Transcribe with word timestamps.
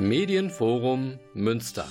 Medienforum 0.00 1.18
Münster. 1.34 1.86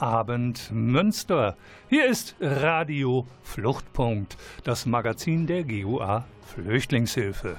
Abend, 0.00 0.70
Münster. 0.72 1.56
Hier 1.88 2.06
ist 2.06 2.34
Radio 2.40 3.26
Fluchtpunkt, 3.42 4.36
das 4.64 4.86
Magazin 4.86 5.46
der 5.46 5.64
GUA 5.64 6.24
Flüchtlingshilfe. 6.46 7.56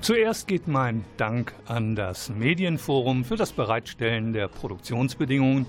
Zuerst 0.00 0.48
geht 0.48 0.66
mein 0.66 1.04
Dank 1.16 1.54
an 1.66 1.94
das 1.94 2.28
Medienforum 2.28 3.24
für 3.24 3.36
das 3.36 3.52
Bereitstellen 3.52 4.32
der 4.32 4.48
Produktionsbedingungen 4.48 5.66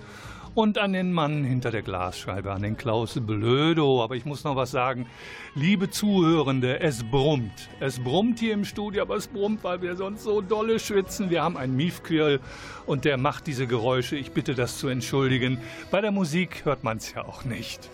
und 0.56 0.78
an 0.78 0.94
den 0.94 1.12
Mann 1.12 1.44
hinter 1.44 1.72
der 1.72 1.82
Glasscheibe, 1.82 2.52
an 2.52 2.62
den 2.62 2.78
Klaus 2.78 3.20
Blödo. 3.20 4.04
Aber 4.04 4.16
ich 4.16 4.26
muss 4.26 4.44
noch 4.44 4.56
was 4.56 4.72
sagen. 4.72 5.08
Liebe 5.56 5.90
Zuhörende, 5.90 6.80
es 6.80 7.04
brummt. 7.04 7.70
Es 7.80 8.00
brummt 8.00 8.40
hier 8.40 8.54
im 8.54 8.66
Studio, 8.66 9.02
aber 9.02 9.16
es 9.16 9.28
brummt, 9.28 9.64
weil 9.64 9.82
wir 9.82 9.96
sonst 9.96 10.24
so 10.24 10.42
dolle 10.42 10.80
schwitzen. 10.80 11.30
Wir 11.30 11.44
haben 11.44 11.58
einen 11.58 11.76
Miefquirl 11.76 12.40
und 12.86 13.06
der 13.06 13.18
macht 13.18 13.48
diese 13.48 13.68
Geräusche. 13.68 14.16
Ich 14.16 14.32
bitte 14.32 14.56
das 14.56 14.78
zu 14.78 14.88
entschuldigen. 14.88 15.60
Bei 15.92 16.02
der 16.02 16.12
Musik 16.12 16.66
hört 16.66 16.84
man 16.84 16.98
es 16.98 17.14
ja 17.14 17.26
auch 17.26 17.46
nicht. 17.46 17.90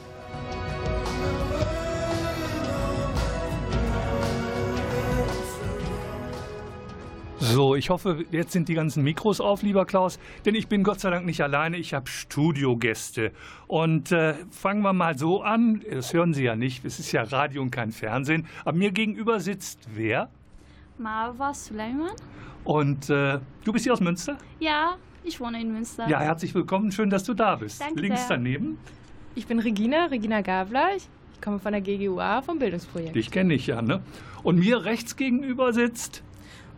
So, 7.52 7.74
ich 7.76 7.90
hoffe, 7.90 8.26
jetzt 8.32 8.52
sind 8.52 8.70
die 8.70 8.76
ganzen 8.76 9.04
Mikros 9.04 9.42
auf, 9.42 9.64
lieber 9.64 9.86
Klaus, 9.86 10.20
denn 10.46 10.54
ich 10.54 10.68
bin 10.68 10.84
Gott 10.84 11.00
sei 11.00 11.10
Dank 11.10 11.26
nicht 11.26 11.42
alleine, 11.42 11.78
ich 11.78 11.96
habe 11.96 12.08
Studiogäste. 12.08 13.32
Und 13.66 14.12
äh, 14.12 14.36
fangen 14.52 14.84
wir 14.84 14.94
mal 14.94 15.18
so 15.18 15.42
an, 15.42 15.82
das 15.90 16.14
hören 16.14 16.36
Sie 16.36 16.44
ja 16.44 16.56
nicht, 16.56 16.86
es 16.86 17.00
ist 17.00 17.12
ja 17.12 17.24
Radio 17.24 17.64
und 17.64 17.72
kein 17.72 17.92
Fernsehen, 17.92 18.46
aber 18.66 18.78
mir 18.78 18.92
gegenüber 18.92 19.40
sitzt 19.40 19.80
wer? 19.96 20.30
Marwa 21.00 21.54
Suleiman. 21.54 22.12
Und 22.66 23.10
äh, 23.10 23.40
du 23.64 23.74
bist 23.74 23.84
hier 23.84 23.94
aus 23.94 24.02
Münster? 24.02 24.38
Ja, 24.60 24.98
ich 25.24 25.40
wohne 25.40 25.60
in 25.60 25.74
Münster. 25.74 26.08
Ja, 26.08 26.20
herzlich 26.20 26.54
willkommen, 26.54 26.92
schön, 26.92 27.10
dass 27.10 27.24
du 27.24 27.34
da 27.34 27.56
bist. 27.56 27.82
Danke 27.82 28.00
Links 28.00 28.28
sehr. 28.28 28.38
daneben, 28.38 28.78
Ich 29.34 29.48
bin 29.48 29.58
Regina, 29.60 30.06
Regina 30.06 30.42
Gabler. 30.42 30.90
Ich 30.96 31.08
ich 31.40 31.42
komme 31.42 31.60
von 31.60 31.72
der 31.72 31.80
GGUA 31.80 32.42
vom 32.42 32.60
Bildungsprojekt. 32.60 33.16
dich 33.16 33.32
kenne 33.32 33.54
ich 33.54 33.66
ja, 33.68 33.82
ne? 33.82 34.02
Und 34.44 34.60
mir 34.60 34.84
rechts 34.84 35.16
gegenüber 35.16 35.72
sitzt, 35.72 36.22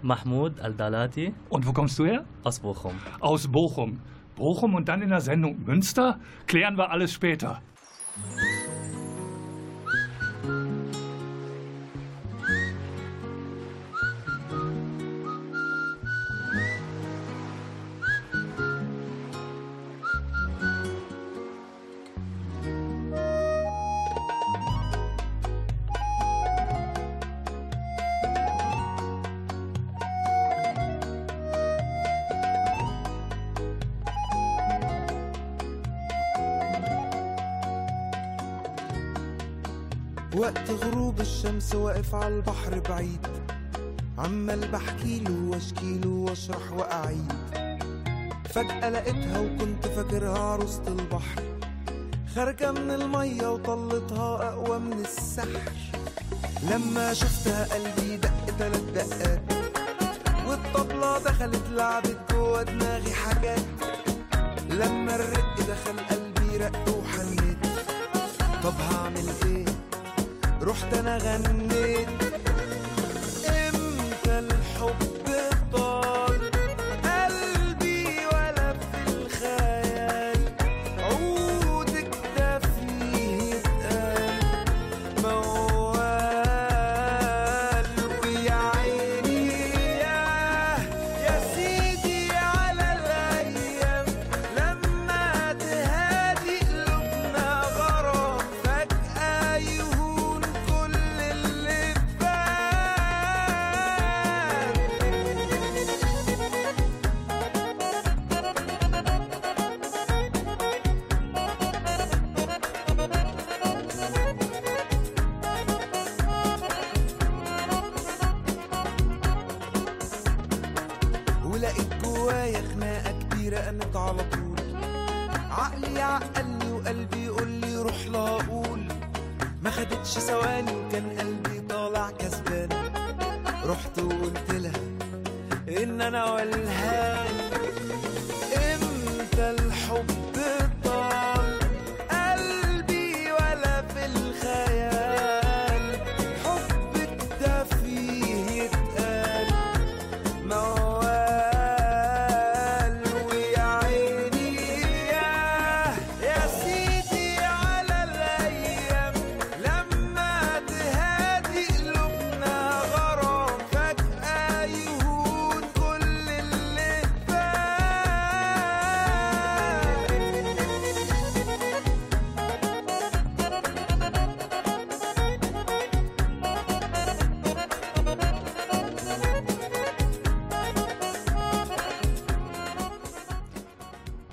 Mahmoud 0.04 0.60
Al-Dalati 0.60 1.34
und 1.50 1.68
wo 1.68 1.74
kommst 1.74 1.98
du 2.00 2.06
her? 2.06 2.26
aus 2.44 2.60
Bochum. 2.60 2.94
Aus 3.20 3.48
Bochum. 3.48 4.00
Bochum 4.36 4.76
und 4.76 4.88
dann 4.88 5.02
in 5.02 5.10
der 5.10 5.22
Sendung 5.22 5.64
Münster? 5.66 6.20
Klären 6.48 6.78
wir 6.78 6.90
alles 6.92 7.14
später. 7.14 7.62
الشمس 41.42 41.76
واقف 41.76 42.16
على 42.16 42.36
البحر 42.36 42.80
بعيد. 42.80 43.28
عمال 44.18 44.68
بحكيله 44.72 45.50
واشكيله 45.50 46.10
واشرح 46.10 46.72
وأعيد. 46.72 47.34
فجأة 48.54 48.90
لقيتها 48.90 49.40
وكنت 49.40 49.88
فاكرها 49.88 50.40
عروسة 50.40 50.88
البحر. 50.88 51.42
خارجة 52.36 52.72
من 52.72 52.92
المية 52.92 53.48
وطلتها 53.54 54.50
أقوى 54.50 54.80
من 54.80 55.00
السحر. 55.00 55.72
لما 56.64 57.14
شفتها 57.14 57.66
قلبي 57.74 58.18
دق 58.18 58.46
تلات 58.60 58.82
دقات. 58.96 59.42
والطبلة 60.48 61.20
دخلت 61.20 61.70
لعبت 61.72 62.18
جوا 62.32 62.64
دماغي 62.64 63.14
حاجات. 63.14 63.66
لما 64.70 65.16
الرق 65.16 65.56
دخل 65.58 66.00
قلبي 66.10 66.58
رق 66.58 66.86
وحنيت. 66.98 67.58
طب 68.64 68.74
هعمل 68.92 69.30
إيه؟ 69.46 69.51
رحت 70.64 70.94
أنا 70.94 71.18
غنيت. 71.18 72.21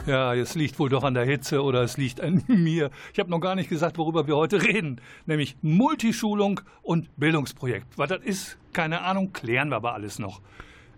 Ja, 0.08 0.32
es 0.32 0.54
liegt 0.54 0.78
wohl 0.78 0.88
doch 0.88 1.04
an 1.04 1.12
der 1.12 1.26
Hitze 1.26 1.62
oder 1.62 1.82
es 1.82 1.98
liegt 1.98 2.22
an 2.22 2.42
mir. 2.48 2.90
Ich 3.12 3.18
habe 3.18 3.28
noch 3.28 3.40
gar 3.40 3.54
nicht 3.54 3.68
gesagt, 3.68 3.98
worüber 3.98 4.26
wir 4.26 4.36
heute 4.36 4.62
reden, 4.62 5.02
nämlich 5.26 5.58
Multischulung 5.60 6.62
und 6.80 7.14
Bildungsprojekt. 7.18 7.98
Was 7.98 8.08
das 8.08 8.22
ist, 8.22 8.58
keine 8.72 9.02
Ahnung, 9.02 9.34
klären 9.34 9.68
wir 9.68 9.76
aber 9.76 9.92
alles 9.92 10.18
noch. 10.18 10.40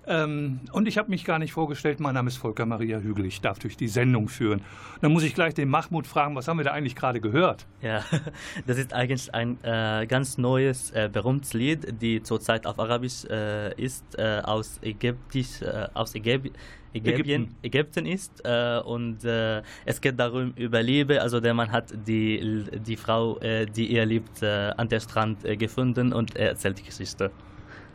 Ähm, 0.07 0.61
und 0.71 0.87
ich 0.87 0.97
habe 0.97 1.11
mich 1.11 1.25
gar 1.25 1.41
nicht 1.41 1.53
vorgestellt. 1.53 1.99
Mein 1.99 2.15
Name 2.15 2.29
ist 2.29 2.37
Volker 2.37 2.67
Maria 2.67 3.01
Hügel. 3.01 3.27
Ich 3.27 3.41
darf 3.41 3.59
durch 3.59 3.77
die 3.77 3.89
Sendung 3.89 4.29
führen. 4.29 4.63
Dann 5.01 5.13
muss 5.13 5.25
ich 5.25 5.35
gleich 5.35 5.55
den 5.55 5.69
Mahmoud 5.69 6.07
fragen, 6.07 6.37
was 6.37 6.47
haben 6.47 6.59
wir 6.59 6.65
da 6.65 6.71
eigentlich 6.71 6.95
gerade 6.95 7.21
gehört? 7.21 7.67
Ja, 7.83 8.05
das 8.67 8.79
ist 8.79 8.93
eigentlich 8.93 9.35
ein 9.35 9.59
äh, 9.65 10.07
ganz 10.07 10.39
neues, 10.39 10.93
äh, 10.93 11.11
berühmtes 11.13 11.53
Lied, 11.53 12.01
die 12.01 12.23
zurzeit 12.23 12.65
auf 12.65 12.79
Arabisch 12.79 13.25
äh, 13.25 13.75
ist, 13.75 14.19
äh, 14.19 14.41
aus, 14.45 14.79
Ägyptisch, 14.83 15.63
äh, 15.63 15.89
aus 15.95 16.15
Ägypten. 16.15 16.53
Ägypten, 16.93 17.55
Ägypten 17.63 18.07
ist 18.07 18.43
äh, 18.45 18.81
und 18.85 19.25
äh, 19.25 19.63
es 19.85 20.01
geht 20.01 20.19
darum 20.19 20.53
über 20.57 20.83
Liebe. 20.83 21.23
Also 21.23 21.41
der 21.41 21.55
Mann 21.55 21.71
hat 21.71 21.93
die, 22.07 22.65
die 22.87 22.97
Frau, 22.97 23.39
äh, 23.39 23.67
die 23.67 23.93
er 23.95 24.07
liebt, 24.07 24.43
äh, 24.43 24.73
an 24.77 24.89
der 24.89 25.01
Strand 25.01 25.45
äh, 25.45 25.57
gefunden 25.57 26.13
und 26.13 26.37
er 26.37 26.49
erzählt 26.49 26.79
die 26.79 26.85
Geschichte. 26.85 27.31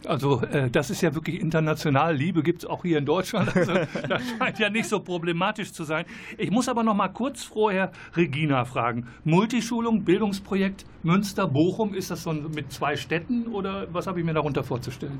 Also 0.05 0.41
äh, 0.41 0.69
das 0.69 0.89
ist 0.89 1.01
ja 1.01 1.13
wirklich 1.13 1.39
international. 1.39 2.15
Liebe 2.15 2.43
gibt 2.43 2.63
es 2.63 2.69
auch 2.69 2.83
hier 2.83 2.97
in 2.97 3.05
Deutschland. 3.05 3.55
Also, 3.55 3.73
das 4.07 4.21
scheint 4.37 4.59
ja 4.59 4.69
nicht 4.69 4.87
so 4.87 4.99
problematisch 4.99 5.71
zu 5.73 5.83
sein. 5.83 6.05
Ich 6.37 6.51
muss 6.51 6.69
aber 6.69 6.83
noch 6.83 6.93
mal 6.93 7.09
kurz 7.09 7.43
vorher 7.43 7.91
Regina 8.15 8.65
fragen. 8.65 9.07
Multischulung, 9.23 10.03
Bildungsprojekt 10.03 10.85
Münster, 11.03 11.47
Bochum, 11.47 11.93
ist 11.93 12.11
das 12.11 12.23
so 12.23 12.33
mit 12.33 12.71
zwei 12.71 12.95
Städten 12.95 13.47
oder 13.47 13.87
was 13.93 14.07
habe 14.07 14.19
ich 14.19 14.25
mir 14.25 14.33
darunter 14.33 14.63
vorzustellen? 14.63 15.19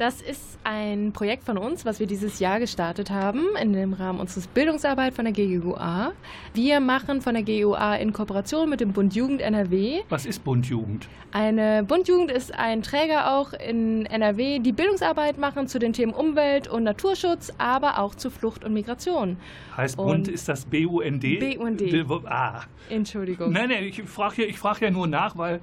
Das 0.00 0.22
ist 0.22 0.58
ein 0.64 1.12
Projekt 1.12 1.44
von 1.44 1.58
uns, 1.58 1.84
was 1.84 2.00
wir 2.00 2.06
dieses 2.06 2.38
Jahr 2.38 2.58
gestartet 2.58 3.10
haben 3.10 3.44
in 3.60 3.74
dem 3.74 3.92
Rahmen 3.92 4.18
unseres 4.18 4.46
Bildungsarbeit 4.46 5.12
von 5.12 5.26
der 5.26 5.34
GUA. 5.34 6.12
Wir 6.54 6.80
machen 6.80 7.20
von 7.20 7.34
der 7.34 7.42
GUA 7.42 7.96
in 7.96 8.14
Kooperation 8.14 8.70
mit 8.70 8.80
dem 8.80 8.94
Bund 8.94 9.14
Jugend 9.14 9.42
NRW. 9.42 10.00
Was 10.08 10.24
ist 10.24 10.42
Bund 10.42 10.64
Jugend? 10.64 11.06
Eine 11.32 11.84
Bund 11.84 12.08
Jugend 12.08 12.30
ist 12.30 12.54
ein 12.54 12.80
Träger 12.80 13.36
auch 13.36 13.52
in 13.52 14.06
NRW, 14.06 14.60
die 14.60 14.72
Bildungsarbeit 14.72 15.36
machen 15.36 15.68
zu 15.68 15.78
den 15.78 15.92
Themen 15.92 16.14
Umwelt 16.14 16.66
und 16.66 16.84
Naturschutz, 16.84 17.52
aber 17.58 17.98
auch 17.98 18.14
zu 18.14 18.30
Flucht 18.30 18.64
und 18.64 18.72
Migration. 18.72 19.36
Heißt 19.76 19.98
und 19.98 20.06
Bund 20.06 20.28
ist 20.28 20.48
das 20.48 20.64
BUND? 20.64 21.20
BUND. 21.20 21.82
Ah. 22.24 22.62
Entschuldigung. 22.88 23.52
Nein, 23.52 23.68
nein, 23.68 23.84
ich 23.84 24.02
frage 24.04 24.48
ja, 24.48 24.54
frag 24.54 24.80
ja 24.80 24.90
nur 24.90 25.06
nach, 25.06 25.36
weil 25.36 25.60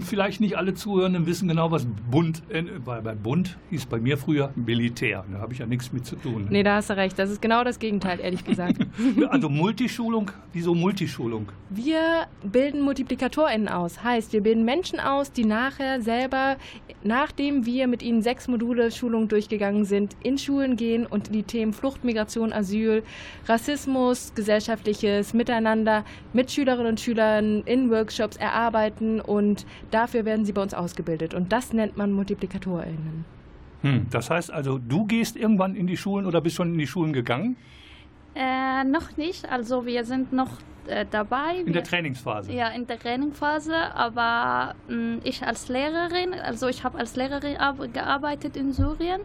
vielleicht 0.00 0.40
nicht 0.40 0.56
alle 0.56 0.74
Zuhörenden 0.74 1.26
wissen 1.26 1.48
genau, 1.48 1.70
was 1.70 1.86
Bund, 2.10 2.42
weil 2.84 3.02
bei 3.02 3.14
Bund 3.14 3.58
hieß 3.70 3.86
bei 3.86 3.98
mir 3.98 4.16
früher 4.16 4.52
Militär. 4.54 5.24
Da 5.30 5.38
habe 5.38 5.52
ich 5.52 5.58
ja 5.58 5.66
nichts 5.66 5.92
mit 5.92 6.06
zu 6.06 6.16
tun. 6.16 6.46
Nee, 6.50 6.62
da 6.62 6.76
hast 6.76 6.90
du 6.90 6.96
recht. 6.96 7.18
Das 7.18 7.30
ist 7.30 7.42
genau 7.42 7.64
das 7.64 7.78
Gegenteil, 7.78 8.20
ehrlich 8.20 8.44
gesagt. 8.44 8.78
also 9.28 9.48
Multischulung, 9.48 10.30
wieso 10.52 10.74
Multischulung? 10.74 11.48
Wir 11.70 12.26
bilden 12.42 12.82
MultiplikatorInnen 12.82 13.68
aus. 13.68 14.02
Heißt, 14.02 14.32
wir 14.32 14.42
bilden 14.42 14.64
Menschen 14.64 15.00
aus, 15.00 15.32
die 15.32 15.44
nachher 15.44 16.00
selber, 16.02 16.56
nachdem 17.02 17.66
wir 17.66 17.88
mit 17.88 18.02
ihnen 18.02 18.22
sechs 18.22 18.48
Module 18.48 18.90
Schulung 18.90 19.28
durchgegangen 19.28 19.84
sind, 19.84 20.16
in 20.22 20.38
Schulen 20.38 20.76
gehen 20.76 21.06
und 21.06 21.34
die 21.34 21.42
Themen 21.42 21.72
Flucht, 21.72 22.04
Migration, 22.04 22.52
Asyl, 22.52 23.02
Rassismus, 23.46 24.32
gesellschaftliches 24.34 25.34
Miteinander 25.34 26.04
mit 26.32 26.50
Schülerinnen 26.50 26.92
und 26.92 27.00
Schülern 27.00 27.62
in 27.64 27.90
Workshops 27.90 28.36
erarbeiten 28.36 29.20
und 29.20 29.47
und 29.48 29.66
dafür 29.90 30.24
werden 30.24 30.44
sie 30.44 30.52
bei 30.52 30.62
uns 30.62 30.74
ausgebildet. 30.74 31.34
Und 31.34 31.52
das 31.52 31.72
nennt 31.72 31.96
man 31.96 32.12
MultiplikatorInnen. 32.12 33.24
Hm, 33.82 34.06
das 34.10 34.30
heißt 34.30 34.50
also, 34.52 34.78
du 34.78 35.06
gehst 35.06 35.36
irgendwann 35.36 35.74
in 35.74 35.86
die 35.86 35.96
Schulen 35.96 36.26
oder 36.26 36.40
bist 36.40 36.56
schon 36.56 36.72
in 36.72 36.78
die 36.78 36.86
Schulen 36.86 37.12
gegangen? 37.12 37.56
Äh, 38.34 38.84
noch 38.84 39.16
nicht. 39.16 39.48
Also 39.50 39.86
wir 39.86 40.04
sind 40.04 40.32
noch 40.32 40.50
äh, 40.86 41.06
dabei. 41.10 41.60
In 41.64 41.72
der 41.72 41.84
Trainingsphase? 41.84 42.52
Ja, 42.52 42.68
in 42.68 42.86
der 42.86 42.98
Trainingsphase. 42.98 43.74
Aber 43.94 44.74
mh, 44.88 44.94
hm, 44.94 45.20
ich 45.24 45.42
als 45.42 45.68
Lehrerin, 45.68 46.34
also 46.34 46.68
ich 46.68 46.84
habe 46.84 46.98
als 46.98 47.16
Lehrerin 47.16 47.56
gearbeitet 47.92 48.56
in 48.56 48.72
Syrien 48.72 49.20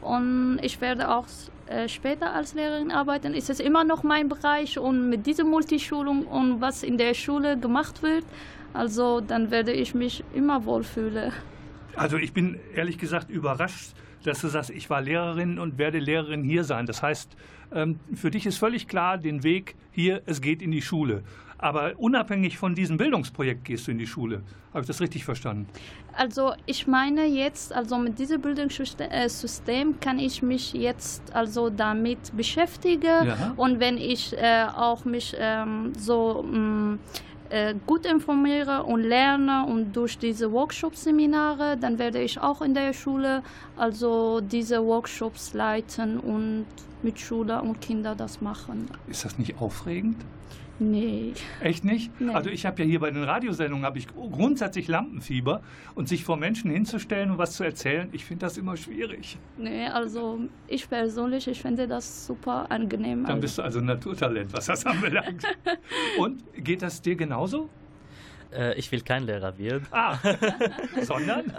und 0.00 0.58
ich 0.62 0.80
werde 0.80 1.10
auch 1.14 1.26
äh, 1.66 1.88
später 1.88 2.32
als 2.32 2.54
Lehrerin 2.54 2.90
arbeiten. 2.90 3.34
Ist 3.34 3.50
es 3.50 3.60
immer 3.60 3.84
noch 3.84 4.02
mein 4.02 4.28
Bereich 4.28 4.78
und 4.78 5.10
mit 5.10 5.26
dieser 5.26 5.44
Multischulung 5.44 6.26
und 6.26 6.60
was 6.60 6.82
in 6.82 6.96
der 6.96 7.14
Schule 7.14 7.58
gemacht 7.58 8.02
wird, 8.02 8.24
also 8.72 9.20
dann 9.20 9.50
werde 9.50 9.72
ich 9.72 9.94
mich 9.94 10.24
immer 10.34 10.64
wohlfühlen. 10.64 11.32
Also 11.96 12.16
ich 12.16 12.32
bin 12.32 12.58
ehrlich 12.74 12.98
gesagt 12.98 13.30
überrascht, 13.30 13.92
dass 14.24 14.40
du 14.40 14.48
sagst, 14.48 14.70
ich 14.70 14.90
war 14.90 15.00
Lehrerin 15.00 15.58
und 15.58 15.78
werde 15.78 15.98
Lehrerin 15.98 16.44
hier 16.44 16.64
sein. 16.64 16.86
Das 16.86 17.02
heißt, 17.02 17.36
ähm, 17.72 17.98
für 18.14 18.30
dich 18.30 18.46
ist 18.46 18.58
völlig 18.58 18.88
klar, 18.88 19.18
den 19.18 19.42
Weg 19.42 19.74
hier, 19.90 20.22
es 20.26 20.40
geht 20.40 20.62
in 20.62 20.70
die 20.70 20.82
Schule. 20.82 21.22
Aber 21.58 21.94
unabhängig 21.96 22.56
von 22.56 22.76
diesem 22.76 22.98
Bildungsprojekt 22.98 23.64
gehst 23.64 23.88
du 23.88 23.90
in 23.90 23.98
die 23.98 24.06
Schule. 24.06 24.42
Habe 24.72 24.82
ich 24.82 24.86
das 24.86 25.00
richtig 25.00 25.24
verstanden? 25.24 25.66
Also 26.12 26.52
ich 26.66 26.86
meine 26.86 27.26
jetzt, 27.26 27.72
also 27.72 27.98
mit 27.98 28.18
diesem 28.18 28.40
Bildungssystem 28.40 29.98
kann 29.98 30.20
ich 30.20 30.40
mich 30.40 30.72
jetzt 30.72 31.34
also 31.34 31.68
damit 31.68 32.36
beschäftigen. 32.36 33.26
Ja. 33.26 33.54
Und 33.56 33.80
wenn 33.80 33.98
ich 33.98 34.36
äh, 34.36 34.66
auch 34.72 35.04
mich 35.04 35.34
ähm, 35.36 35.92
so 35.96 36.44
mh, 36.48 36.58
mm, 36.58 36.98
äh, 37.50 37.74
gut 37.86 38.06
informiere 38.06 38.84
und 38.84 39.02
lerne 39.02 39.66
und 39.66 39.94
durch 39.94 40.18
diese 40.18 40.52
Workshop-Seminare, 40.52 41.76
dann 41.76 41.98
werde 41.98 42.20
ich 42.20 42.40
auch 42.40 42.62
in 42.62 42.74
der 42.74 42.92
Schule 42.92 43.42
also 43.76 44.40
diese 44.40 44.84
Workshops 44.84 45.54
leiten 45.54 46.18
und 46.18 46.66
mit 47.02 47.18
Schüler 47.18 47.62
und 47.62 47.80
Kindern 47.80 48.18
das 48.18 48.40
machen. 48.40 48.90
Ist 49.06 49.24
das 49.24 49.38
nicht 49.38 49.60
aufregend? 49.60 50.16
Nee. 50.78 51.32
Echt 51.60 51.84
nicht? 51.84 52.20
Nee. 52.20 52.32
Also 52.32 52.50
ich 52.50 52.64
habe 52.66 52.82
ja 52.82 52.88
hier 52.88 53.00
bei 53.00 53.10
den 53.10 53.24
Radiosendungen 53.24 53.84
habe 53.84 53.98
ich 53.98 54.06
grundsätzlich 54.08 54.86
Lampenfieber 54.88 55.62
und 55.94 56.08
sich 56.08 56.24
vor 56.24 56.36
Menschen 56.36 56.70
hinzustellen 56.70 57.30
und 57.30 57.38
was 57.38 57.54
zu 57.54 57.64
erzählen, 57.64 58.08
ich 58.12 58.24
finde 58.24 58.46
das 58.46 58.56
immer 58.58 58.76
schwierig. 58.76 59.38
Nee, 59.56 59.86
also 59.86 60.40
ich 60.68 60.88
persönlich, 60.88 61.48
ich 61.48 61.60
finde 61.60 61.88
das 61.88 62.26
super 62.26 62.70
angenehm. 62.70 63.24
Dann 63.26 63.40
bist 63.40 63.58
du 63.58 63.62
also 63.62 63.80
ein 63.80 63.86
Naturtalent, 63.86 64.52
was 64.52 64.66
das 64.66 64.86
anbelangt. 64.86 65.42
und 66.18 66.42
geht 66.54 66.82
das 66.82 67.02
dir 67.02 67.16
genauso? 67.16 67.68
Äh, 68.52 68.78
ich 68.78 68.90
will 68.92 69.02
kein 69.02 69.24
Lehrer 69.24 69.56
werden. 69.58 69.86
Ah, 69.90 70.16
sondern? 71.02 71.52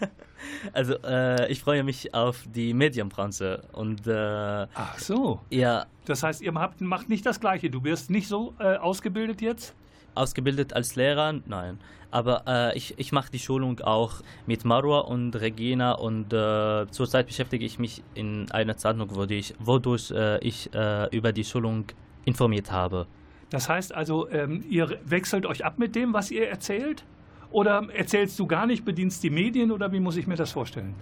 also 0.72 0.94
äh, 1.04 1.50
ich 1.50 1.60
freue 1.60 1.82
mich 1.82 2.12
auf 2.14 2.44
die 2.52 2.74
Medienbranche 2.74 3.62
und 3.72 4.06
äh, 4.06 4.66
Ach 4.74 4.98
so. 4.98 5.40
Ja. 5.50 5.86
Das 6.06 6.22
heißt, 6.22 6.42
ihr 6.42 6.52
habt, 6.54 6.80
macht 6.80 7.08
nicht 7.08 7.24
das 7.24 7.40
Gleiche. 7.40 7.70
Du 7.70 7.82
wirst 7.84 8.10
nicht 8.10 8.28
so 8.28 8.54
äh, 8.58 8.76
ausgebildet 8.76 9.40
jetzt? 9.40 9.74
Ausgebildet 10.14 10.72
als 10.72 10.96
Lehrer? 10.96 11.40
Nein. 11.46 11.78
Aber 12.10 12.44
äh, 12.46 12.76
ich, 12.76 12.94
ich 12.98 13.10
mache 13.10 13.30
die 13.32 13.38
Schulung 13.38 13.80
auch 13.80 14.20
mit 14.46 14.64
Marwa 14.64 15.00
und 15.00 15.34
Regina 15.34 15.92
und 15.92 16.32
äh, 16.32 16.86
zurzeit 16.90 17.26
beschäftige 17.26 17.64
ich 17.64 17.78
mich 17.78 18.02
in 18.14 18.50
einer 18.52 18.76
Zeitung, 18.76 19.14
wodurch, 19.14 19.54
wodurch 19.58 20.12
ich 20.40 20.70
über 21.10 21.32
die 21.32 21.44
Schulung 21.44 21.86
informiert 22.24 22.70
habe. 22.70 23.06
Das 23.54 23.68
heißt 23.68 23.94
also, 23.94 24.28
ähm, 24.30 24.64
ihr 24.68 24.98
wechselt 25.04 25.46
euch 25.46 25.64
ab 25.64 25.78
mit 25.78 25.94
dem, 25.94 26.12
was 26.12 26.32
ihr 26.32 26.48
erzählt? 26.48 27.04
Oder 27.52 27.86
erzählst 27.94 28.36
du 28.40 28.48
gar 28.48 28.66
nicht, 28.66 28.84
bedienst 28.84 29.22
die 29.22 29.30
Medien 29.30 29.70
oder 29.70 29.92
wie 29.92 30.00
muss 30.00 30.16
ich 30.16 30.26
mir 30.26 30.34
das 30.34 30.50
vorstellen? 30.50 30.96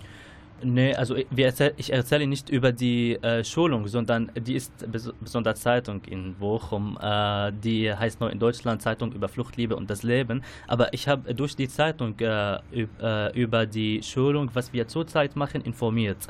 Nee, 0.63 0.95
also 0.95 1.17
erzähl, 1.35 1.73
ich 1.79 1.91
erzähle 1.91 2.27
nicht 2.27 2.51
über 2.51 2.71
die 2.71 3.15
äh, 3.15 3.43
Schulung, 3.43 3.89
sondern 3.89 4.31
die 4.37 4.55
ist 4.55 4.71
besonders 5.19 5.63
Zeitung 5.63 6.03
in 6.05 6.35
Bochum. 6.35 6.99
Äh, 7.01 7.53
die 7.53 7.91
heißt 7.91 8.21
nur 8.21 8.31
in 8.31 8.39
Deutschland 8.39 8.83
Zeitung 8.83 9.13
über 9.13 9.29
Fluchtliebe 9.29 9.75
und 9.75 9.89
das 9.89 10.03
Leben. 10.03 10.43
Aber 10.69 10.93
ich 10.93 11.09
habe 11.09 11.35
durch 11.35 11.57
die 11.57 11.69
Zeitung 11.69 12.21
äh, 12.21 12.59
äh 12.77 13.33
über 13.35 13.65
die 13.65 14.03
Schulung, 14.03 14.51
was 14.53 14.75
wir 14.75 14.87
zurzeit 14.89 15.37
machen, 15.37 15.63
informiert. 15.63 16.29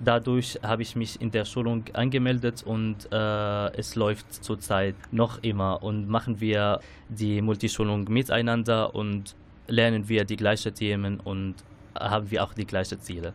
Dadurch 0.00 0.58
habe 0.62 0.82
ich 0.82 0.96
mich 0.96 1.20
in 1.20 1.30
der 1.30 1.44
Schulung 1.44 1.84
angemeldet 1.92 2.64
und 2.64 3.08
äh, 3.12 3.76
es 3.76 3.94
läuft 3.94 4.42
zurzeit 4.42 4.96
noch 5.12 5.42
immer 5.42 5.82
und 5.82 6.08
machen 6.08 6.40
wir 6.40 6.80
die 7.08 7.40
Multischulung 7.40 8.04
miteinander 8.08 8.94
und 8.94 9.36
lernen 9.68 10.08
wir 10.08 10.24
die 10.24 10.36
gleichen 10.36 10.74
Themen 10.74 11.20
und 11.20 11.54
haben 11.94 12.30
wir 12.30 12.42
auch 12.42 12.54
die 12.54 12.66
gleichen 12.66 13.00
Ziele. 13.00 13.32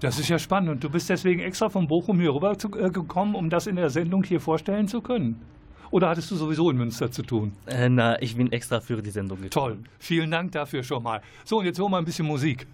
Das 0.00 0.18
ist 0.18 0.28
ja 0.28 0.38
spannend 0.38 0.70
und 0.70 0.84
du 0.84 0.88
bist 0.88 1.10
deswegen 1.10 1.40
extra 1.40 1.68
von 1.68 1.86
Bochum 1.86 2.20
hier 2.20 2.34
rüber 2.34 2.56
zu, 2.56 2.68
äh, 2.78 2.90
gekommen, 2.90 3.34
um 3.34 3.50
das 3.50 3.66
in 3.66 3.76
der 3.76 3.90
Sendung 3.90 4.24
hier 4.24 4.40
vorstellen 4.40 4.88
zu 4.88 5.02
können. 5.02 5.42
Oder 5.90 6.08
hattest 6.08 6.30
du 6.30 6.36
sowieso 6.36 6.70
in 6.70 6.76
Münster 6.76 7.10
zu 7.10 7.22
tun? 7.22 7.52
Äh, 7.66 7.88
na, 7.88 8.20
ich 8.22 8.36
bin 8.36 8.50
extra 8.52 8.80
für 8.80 9.02
die 9.02 9.10
Sendung 9.10 9.42
gekommen. 9.42 9.50
Toll, 9.50 9.78
vielen 9.98 10.30
Dank 10.30 10.52
dafür 10.52 10.82
schon 10.82 11.02
mal. 11.02 11.20
So, 11.44 11.58
und 11.58 11.66
jetzt 11.66 11.78
holen 11.78 11.90
wir 11.90 11.98
ein 11.98 12.04
bisschen 12.04 12.26
Musik. 12.26 12.66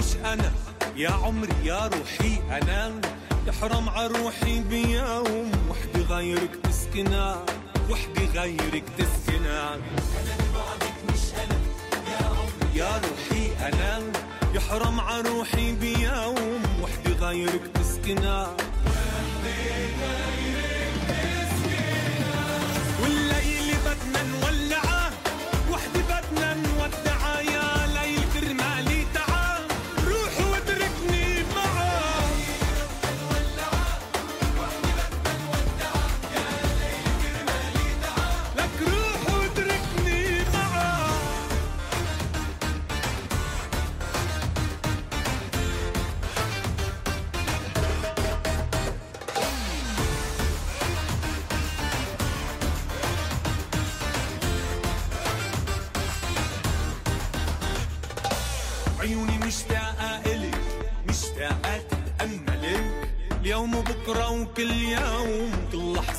مش 0.00 0.16
أنا 0.24 0.52
يا 0.96 1.10
عمري 1.10 1.52
يا 1.64 1.86
روحي 1.86 2.38
أنا 2.50 3.00
يحرم 3.46 3.88
ع 3.88 4.06
روحي 4.06 4.60
بيوم. 4.60 5.50
وحدي 5.70 6.02
غيرك 6.02 6.50
تسكنا 6.62 7.44
وحدي 7.90 8.24
غيرك 8.38 8.84
تسكنا 8.98 9.74
أنا 9.74 10.36
بعدك 10.54 10.96
مش 11.12 11.24
أنا 11.44 11.58
يا 12.10 12.26
عمري 12.26 12.78
يا 12.78 13.00
روحي 13.04 13.68
أنا 13.68 14.02
يحرم 14.54 15.00
عروحي 15.00 15.72
بيوم. 15.72 16.62
وحدي 16.82 17.12
غيرك 17.12 17.62
تسكنا 17.74 18.56
وحدي 18.86 19.58
غيرك 20.00 20.39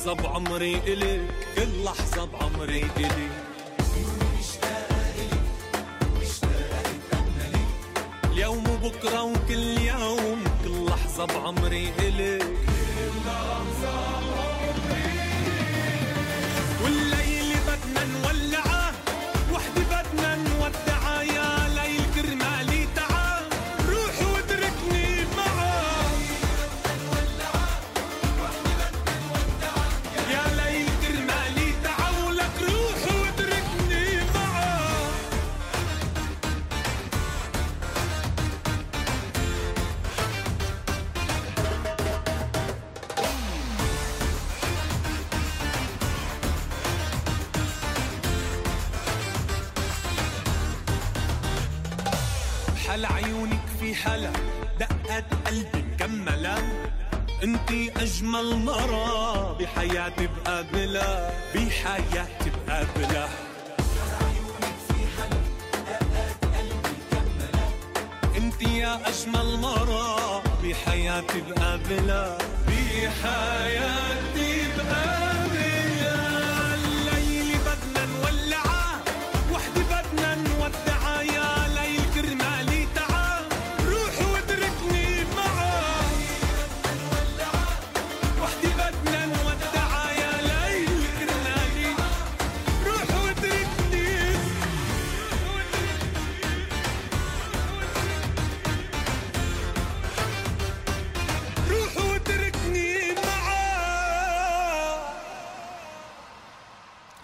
لحظة 0.02 0.14
بعمري 0.14 0.74
إلك 0.76 1.34
كل 1.56 1.84
لحظة 1.84 2.24
بعمري 2.24 2.82
إلك 2.96 3.41
بحل 52.92 53.06
عيونك 53.06 53.60
في 53.80 53.94
حلا 53.94 54.30
دقات 54.80 55.24
قلبي 55.46 55.84
مكملة 55.94 56.54
انتي 57.44 57.92
أجمل 57.96 58.56
مرة 58.56 59.52
بحياتي 59.58 60.26
بقابلها 60.26 61.30
بحياتي 61.54 62.50
انتي 68.36 68.78
يا 68.78 69.00
أجمل 69.08 69.60
مرة 69.60 70.42
بحياتي 70.62 71.40
بقابلها 71.48 72.38
بحياتي 72.68 74.62
بقابلها 74.76 75.41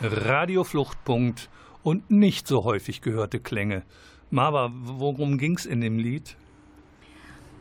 Radio 0.00 0.64
Fluchtpunkt 0.64 1.48
und 1.82 2.10
nicht 2.10 2.46
so 2.46 2.64
häufig 2.64 3.00
gehörte 3.00 3.40
Klänge. 3.40 3.82
Mava, 4.30 4.70
worum 4.72 5.38
ging's 5.38 5.66
in 5.66 5.80
dem 5.80 5.98
Lied? 5.98 6.36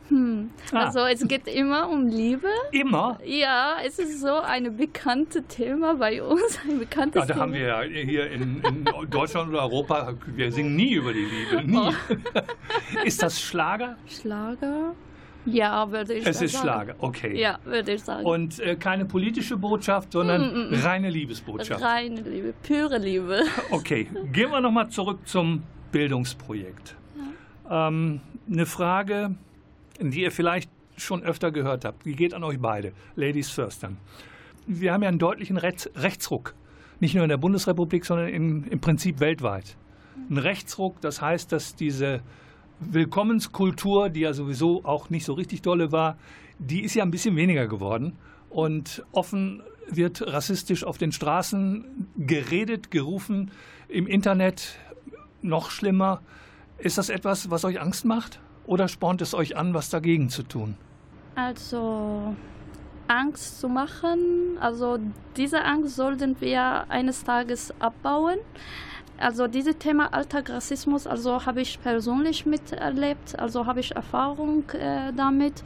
Ah. 0.10 0.86
Also 0.86 1.00
es 1.01 1.27
geht 1.27 1.48
immer 1.48 1.89
um 1.89 2.08
Liebe. 2.08 2.48
Immer? 2.72 3.20
Ja, 3.25 3.77
es 3.86 4.00
ist 4.00 4.22
so 4.22 4.36
ein 4.36 4.77
bekanntes 4.77 5.44
Thema 5.48 5.96
bei 5.96 6.24
uns, 6.24 6.60
ein 6.63 6.79
bekanntes 6.79 7.22
Ja, 7.22 7.25
da 7.25 7.34
Thema. 7.34 7.41
haben 7.44 7.53
wir 7.53 7.62
ja 7.67 7.82
hier 7.82 8.32
in, 8.32 8.62
in 8.63 8.86
Deutschland 9.10 9.50
oder 9.50 9.63
Europa, 9.63 10.13
wir 10.27 10.51
singen 10.51 10.75
nie 10.75 10.94
über 10.94 11.12
die 11.12 11.25
Liebe. 11.25 11.63
Nie. 11.65 11.91
Ist 13.06 13.22
das 13.22 13.41
Schlager? 13.41 13.98
Schlager? 14.08 14.94
Ja, 15.46 15.89
würde 15.91 16.13
ich 16.13 16.25
Es 16.25 16.36
sagen. 16.38 16.46
ist 16.46 16.60
Schlager, 16.60 16.96
okay. 17.00 17.39
Ja, 17.39 17.60
würde 17.63 17.94
ich 17.94 18.03
sagen. 18.03 18.25
Und 18.25 18.60
äh, 18.60 18.75
keine 18.75 19.06
politische 19.06 19.56
Botschaft, 19.58 20.12
sondern 20.12 20.74
reine 20.74 21.10
Liebesbotschaft. 21.10 21.82
Reine 21.82 22.22
Liebe, 22.22 22.53
pure 22.63 22.98
Liebe. 22.98 23.41
Okay, 23.72 24.08
gehen 24.32 24.51
wir 24.51 24.60
nochmal 24.62 24.89
zurück 24.89 25.20
zum 25.25 25.63
Bildungsprojekt. 25.91 26.96
Ähm, 27.70 28.22
eine 28.51 28.65
Frage, 28.65 29.36
die 30.00 30.22
ihr 30.22 30.32
vielleicht 30.32 30.70
schon 30.98 31.24
öfter 31.24 31.51
gehört 31.51 31.86
habt, 31.86 32.06
die 32.06 32.15
geht 32.15 32.34
an 32.34 32.44
euch 32.44 32.60
beide. 32.60 32.91
Ladies 33.15 33.50
first 33.50 33.84
dann. 33.84 33.98
Wir 34.65 34.91
haben 34.94 35.03
ja 35.03 35.10
einen 35.10 35.20
deutlichen 35.20 35.58
Rechts 35.58 35.89
Rechtsruck. 35.96 36.56
Nicht 37.00 37.13
nur 37.13 37.24
in 37.24 37.29
der 37.29 37.38
Bundesrepublik, 37.38 38.06
sondern 38.06 38.27
in, 38.29 38.63
im 38.65 38.82
Prinzip 38.82 39.20
weltweit. 39.20 39.77
Ein 40.29 40.39
Rechtsruck, 40.39 41.00
das 41.01 41.22
heißt, 41.22 41.51
dass 41.51 41.75
diese 41.75 42.22
Willkommenskultur, 42.79 44.10
die 44.10 44.22
ja 44.22 44.34
sowieso 44.34 44.86
auch 44.86 45.10
nicht 45.10 45.25
so 45.25 45.34
richtig 45.34 45.62
dolle 45.62 45.91
war, 45.91 46.17
die 46.60 46.84
ist 46.84 46.96
ja 46.96 47.03
ein 47.03 47.12
bisschen 47.12 47.36
weniger 47.36 47.67
geworden. 47.67 48.17
Und 48.50 49.03
offen 49.12 49.62
wird 49.89 50.22
rassistisch 50.22 50.84
auf 50.84 50.98
den 50.98 51.12
Straßen 51.12 52.07
geredet, 52.17 52.91
gerufen, 52.91 53.51
im 53.88 54.07
Internet 54.07 54.77
noch 55.41 55.72
schlimmer. 55.72 56.22
Ist 56.77 56.98
das 56.98 57.10
etwas, 57.10 57.50
was 57.50 57.65
euch 57.65 57.79
Angst 57.79 58.05
macht? 58.05 58.39
Oder 58.65 58.88
spornt 58.88 59.22
es 59.22 59.34
euch 59.34 59.55
an, 59.55 59.74
was 59.74 59.89
dagegen 59.89 60.29
zu 60.29 60.43
tun? 60.43 60.75
Also 61.36 62.36
Angst 63.07 63.60
zu 63.62 63.69
machen, 63.69 64.57
also 64.60 65.00
diese 65.38 65.63
Angst 65.63 65.96
sollten 65.96 66.36
wir 66.41 66.89
eines 66.89 67.24
Tages 67.24 67.74
abbauen. 67.79 68.38
Also 69.19 69.47
dieses 69.47 69.77
Thema 69.77 70.13
Alltagsrassismus, 70.13 71.07
also 71.07 71.45
habe 71.45 71.62
ich 71.62 71.81
persönlich 71.81 72.45
miterlebt, 72.45 73.38
also 73.39 73.65
habe 73.65 73.79
ich 73.79 73.95
Erfahrung 73.95 74.69
äh, 74.71 75.12
damit 75.15 75.63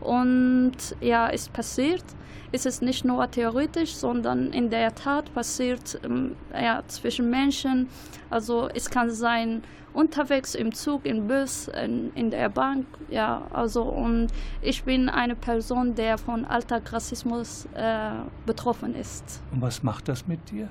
und 0.00 0.76
ja, 1.00 1.26
ist 1.26 1.52
passiert. 1.52 2.04
Es 2.52 2.66
ist 2.66 2.82
nicht 2.82 3.04
nur 3.04 3.30
theoretisch, 3.30 3.94
sondern 3.94 4.52
in 4.52 4.70
der 4.70 4.94
Tat 4.94 5.32
passiert 5.34 6.00
ähm, 6.04 6.36
ja, 6.52 6.82
zwischen 6.86 7.28
Menschen. 7.28 7.88
Also 8.30 8.68
es 8.72 8.88
kann 8.88 9.10
sein 9.10 9.62
unterwegs 9.92 10.54
im 10.54 10.72
Zug, 10.74 11.04
im 11.04 11.26
Bus, 11.28 11.68
in, 11.68 12.12
in 12.14 12.30
der 12.30 12.48
Bank, 12.48 12.86
ja, 13.10 13.42
also 13.52 13.82
und 13.82 14.28
ich 14.60 14.82
bin 14.84 15.08
eine 15.08 15.36
Person, 15.36 15.94
der 15.94 16.18
von 16.18 16.44
Alltagsrassismus 16.44 17.66
äh, 17.74 18.10
betroffen 18.44 18.94
ist. 18.94 19.40
Und 19.52 19.62
was 19.62 19.82
macht 19.82 20.08
das 20.08 20.26
mit 20.26 20.50
dir? 20.50 20.68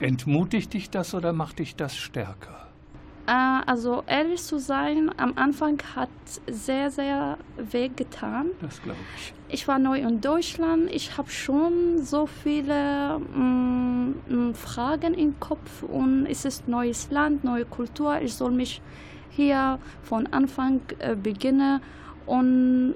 Entmutigt 0.00 0.74
dich 0.74 0.90
das 0.90 1.14
oder 1.14 1.32
macht 1.32 1.58
dich 1.58 1.76
das 1.76 1.96
stärker? 1.96 2.64
Äh, 3.26 3.30
also 3.66 4.02
ehrlich 4.06 4.42
zu 4.42 4.58
sein, 4.58 5.10
am 5.16 5.32
Anfang 5.36 5.80
hat 5.96 6.10
sehr, 6.46 6.90
sehr 6.90 7.38
weh 7.56 7.88
getan. 7.88 8.50
Das 8.60 8.82
glaube 8.82 8.98
ich. 9.16 9.32
Ich 9.48 9.68
war 9.68 9.78
neu 9.78 10.00
in 10.00 10.20
Deutschland. 10.20 10.90
Ich 10.90 11.16
habe 11.16 11.30
schon 11.30 12.02
so 12.02 12.26
viele 12.26 13.18
mm, 13.18 14.14
mm, 14.28 14.54
Fragen 14.54 15.14
im 15.14 15.38
Kopf 15.40 15.82
und 15.82 16.26
es 16.26 16.44
ist 16.44 16.68
neues 16.68 17.10
Land, 17.10 17.44
neue 17.44 17.64
Kultur. 17.64 18.20
Ich 18.20 18.34
soll 18.34 18.50
mich 18.50 18.82
hier 19.30 19.78
von 20.02 20.26
Anfang 20.26 20.80
äh, 20.98 21.16
beginne 21.16 21.80
und 22.26 22.94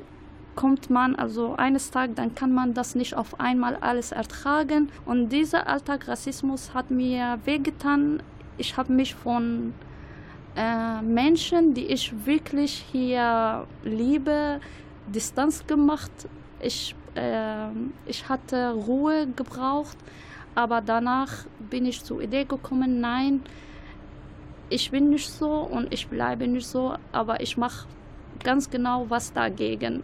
kommt 0.59 0.91
man 0.91 1.15
also 1.15 1.55
eines 1.55 1.93
Tages, 1.93 2.17
dann 2.17 2.35
kann 2.35 2.53
man 2.53 2.75
das 2.75 2.97
nicht 2.97 3.15
auf 3.15 3.39
einmal 3.39 3.77
alles 3.77 4.11
ertragen. 4.11 4.91
Und 5.07 5.29
dieser 5.29 5.69
Alltagrassismus 5.69 6.75
hat 6.75 6.91
mir 6.91 7.39
wehgetan. 7.45 8.21
Ich 8.57 8.77
habe 8.77 8.93
mich 8.93 9.15
von 9.15 9.73
äh, 10.57 11.01
Menschen, 11.01 11.75
die 11.75 11.87
ich 11.87 12.13
wirklich 12.27 12.85
hier 12.91 13.69
liebe, 13.85 14.59
Distanz 15.07 15.65
gemacht. 15.65 16.11
Ich, 16.61 16.97
äh, 17.15 17.69
ich 18.07 18.29
hatte 18.29 18.73
Ruhe 18.73 19.29
gebraucht, 19.29 19.97
aber 20.57 20.81
danach 20.81 21.47
bin 21.71 21.87
ich 21.87 22.03
zur 22.03 22.21
Idee 22.21 22.45
gekommen, 22.45 23.01
nein, 23.01 23.43
ich 24.71 24.91
bin 24.91 25.11
nicht 25.11 25.31
so 25.31 25.53
und 25.53 25.95
ich 25.95 26.09
bleibe 26.09 26.49
nicht 26.49 26.67
so, 26.67 26.97
aber 27.13 27.41
ich 27.41 27.57
mache 27.57 27.87
ganz 28.43 28.69
genau 28.69 29.07
was 29.09 29.33
dagegen. 29.33 30.03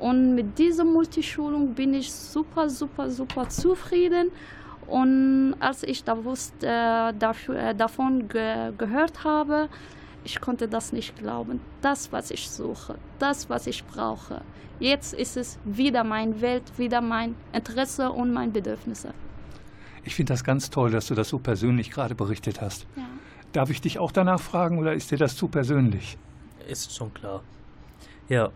Und 0.00 0.34
mit 0.34 0.58
dieser 0.58 0.84
Multischulung 0.84 1.74
bin 1.74 1.92
ich 1.92 2.10
super, 2.10 2.70
super, 2.70 3.10
super 3.10 3.48
zufrieden. 3.48 4.30
Und 4.86 5.54
als 5.60 5.82
ich 5.82 6.02
da 6.02 6.24
wusste, 6.24 6.66
äh, 6.66 7.12
dafür, 7.16 7.56
äh, 7.56 7.74
davon 7.74 8.28
ge 8.28 8.72
gehört 8.76 9.22
habe, 9.24 9.68
ich 10.24 10.40
konnte 10.40 10.68
das 10.68 10.92
nicht 10.92 11.16
glauben. 11.16 11.60
Das, 11.82 12.12
was 12.12 12.30
ich 12.30 12.50
suche, 12.50 12.96
das, 13.18 13.48
was 13.50 13.66
ich 13.66 13.84
brauche. 13.84 14.42
Jetzt 14.80 15.12
ist 15.12 15.36
es 15.36 15.58
wieder 15.64 16.02
meine 16.02 16.40
Welt, 16.40 16.62
wieder 16.78 17.00
mein 17.02 17.36
Interesse 17.52 18.10
und 18.10 18.32
meine 18.32 18.52
Bedürfnisse. 18.52 19.12
Ich 20.04 20.14
finde 20.14 20.32
das 20.32 20.42
ganz 20.42 20.70
toll, 20.70 20.90
dass 20.90 21.06
du 21.08 21.14
das 21.14 21.28
so 21.28 21.38
persönlich 21.38 21.90
gerade 21.90 22.14
berichtet 22.14 22.60
hast. 22.62 22.86
Ja. 22.96 23.02
Darf 23.52 23.68
ich 23.68 23.80
dich 23.82 23.98
auch 23.98 24.12
danach 24.12 24.40
fragen 24.40 24.78
oder 24.78 24.94
ist 24.94 25.10
dir 25.10 25.18
das 25.18 25.36
zu 25.36 25.48
persönlich? 25.48 26.16
Ist 26.68 26.96
schon 26.96 27.12
klar. 27.12 27.42
Ja, 28.28 28.50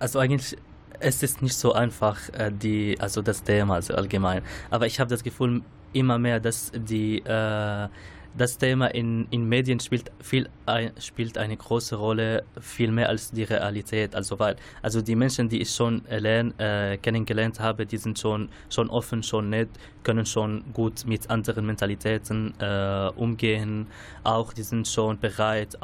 also 0.00 0.18
eigentlich 0.18 0.56
es 1.02 1.22
ist 1.22 1.42
nicht 1.42 1.54
so 1.54 1.72
einfach, 1.72 2.18
äh, 2.32 2.50
die, 2.52 2.96
also 3.00 3.22
das 3.22 3.42
Thema 3.42 3.74
also 3.74 3.94
allgemein. 3.94 4.42
Aber 4.70 4.86
ich 4.86 5.00
habe 5.00 5.10
das 5.10 5.22
Gefühl 5.22 5.62
immer 5.92 6.18
mehr, 6.18 6.40
dass 6.40 6.72
die 6.74 7.18
äh, 7.18 7.88
das 8.34 8.56
Thema 8.56 8.86
in, 8.86 9.26
in 9.30 9.46
Medien 9.46 9.78
spielt 9.78 10.10
viel 10.20 10.48
ein, 10.64 10.92
spielt 10.98 11.36
eine 11.36 11.56
große 11.56 11.96
Rolle, 11.96 12.44
viel 12.60 12.90
mehr 12.90 13.08
als 13.08 13.30
die 13.30 13.42
Realität. 13.42 14.14
Also 14.14 14.38
weil 14.38 14.56
also 14.80 15.02
die 15.02 15.14
Menschen, 15.14 15.48
die 15.48 15.60
ich 15.60 15.70
schon 15.70 16.02
lern, 16.08 16.58
äh, 16.58 16.96
kennengelernt 16.96 17.60
habe, 17.60 17.84
die 17.84 17.98
sind 17.98 18.18
schon 18.18 18.48
schon 18.70 18.88
offen, 18.88 19.22
schon 19.22 19.50
nett, 19.50 19.68
können 20.02 20.24
schon 20.24 20.64
gut 20.72 21.04
mit 21.04 21.28
anderen 21.28 21.66
Mentalitäten 21.66 22.54
äh, 22.58 23.10
umgehen. 23.16 23.86
Auch 24.24 24.52
die 24.52 24.62
sind 24.62 24.88
schon 24.88 25.18
bereit, 25.18 25.76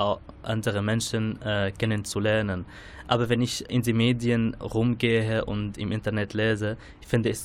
andere 0.43 0.83
Menschen 0.83 1.41
äh, 1.43 1.73
kennenzulernen. 1.77 2.65
Aber 3.09 3.29
wenn 3.31 3.41
ich 3.41 3.69
in 3.71 3.83
die 3.83 3.95
Medien 3.95 4.55
rumgehe 4.55 5.45
und 5.45 5.79
im 5.79 5.93
Internet 5.93 6.35
lese, 6.35 6.77
finde 7.07 7.31
ich, 7.31 7.39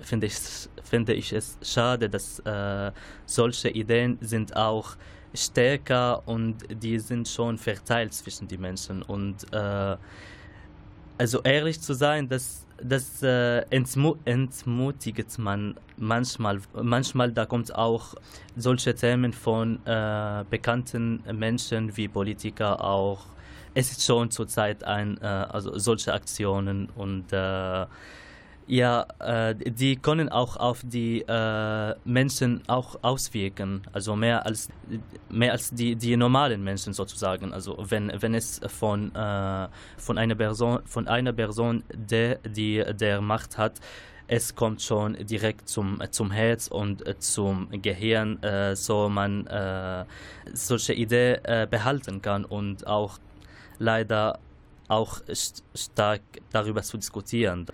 finde 0.00 0.26
ich, 0.26 0.34
finde 0.82 1.12
ich 1.12 1.32
es 1.32 1.58
schade, 1.62 2.08
dass 2.08 2.40
äh, 2.40 2.90
solche 3.26 3.68
Ideen 3.68 4.16
sind 4.22 4.56
auch 4.56 4.96
stärker 5.34 6.26
und 6.26 6.56
die 6.82 6.98
sind 6.98 7.28
schon 7.28 7.58
verteilt 7.58 8.14
zwischen 8.14 8.48
die 8.48 8.56
Menschen. 8.56 9.02
Und 9.02 9.44
äh, 9.52 9.96
also 11.18 11.42
ehrlich 11.42 11.78
zu 11.82 11.92
sein, 11.92 12.26
das, 12.26 12.66
das 12.82 13.22
äh, 13.22 13.60
entmu 13.68 14.16
entmutigt 14.24 15.38
man 15.38 15.74
manchmal. 15.98 16.60
Manchmal 16.72 17.30
da 17.30 17.44
kommt 17.44 17.74
auch 17.74 18.14
solche 18.56 18.94
Themen 18.94 19.34
von 19.34 19.84
äh, 19.84 20.44
bekannten 20.48 21.22
Menschen 21.30 21.94
wie 21.94 22.08
Politiker 22.08 22.82
auch 22.82 23.26
es 23.74 23.92
ist 23.92 24.04
schon 24.04 24.30
zurzeit 24.30 24.84
ein, 24.84 25.18
äh, 25.20 25.26
also 25.26 25.78
solche 25.78 26.12
Aktionen 26.12 26.88
und 26.96 27.32
äh, 27.32 27.86
ja, 28.66 29.04
äh, 29.18 29.54
die 29.56 29.96
können 29.96 30.28
auch 30.28 30.56
auf 30.56 30.82
die 30.84 31.22
äh, 31.22 31.94
Menschen 32.04 32.62
auch 32.68 33.02
auswirken, 33.02 33.82
also 33.92 34.14
mehr 34.14 34.46
als 34.46 34.68
mehr 35.28 35.52
als 35.52 35.70
die, 35.70 35.96
die 35.96 36.16
normalen 36.16 36.62
Menschen 36.62 36.92
sozusagen. 36.92 37.52
Also 37.52 37.76
wenn, 37.88 38.12
wenn 38.20 38.32
es 38.34 38.60
von, 38.68 39.12
äh, 39.12 39.68
von 39.96 40.18
einer 40.18 40.36
Person 40.36 40.80
von 40.84 41.08
einer 41.08 41.32
Person, 41.32 41.82
der 41.92 42.36
die 42.46 42.84
der 42.94 43.20
Macht 43.20 43.58
hat, 43.58 43.80
es 44.28 44.54
kommt 44.54 44.80
schon 44.80 45.14
direkt 45.26 45.68
zum, 45.68 46.00
zum 46.12 46.30
Herz 46.30 46.68
und 46.68 47.02
zum 47.20 47.68
Gehirn, 47.82 48.40
äh, 48.44 48.76
so 48.76 49.08
man 49.08 49.48
äh, 49.48 50.04
solche 50.52 50.92
Idee 50.92 51.40
äh, 51.42 51.66
behalten 51.68 52.22
kann 52.22 52.44
und 52.44 52.86
auch 52.86 53.18
leider 53.80 54.38
auch 54.86 55.20
stark 55.74 56.22
darüber 56.52 56.82
zu 56.82 56.96
diskutieren. 56.96 57.66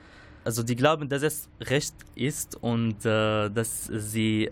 Also 0.45 0.63
die 0.63 0.77
glauben, 0.77 1.09
dass 1.09 1.23
es 1.23 1.49
recht 1.61 1.95
ist 2.15 2.57
und 2.63 3.05
äh, 3.05 3.51
dass 3.51 3.85
sie 3.87 4.51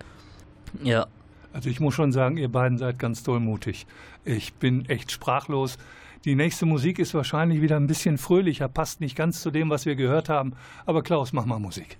ja. 0.82 1.06
Also 1.52 1.70
ich 1.70 1.78
muss 1.78 1.94
schon 1.94 2.10
sagen, 2.10 2.36
ihr 2.36 2.50
beiden 2.50 2.78
seid 2.78 2.98
ganz 2.98 3.22
tollmutig. 3.22 3.86
Ich 4.24 4.54
bin 4.54 4.86
echt 4.86 5.12
sprachlos. 5.12 5.78
Die 6.24 6.34
nächste 6.34 6.66
Musik 6.66 6.98
ist 6.98 7.14
wahrscheinlich 7.14 7.60
wieder 7.60 7.76
ein 7.76 7.86
bisschen 7.86 8.18
fröhlicher, 8.18 8.66
passt 8.66 9.00
nicht 9.00 9.14
ganz 9.14 9.40
zu 9.40 9.52
dem, 9.52 9.70
was 9.70 9.86
wir 9.86 9.94
gehört 9.94 10.28
haben. 10.28 10.54
Aber 10.84 11.02
Klaus, 11.02 11.32
mach 11.32 11.44
mal 11.44 11.60
Musik. 11.60 11.98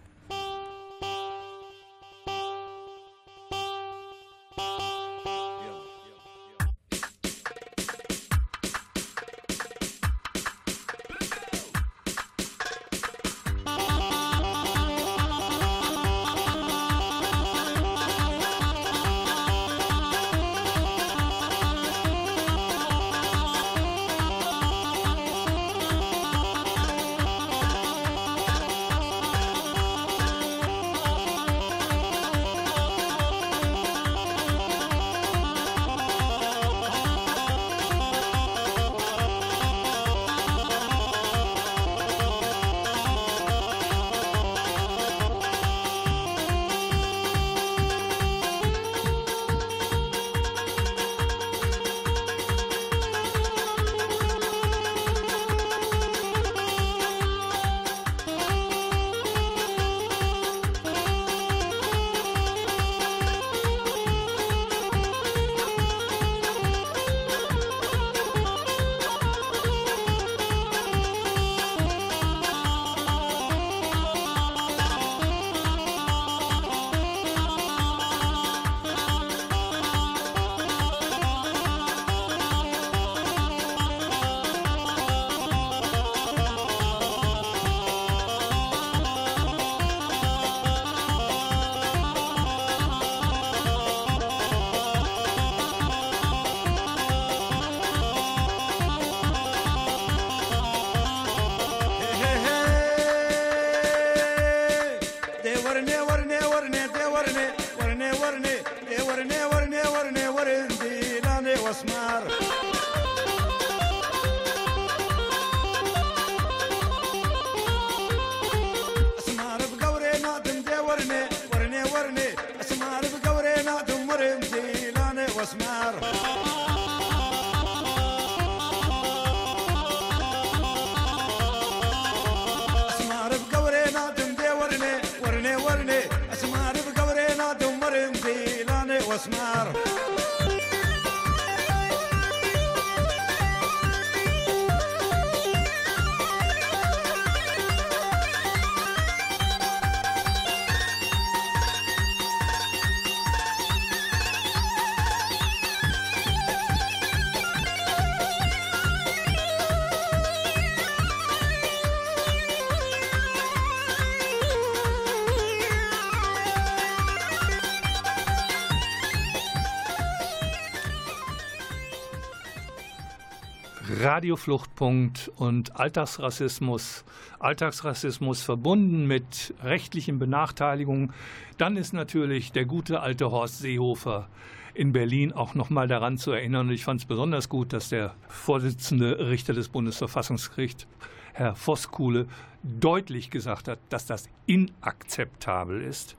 Radiofluchtpunkt 174.01 175.31
und 175.37 175.77
Alltagsrassismus, 175.77 177.05
Alltagsrassismus 177.39 178.43
verbunden 178.43 179.07
mit 179.07 179.55
rechtlichen 179.63 180.19
Benachteiligungen, 180.19 181.13
dann 181.59 181.77
ist 181.77 181.93
natürlich 181.93 182.53
der 182.53 182.65
gute 182.65 183.01
alte 183.01 183.31
Horst 183.31 183.59
Seehofer 183.59 184.29
in 184.75 184.93
Berlin 184.93 185.33
auch 185.33 185.55
noch 185.55 185.71
mal 185.71 185.89
daran 185.89 186.19
zu 186.19 186.33
erinnern. 186.33 186.69
Und 186.69 186.75
ich 186.75 186.85
fand 186.85 187.01
es 187.01 187.07
besonders 187.07 187.49
gut, 187.49 187.73
dass 187.73 187.89
der 187.89 188.15
Vorsitzende 188.29 189.29
Richter 189.29 189.53
des 189.53 189.69
Bundesverfassungsgerichts, 189.69 190.87
Herr 191.33 191.55
Voskuhle, 191.55 192.27
deutlich 192.63 193.31
gesagt 193.31 193.69
hat, 193.69 193.79
dass 193.89 194.07
das 194.07 194.29
inakzeptabel 194.47 195.83
ist 195.83 196.17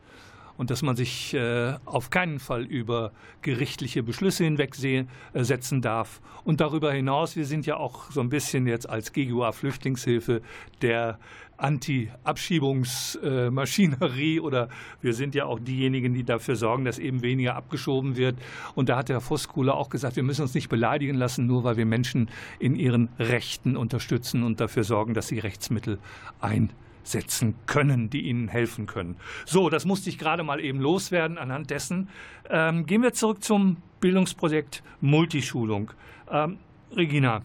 und 0.58 0.70
dass 0.70 0.82
man 0.82 0.96
sich 0.96 1.34
äh, 1.34 1.74
auf 1.86 2.10
keinen 2.10 2.40
Fall 2.40 2.64
über 2.64 3.12
gerichtliche 3.42 4.04
Beschlüsse 4.04 4.44
hinwegsetzen 4.44 5.82
darf. 5.82 6.22
Und 6.44 6.62
darüber 6.62 6.94
hinaus, 6.94 7.36
wir 7.36 7.46
sind 7.46 7.66
ja 7.66 7.78
auch 7.78 8.12
so 8.12 8.22
ein 8.22 8.30
bisschen 8.30 8.68
jetzt 8.68 8.88
als 8.90 9.12
GUA 9.14 9.52
Flüchtlingshilfe 9.52 10.42
der 10.82 11.20
Anti-Abschiebungsmaschinerie 11.58 14.42
oder 14.42 14.68
wir 15.02 15.14
sind 15.14 15.36
ja 15.36 15.46
auch 15.46 15.60
diejenigen, 15.60 16.14
die 16.14 16.24
dafür 16.24 16.56
sorgen, 16.56 16.86
dass 16.86 17.00
eben 17.00 17.22
weniger 17.22 17.56
abgeschoben 17.56 18.16
wird. 18.18 18.36
Und 18.76 18.90
da 18.90 18.98
hat 18.98 19.10
der 19.10 19.22
Voskuhle 19.22 19.74
auch 19.74 19.90
gesagt, 19.90 20.18
wir 20.18 20.24
müssen 20.24 20.42
uns 20.42 20.54
nicht 20.54 20.70
beleidigen 20.70 21.16
lassen, 21.16 21.48
nur 21.48 21.64
weil 21.64 21.78
wir 21.78 21.86
Menschen 21.86 22.30
in 22.60 22.76
ihren 22.76 23.08
Rechten 23.20 23.78
unterstützen 23.78 24.44
und 24.44 24.60
dafür 24.60 24.84
sorgen, 24.84 25.14
dass 25.14 25.30
sie 25.30 25.40
Rechtsmittel 25.40 26.00
einsetzen 26.42 26.85
setzen 27.06 27.56
können, 27.66 28.10
die 28.10 28.22
ihnen 28.22 28.48
helfen 28.48 28.88
können. 28.88 29.16
So, 29.46 29.70
das 29.70 29.86
musste 29.86 30.10
ich 30.10 30.18
gerade 30.18 30.44
mal 30.44 30.60
eben 30.60 30.80
loswerden 30.80 31.38
anhand 31.38 31.70
dessen. 31.70 32.10
Ähm, 32.50 32.86
gehen 32.86 33.02
wir 33.02 33.14
zurück 33.14 33.44
zum 33.44 33.78
Bildungsprojekt 34.02 34.84
Multischulung. 35.02 35.92
Ähm, 36.30 36.58
Regina, 36.96 37.42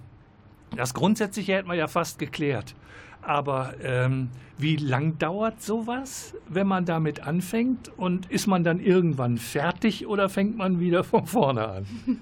das 0.76 0.94
Grundsätzliche 0.94 1.54
hätten 1.54 1.68
wir 1.68 1.74
ja 1.74 1.88
fast 1.88 2.18
geklärt. 2.18 2.74
Aber 3.22 3.74
ähm, 3.82 4.30
wie 4.56 4.76
lang 4.76 5.18
dauert 5.18 5.62
sowas, 5.62 6.34
wenn 6.48 6.66
man 6.66 6.84
damit 6.84 7.26
anfängt? 7.26 7.90
Und 7.96 8.30
ist 8.30 8.46
man 8.46 8.64
dann 8.64 8.80
irgendwann 8.80 9.36
fertig 9.36 10.06
oder 10.06 10.28
fängt 10.28 10.56
man 10.56 10.80
wieder 10.80 11.04
von 11.04 11.26
vorne 11.26 11.68
an? 11.68 11.86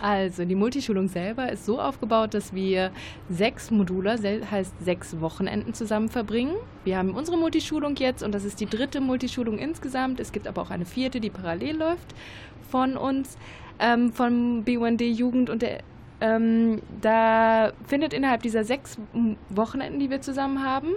Also 0.00 0.44
die 0.44 0.54
Multischulung 0.54 1.08
selber 1.08 1.50
ist 1.50 1.66
so 1.66 1.80
aufgebaut, 1.80 2.34
dass 2.34 2.54
wir 2.54 2.90
sechs 3.28 3.70
Module, 3.70 4.18
heißt 4.50 4.74
sechs 4.84 5.20
Wochenenden 5.20 5.74
zusammen 5.74 6.08
verbringen. 6.08 6.54
Wir 6.84 6.98
haben 6.98 7.14
unsere 7.14 7.36
Multischulung 7.36 7.96
jetzt 7.96 8.22
und 8.22 8.32
das 8.32 8.44
ist 8.44 8.60
die 8.60 8.66
dritte 8.66 9.00
Multischulung 9.00 9.58
insgesamt. 9.58 10.20
Es 10.20 10.32
gibt 10.32 10.46
aber 10.46 10.62
auch 10.62 10.70
eine 10.70 10.84
vierte, 10.84 11.20
die 11.20 11.30
parallel 11.30 11.76
läuft 11.76 12.14
von 12.70 12.96
uns, 12.96 13.36
ähm, 13.78 14.12
vom 14.12 14.64
BUND 14.64 15.00
Jugend 15.00 15.50
und 15.50 15.62
der 15.62 15.80
ähm, 16.22 16.80
da 17.00 17.72
findet 17.84 18.14
innerhalb 18.14 18.42
dieser 18.42 18.62
sechs 18.62 18.96
Wochenenden, 19.48 19.98
die 19.98 20.08
wir 20.08 20.20
zusammen 20.20 20.62
haben, 20.62 20.90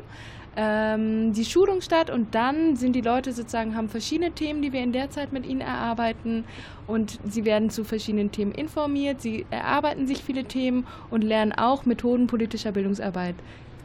ähm, 0.56 1.34
die 1.34 1.46
Schulung 1.46 1.82
statt 1.82 2.10
und 2.10 2.36
dann 2.36 2.76
sind 2.76 2.94
die 2.94 3.02
Leute 3.02 3.34
sozusagen, 3.34 3.76
haben 3.76 3.90
verschiedene 3.90 4.32
Themen, 4.32 4.62
die 4.62 4.74
wir 4.74 4.82
in 4.82 4.94
der 4.94 5.10
Zeit 5.10 5.34
mit 5.34 5.46
ihnen 5.46 5.62
erarbeiten 5.62 6.46
und 6.88 7.20
sie 7.30 7.46
werden 7.46 7.70
zu 7.70 7.84
verschiedenen 7.84 8.32
Themen 8.32 8.52
informiert, 8.52 9.22
sie 9.22 9.46
erarbeiten 9.50 10.08
sich 10.08 10.24
viele 10.24 10.46
Themen 10.46 10.86
und 11.10 11.24
lernen 11.24 11.52
auch 11.52 11.86
Methoden 11.86 12.28
politischer 12.28 12.72
Bildungsarbeit 12.72 13.36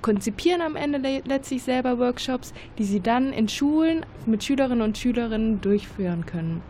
konzipieren 0.02 0.62
am 0.62 0.76
Ende 0.76 1.22
letztlich 1.26 1.62
selber 1.62 1.98
Workshops, 1.98 2.52
die 2.78 2.84
sie 2.84 3.00
dann 3.00 3.32
in 3.32 3.48
Schulen 3.48 4.06
mit 4.26 4.42
Schülerinnen 4.42 4.82
und 4.82 4.96
Schülerinnen 4.96 5.60
durchführen 5.60 6.26
können. 6.26 6.62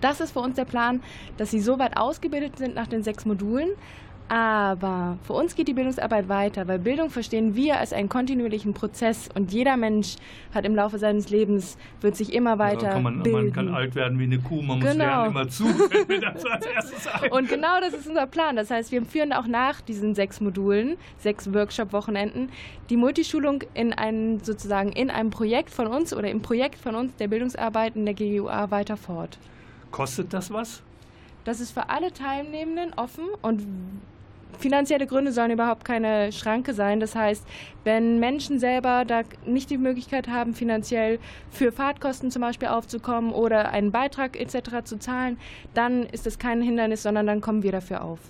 Das 0.00 0.20
ist 0.20 0.32
für 0.32 0.40
uns 0.40 0.56
der 0.56 0.64
Plan, 0.64 1.02
dass 1.36 1.50
sie 1.50 1.60
so 1.60 1.78
weit 1.78 1.96
ausgebildet 1.96 2.56
sind 2.56 2.74
nach 2.74 2.86
den 2.86 3.02
sechs 3.02 3.26
Modulen, 3.26 3.70
aber 4.30 5.18
für 5.24 5.32
uns 5.32 5.56
geht 5.56 5.66
die 5.66 5.72
Bildungsarbeit 5.72 6.28
weiter, 6.28 6.68
weil 6.68 6.78
Bildung 6.78 7.10
verstehen 7.10 7.56
wir 7.56 7.80
als 7.80 7.92
einen 7.92 8.08
kontinuierlichen 8.08 8.74
Prozess 8.74 9.28
und 9.34 9.52
jeder 9.52 9.76
Mensch 9.76 10.14
hat 10.54 10.64
im 10.64 10.76
Laufe 10.76 11.00
seines 11.00 11.30
Lebens, 11.30 11.76
wird 12.00 12.14
sich 12.14 12.32
immer 12.32 12.56
weiter 12.60 12.86
ja, 12.86 12.92
kann 12.92 13.02
man, 13.02 13.22
bilden. 13.24 13.46
Man 13.46 13.52
kann 13.52 13.74
alt 13.74 13.96
werden 13.96 14.20
wie 14.20 14.24
eine 14.24 14.38
Kuh, 14.38 14.62
man 14.62 14.78
muss 14.78 14.88
genau. 14.88 15.04
lernen 15.04 15.30
immer 15.30 15.48
zu. 15.48 15.64
Und 17.30 17.48
genau 17.48 17.80
das 17.80 17.92
ist 17.92 18.06
unser 18.06 18.28
Plan. 18.28 18.54
Das 18.54 18.70
heißt, 18.70 18.92
wir 18.92 19.04
führen 19.04 19.32
auch 19.32 19.48
nach 19.48 19.80
diesen 19.80 20.14
sechs 20.14 20.40
Modulen, 20.40 20.96
sechs 21.18 21.52
Workshop-Wochenenden, 21.52 22.50
die 22.88 22.96
Multischulung 22.96 23.64
in 23.74 23.92
ein, 23.92 24.38
sozusagen 24.44 24.92
in 24.92 25.10
einem 25.10 25.30
Projekt 25.30 25.70
von 25.70 25.88
uns 25.88 26.14
oder 26.14 26.30
im 26.30 26.40
Projekt 26.40 26.76
von 26.76 26.94
uns 26.94 27.16
der 27.16 27.26
Bildungsarbeit 27.26 27.96
in 27.96 28.06
der 28.06 28.14
GUA 28.14 28.70
weiter 28.70 28.96
fort. 28.96 29.38
Kostet 29.90 30.32
das 30.32 30.52
was? 30.52 30.82
Das 31.44 31.58
ist 31.58 31.72
für 31.72 31.88
alle 31.88 32.12
Teilnehmenden 32.12 32.92
offen 32.94 33.24
und 33.42 33.66
finanzielle 34.58 35.06
Gründe 35.06 35.32
sollen 35.32 35.50
überhaupt 35.50 35.84
keine 35.84 36.32
Schranke 36.32 36.74
sein. 36.74 37.00
Das 37.00 37.14
heißt, 37.14 37.46
wenn 37.84 38.18
Menschen 38.18 38.58
selber 38.58 39.04
da 39.04 39.22
nicht 39.46 39.70
die 39.70 39.78
Möglichkeit 39.78 40.28
haben, 40.28 40.54
finanziell 40.54 41.18
für 41.50 41.72
Fahrtkosten 41.72 42.30
zum 42.30 42.42
Beispiel 42.42 42.68
aufzukommen 42.68 43.32
oder 43.32 43.70
einen 43.70 43.92
Beitrag 43.92 44.38
etc. 44.38 44.84
zu 44.84 44.98
zahlen, 44.98 45.38
dann 45.74 46.04
ist 46.04 46.26
das 46.26 46.38
kein 46.38 46.62
Hindernis, 46.62 47.02
sondern 47.02 47.26
dann 47.26 47.40
kommen 47.40 47.62
wir 47.62 47.72
dafür 47.72 48.02
auf. 48.02 48.20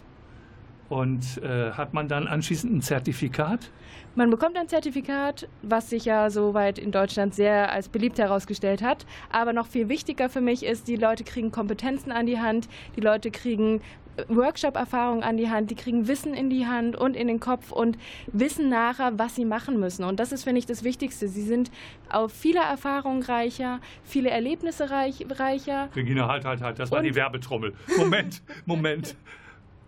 Und 0.90 1.40
äh, 1.44 1.70
hat 1.70 1.94
man 1.94 2.08
dann 2.08 2.26
anschließend 2.26 2.74
ein 2.74 2.82
Zertifikat? 2.82 3.70
Man 4.16 4.28
bekommt 4.28 4.56
ein 4.56 4.66
Zertifikat, 4.66 5.48
was 5.62 5.88
sich 5.88 6.04
ja 6.04 6.30
soweit 6.30 6.80
in 6.80 6.90
Deutschland 6.90 7.32
sehr 7.32 7.70
als 7.70 7.88
beliebt 7.88 8.18
herausgestellt 8.18 8.82
hat. 8.82 9.06
Aber 9.30 9.52
noch 9.52 9.68
viel 9.68 9.88
wichtiger 9.88 10.28
für 10.28 10.40
mich 10.40 10.64
ist, 10.64 10.88
die 10.88 10.96
Leute 10.96 11.22
kriegen 11.22 11.52
Kompetenzen 11.52 12.10
an 12.10 12.26
die 12.26 12.40
Hand, 12.40 12.68
die 12.96 13.00
Leute 13.00 13.30
kriegen 13.30 13.80
Workshop-Erfahrung 14.28 15.22
an 15.22 15.36
die 15.36 15.50
Hand, 15.50 15.70
die 15.70 15.74
kriegen 15.74 16.08
Wissen 16.08 16.34
in 16.34 16.50
die 16.50 16.66
Hand 16.66 16.96
und 16.96 17.14
in 17.14 17.28
den 17.28 17.40
Kopf 17.40 17.72
und 17.72 17.98
wissen 18.26 18.68
nachher, 18.68 19.18
was 19.18 19.34
sie 19.34 19.44
machen 19.44 19.80
müssen. 19.80 20.04
Und 20.04 20.20
das 20.20 20.32
ist, 20.32 20.44
finde 20.44 20.58
ich, 20.58 20.66
das 20.66 20.84
Wichtigste. 20.84 21.28
Sie 21.28 21.42
sind 21.42 21.70
auf 22.08 22.32
viele 22.32 22.60
Erfahrungen 22.60 23.22
reicher, 23.22 23.80
viele 24.04 24.30
Erlebnisse 24.30 24.90
reich, 24.90 25.24
reicher. 25.30 25.88
Regina, 25.94 26.28
halt, 26.28 26.44
halt, 26.44 26.60
halt, 26.60 26.78
das 26.78 26.90
war 26.90 26.98
und 26.98 27.04
die 27.04 27.14
Werbetrommel. 27.14 27.74
Moment, 27.96 28.42
Moment. 28.66 29.16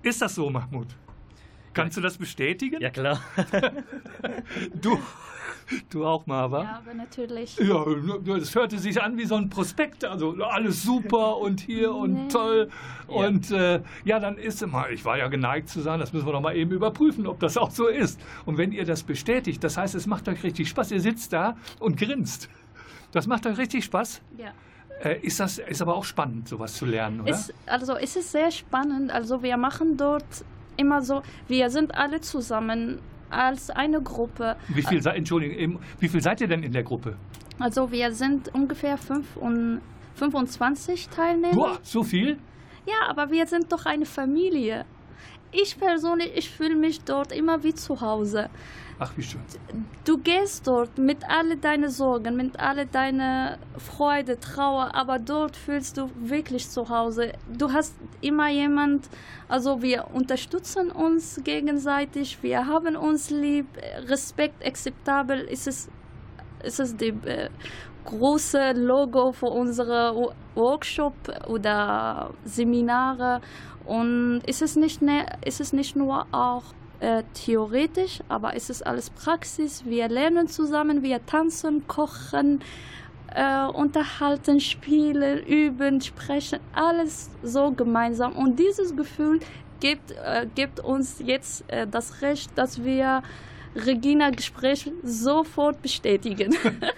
Ist 0.02 0.20
das 0.20 0.34
so, 0.34 0.50
Mahmoud? 0.50 0.88
Kannst 1.74 1.96
du 1.96 2.00
das 2.00 2.18
bestätigen? 2.18 2.80
Ja, 2.80 2.90
klar. 2.90 3.20
du, 4.74 4.98
Du 5.90 6.04
auch, 6.04 6.26
Marva? 6.26 6.62
Ja, 6.62 6.82
aber 6.84 6.94
natürlich. 6.94 7.56
Ja, 7.56 7.84
das 8.24 8.54
hörte 8.54 8.78
sich 8.78 9.02
an 9.02 9.16
wie 9.16 9.24
so 9.24 9.36
ein 9.36 9.48
Prospekt. 9.48 10.04
Also 10.04 10.34
alles 10.42 10.82
super 10.82 11.38
und 11.38 11.60
hier 11.60 11.94
und 11.94 12.12
nee. 12.12 12.28
toll. 12.28 12.68
Ja. 13.08 13.14
Und 13.14 13.50
äh, 13.50 13.82
ja, 14.04 14.20
dann 14.20 14.36
ist 14.36 14.62
immer, 14.62 14.90
ich 14.90 15.04
war 15.04 15.18
ja 15.18 15.28
geneigt 15.28 15.68
zu 15.68 15.80
sagen, 15.80 16.00
das 16.00 16.12
müssen 16.12 16.26
wir 16.26 16.32
doch 16.32 16.40
mal 16.40 16.56
eben 16.56 16.72
überprüfen, 16.72 17.26
ob 17.26 17.40
das 17.40 17.56
auch 17.56 17.70
so 17.70 17.86
ist. 17.88 18.20
Und 18.44 18.58
wenn 18.58 18.72
ihr 18.72 18.84
das 18.84 19.02
bestätigt, 19.02 19.62
das 19.64 19.76
heißt, 19.76 19.94
es 19.94 20.06
macht 20.06 20.28
euch 20.28 20.42
richtig 20.42 20.68
Spaß. 20.68 20.90
Ihr 20.90 21.00
sitzt 21.00 21.32
da 21.32 21.56
und 21.78 21.96
grinst. 21.96 22.48
Das 23.12 23.26
macht 23.26 23.46
euch 23.46 23.58
richtig 23.58 23.84
Spaß? 23.84 24.22
Ja. 24.38 24.52
Äh, 25.02 25.20
ist 25.20 25.40
das 25.40 25.58
ist 25.58 25.82
aber 25.82 25.96
auch 25.96 26.04
spannend, 26.04 26.48
sowas 26.48 26.74
zu 26.74 26.86
lernen, 26.86 27.22
oder? 27.22 27.30
Ist, 27.30 27.52
also 27.66 27.96
ist 27.96 28.16
es 28.16 28.32
sehr 28.32 28.50
spannend. 28.50 29.10
Also 29.10 29.42
wir 29.42 29.56
machen 29.56 29.96
dort 29.96 30.44
immer 30.76 31.02
so, 31.02 31.22
wir 31.48 31.70
sind 31.70 31.94
alle 31.94 32.20
zusammen 32.20 33.00
als 33.32 33.70
eine 33.70 34.00
Gruppe. 34.02 34.56
Wie 34.68 34.82
viel, 34.82 35.04
Entschuldigung, 35.06 35.80
wie 35.98 36.08
viel 36.08 36.20
seid 36.20 36.40
ihr 36.40 36.48
denn 36.48 36.62
in 36.62 36.72
der 36.72 36.82
Gruppe? 36.82 37.16
Also 37.58 37.90
wir 37.90 38.12
sind 38.12 38.52
ungefähr 38.54 38.96
fünf 38.96 39.36
und 39.36 39.80
25 40.14 41.08
Teilnehmer. 41.08 41.54
Boah, 41.54 41.78
so 41.82 42.02
viel? 42.02 42.38
Ja, 42.86 43.08
aber 43.08 43.30
wir 43.30 43.46
sind 43.46 43.72
doch 43.72 43.86
eine 43.86 44.06
Familie. 44.06 44.84
Ich 45.52 45.78
persönlich, 45.78 46.32
ich 46.34 46.50
fühle 46.50 46.74
mich 46.74 47.02
dort 47.04 47.32
immer 47.32 47.62
wie 47.62 47.74
zu 47.74 48.00
Hause. 48.00 48.48
Ach, 49.04 49.12
wie 49.16 49.22
schön. 49.24 49.40
Du 50.04 50.18
gehst 50.18 50.68
dort 50.68 50.96
mit 50.96 51.28
all 51.28 51.56
deinen 51.56 51.90
Sorgen, 51.90 52.36
mit 52.36 52.56
all 52.60 52.86
deiner 52.86 53.58
Freude, 53.76 54.38
Trauer, 54.38 54.94
aber 54.94 55.18
dort 55.18 55.56
fühlst 55.56 55.96
du 55.96 56.08
wirklich 56.14 56.68
zu 56.68 56.88
Hause. 56.88 57.32
Du 57.52 57.72
hast 57.72 57.96
immer 58.20 58.48
jemand, 58.48 59.08
also 59.48 59.82
wir 59.82 60.06
unterstützen 60.12 60.92
uns 60.92 61.40
gegenseitig, 61.42 62.44
wir 62.44 62.64
haben 62.68 62.94
uns 62.94 63.30
lieb, 63.30 63.66
Respekt, 64.06 64.64
akzeptabel 64.64 65.40
ist 65.40 65.66
es, 65.66 65.88
ist 66.62 66.78
es 66.78 66.96
die, 66.96 67.08
äh, 67.24 67.48
große 68.04 68.72
Logo 68.72 69.32
für 69.32 69.46
unsere 69.46 70.32
Workshop 70.54 71.14
oder 71.48 72.30
Seminare. 72.44 73.40
Und 73.84 74.42
ist 74.46 74.62
es 74.62 74.76
nicht, 74.76 75.02
ne, 75.02 75.26
ist 75.44 75.60
es 75.60 75.72
nicht 75.72 75.96
nur 75.96 76.24
auch 76.30 76.62
äh, 77.02 77.24
theoretisch, 77.34 78.20
aber 78.28 78.54
ist 78.54 78.70
es 78.70 78.80
alles 78.80 79.10
Praxis. 79.10 79.84
Wir 79.84 80.08
lernen 80.08 80.46
zusammen, 80.46 81.02
wir 81.02 81.24
tanzen, 81.26 81.86
kochen, 81.88 82.60
äh, 83.34 83.66
unterhalten, 83.66 84.60
spielen, 84.60 85.44
üben, 85.44 86.00
sprechen, 86.00 86.60
alles 86.72 87.30
so 87.42 87.72
gemeinsam. 87.72 88.32
Und 88.32 88.58
dieses 88.58 88.94
Gefühl 88.94 89.40
gibt, 89.80 90.12
äh, 90.12 90.46
gibt 90.54 90.78
uns 90.78 91.20
jetzt 91.24 91.64
äh, 91.68 91.88
das 91.88 92.22
Recht, 92.22 92.56
dass 92.56 92.84
wir 92.84 93.22
Regina 93.74 94.30
Gespräch 94.30 94.88
sofort 95.02 95.82
bestätigen. 95.82 96.54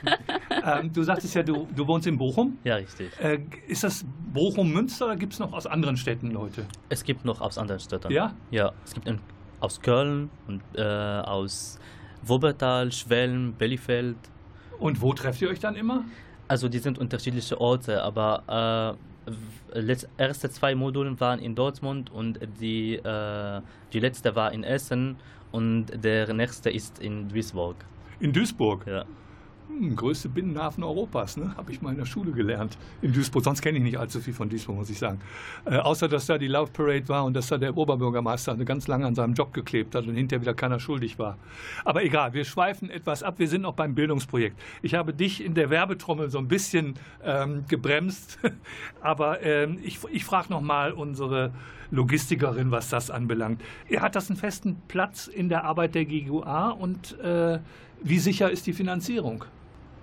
ähm, 0.65 0.93
du 0.93 1.03
sagtest 1.03 1.35
ja, 1.35 1.43
du, 1.43 1.67
du 1.75 1.87
wohnst 1.87 2.07
in 2.07 2.19
Bochum. 2.19 2.59
Ja, 2.65 2.75
richtig. 2.75 3.11
Äh, 3.21 3.39
ist 3.69 3.85
das 3.85 4.05
Bochum-Münster 4.35 5.07
oder 5.07 5.17
gibt 5.17 5.33
es 5.33 5.39
noch 5.39 5.53
aus 5.53 5.67
anderen 5.67 5.97
Städten 5.97 6.31
Leute? 6.31 6.67
Es 6.91 7.05
gibt 7.05 7.25
noch 7.25 7.41
aus 7.41 7.57
anderen 7.57 7.81
Städten. 7.81 8.13
Ja? 8.13 8.35
Ja, 8.51 8.73
es 8.85 8.93
gibt 8.93 9.07
in, 9.09 9.21
aus 9.65 9.81
Köln 9.81 10.31
und 10.47 10.63
äh, 10.77 10.83
aus 10.83 11.79
Wuppertal, 12.23 12.93
Schwelm, 12.93 13.55
Bellifeld. 13.55 14.17
Und 14.79 15.01
wo 15.01 15.13
trefft 15.13 15.41
ihr 15.43 15.49
euch 15.49 15.61
dann 15.61 15.75
immer? 15.75 16.05
Also 16.49 16.69
die 16.69 16.79
sind 16.79 16.99
unterschiedliche 16.99 17.59
Orte, 17.59 18.03
aber 18.03 18.99
äh, 19.75 19.97
erste 20.19 20.51
zwei 20.51 20.75
Module 20.75 21.19
waren 21.19 21.41
in 21.41 21.55
Dortmund 21.55 22.13
und 22.13 22.39
die, 22.61 22.97
äh, 22.97 23.61
die 23.93 24.01
letzte 24.01 24.37
war 24.37 24.53
in 24.53 24.63
Essen 24.63 25.17
und 25.53 25.87
der 26.05 26.33
nächste 26.35 26.71
ist 26.71 26.99
in 26.99 27.29
Duisburg. 27.29 27.77
In 28.21 28.33
Duisburg? 28.33 28.87
Ja. 28.87 29.05
Hm, 29.69 29.97
größte 29.97 30.29
Binnenhafen 30.29 30.85
Europas, 30.85 31.37
ne? 31.37 31.57
habe 31.57 31.73
ich 31.73 31.81
mal 31.81 31.91
in 31.91 31.97
der 31.97 32.05
Schule 32.05 32.33
gelernt. 32.33 32.77
In 33.01 33.13
Duisburg. 33.13 33.45
Sonst 33.45 33.63
kenne 33.63 33.79
ich 33.79 33.85
nicht 33.85 33.99
allzu 33.99 34.21
viel 34.21 34.35
von 34.35 34.49
Duisburg, 34.51 34.77
muss 34.77 34.91
ich 34.91 34.99
sagen. 34.99 35.21
Äh, 35.65 35.79
außer, 35.79 36.07
dass 36.07 36.27
da 36.27 36.37
die 36.37 36.49
Love 36.49 36.71
Parade 36.71 37.09
war 37.09 37.25
und 37.25 37.35
dass 37.35 37.49
da 37.49 37.57
der 37.57 37.77
Oberbürgermeister 37.77 38.55
ganz 38.57 38.89
lange 38.89 39.07
an 39.07 39.15
seinem 39.15 39.33
Job 39.35 39.55
geklebt 39.55 39.95
hat 39.95 40.07
und 40.07 40.17
hinterher 40.17 40.43
wieder 40.43 40.55
keiner 40.55 40.79
schuldig 40.79 41.19
war. 41.19 41.39
Aber 41.85 42.05
egal, 42.05 42.35
wir 42.35 42.45
schweifen 42.45 42.91
etwas 42.91 43.23
ab. 43.23 43.39
Wir 43.39 43.49
sind 43.49 43.63
noch 43.63 43.75
beim 43.75 43.95
Bildungsprojekt. 43.95 44.61
Ich 44.83 44.95
habe 44.95 45.15
dich 45.15 45.43
in 45.43 45.55
der 45.55 45.71
Werbetrommel 45.71 46.29
so 46.29 46.39
ein 46.39 46.49
bisschen 46.49 46.95
ähm, 47.25 47.65
gebremst. 47.67 48.39
Aber 49.01 49.43
ähm, 49.43 49.79
ich, 49.83 49.99
ich 50.13 50.25
frage 50.25 50.51
nochmal 50.51 50.93
unsere 50.93 51.53
Logistikerin, 51.91 52.71
was 52.71 52.91
das 52.91 53.11
anbelangt. 53.11 53.63
Hat 53.97 54.15
das 54.15 54.29
einen 54.29 54.39
festen 54.39 54.83
Platz 54.89 55.27
in 55.27 55.49
der 55.49 55.65
Arbeit 55.65 55.95
der 55.95 56.05
GUA 56.05 56.71
und 56.71 57.19
äh, 57.21 57.61
wie 58.03 58.19
sicher 58.19 58.51
ist 58.51 58.67
die 58.67 58.73
Finanzierung? 58.73 59.45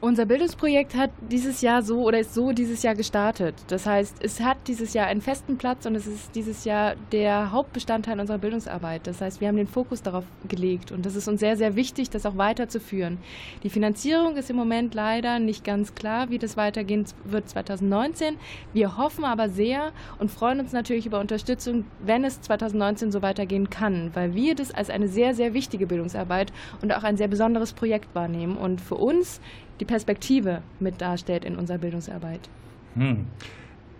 Unser 0.03 0.25
Bildungsprojekt 0.25 0.95
hat 0.95 1.11
dieses 1.29 1.61
Jahr 1.61 1.83
so 1.83 2.01
oder 2.01 2.17
ist 2.17 2.33
so 2.33 2.53
dieses 2.53 2.81
Jahr 2.81 2.95
gestartet. 2.95 3.53
Das 3.67 3.85
heißt, 3.85 4.15
es 4.23 4.39
hat 4.39 4.57
dieses 4.65 4.95
Jahr 4.95 5.05
einen 5.05 5.21
festen 5.21 5.59
Platz 5.59 5.85
und 5.85 5.93
es 5.93 6.07
ist 6.07 6.33
dieses 6.33 6.65
Jahr 6.65 6.95
der 7.11 7.51
Hauptbestandteil 7.51 8.19
unserer 8.19 8.39
Bildungsarbeit. 8.39 9.05
Das 9.05 9.21
heißt, 9.21 9.41
wir 9.41 9.47
haben 9.47 9.57
den 9.57 9.67
Fokus 9.67 10.01
darauf 10.01 10.23
gelegt 10.47 10.91
und 10.91 11.05
das 11.05 11.15
ist 11.15 11.27
uns 11.27 11.39
sehr, 11.39 11.55
sehr 11.55 11.75
wichtig, 11.75 12.09
das 12.09 12.25
auch 12.25 12.35
weiterzuführen. 12.35 13.19
Die 13.61 13.69
Finanzierung 13.69 14.37
ist 14.37 14.49
im 14.49 14.55
Moment 14.55 14.95
leider 14.95 15.37
nicht 15.37 15.63
ganz 15.63 15.93
klar, 15.93 16.31
wie 16.31 16.39
das 16.39 16.57
weitergehen 16.57 17.05
wird 17.25 17.47
2019. 17.47 18.37
Wir 18.73 18.97
hoffen 18.97 19.23
aber 19.23 19.49
sehr 19.49 19.91
und 20.17 20.31
freuen 20.31 20.61
uns 20.61 20.71
natürlich 20.71 21.05
über 21.05 21.19
Unterstützung, 21.19 21.85
wenn 22.03 22.23
es 22.23 22.41
2019 22.41 23.11
so 23.11 23.21
weitergehen 23.21 23.69
kann, 23.69 24.09
weil 24.15 24.33
wir 24.33 24.55
das 24.55 24.71
als 24.71 24.89
eine 24.89 25.07
sehr, 25.07 25.35
sehr 25.35 25.53
wichtige 25.53 25.85
Bildungsarbeit 25.85 26.51
und 26.81 26.91
auch 26.91 27.03
ein 27.03 27.17
sehr 27.17 27.27
besonderes 27.27 27.73
Projekt 27.73 28.15
wahrnehmen. 28.15 28.57
Und 28.57 28.81
für 28.81 28.95
uns 28.95 29.39
die 29.81 29.85
Perspektive 29.85 30.61
mit 30.79 31.01
darstellt 31.01 31.43
in 31.43 31.57
unserer 31.57 31.79
Bildungsarbeit. 31.79 32.49
Hm. 32.93 33.25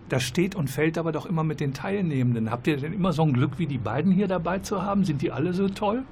Das 0.08 0.22
steht 0.22 0.54
und 0.54 0.70
fällt 0.70 0.96
aber 0.96 1.12
doch 1.12 1.26
immer 1.26 1.42
mit 1.42 1.60
den 1.60 1.74
Teilnehmenden. 1.74 2.50
Habt 2.50 2.66
ihr 2.66 2.76
denn 2.76 2.92
immer 2.92 3.12
so 3.12 3.22
ein 3.22 3.32
Glück 3.32 3.58
wie 3.58 3.66
die 3.66 3.78
beiden 3.78 4.12
hier 4.12 4.28
dabei 4.28 4.60
zu 4.60 4.82
haben? 4.82 5.04
Sind 5.04 5.22
die 5.22 5.32
alle 5.32 5.52
so 5.52 5.68
toll? 5.68 6.04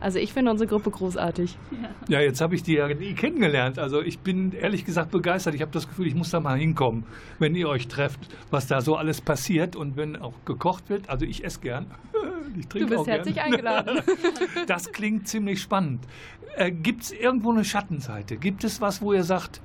Also 0.00 0.18
ich 0.18 0.32
finde 0.32 0.50
unsere 0.50 0.68
Gruppe 0.68 0.90
großartig. 0.90 1.56
Ja, 1.70 2.18
ja 2.18 2.20
jetzt 2.20 2.40
habe 2.40 2.54
ich 2.54 2.62
die 2.62 2.74
ja 2.74 2.88
nie 2.88 3.14
kennengelernt. 3.14 3.78
Also 3.78 4.02
ich 4.02 4.18
bin 4.20 4.52
ehrlich 4.52 4.84
gesagt 4.84 5.10
begeistert. 5.10 5.54
Ich 5.54 5.62
habe 5.62 5.72
das 5.72 5.88
Gefühl, 5.88 6.06
ich 6.06 6.14
muss 6.14 6.30
da 6.30 6.40
mal 6.40 6.58
hinkommen, 6.58 7.04
wenn 7.38 7.54
ihr 7.54 7.68
euch 7.68 7.88
trefft, 7.88 8.20
was 8.50 8.66
da 8.66 8.80
so 8.80 8.96
alles 8.96 9.20
passiert 9.20 9.76
und 9.76 9.96
wenn 9.96 10.16
auch 10.16 10.34
gekocht 10.44 10.88
wird. 10.88 11.08
Also 11.08 11.24
ich 11.24 11.44
esse 11.44 11.60
gern. 11.60 11.86
Ich 12.58 12.66
trinke 12.66 12.88
du 12.88 12.96
bist 12.96 13.06
herzlich 13.06 13.36
gern. 13.36 13.46
eingeladen. 13.46 14.00
Das 14.66 14.90
klingt 14.90 15.28
ziemlich 15.28 15.62
spannend. 15.62 16.04
Äh, 16.56 16.70
Gibt 16.70 17.02
es 17.02 17.12
irgendwo 17.12 17.50
eine 17.50 17.64
Schattenseite? 17.64 18.36
Gibt 18.36 18.64
es 18.64 18.80
was, 18.80 19.00
wo 19.00 19.12
ihr 19.12 19.24
sagt, 19.24 19.60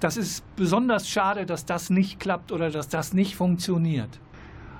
das 0.00 0.16
ist 0.16 0.44
besonders 0.56 1.08
schade, 1.08 1.46
dass 1.46 1.64
das 1.64 1.90
nicht 1.90 2.20
klappt 2.20 2.52
oder 2.52 2.70
dass 2.70 2.88
das 2.88 3.12
nicht 3.12 3.36
funktioniert? 3.36 4.20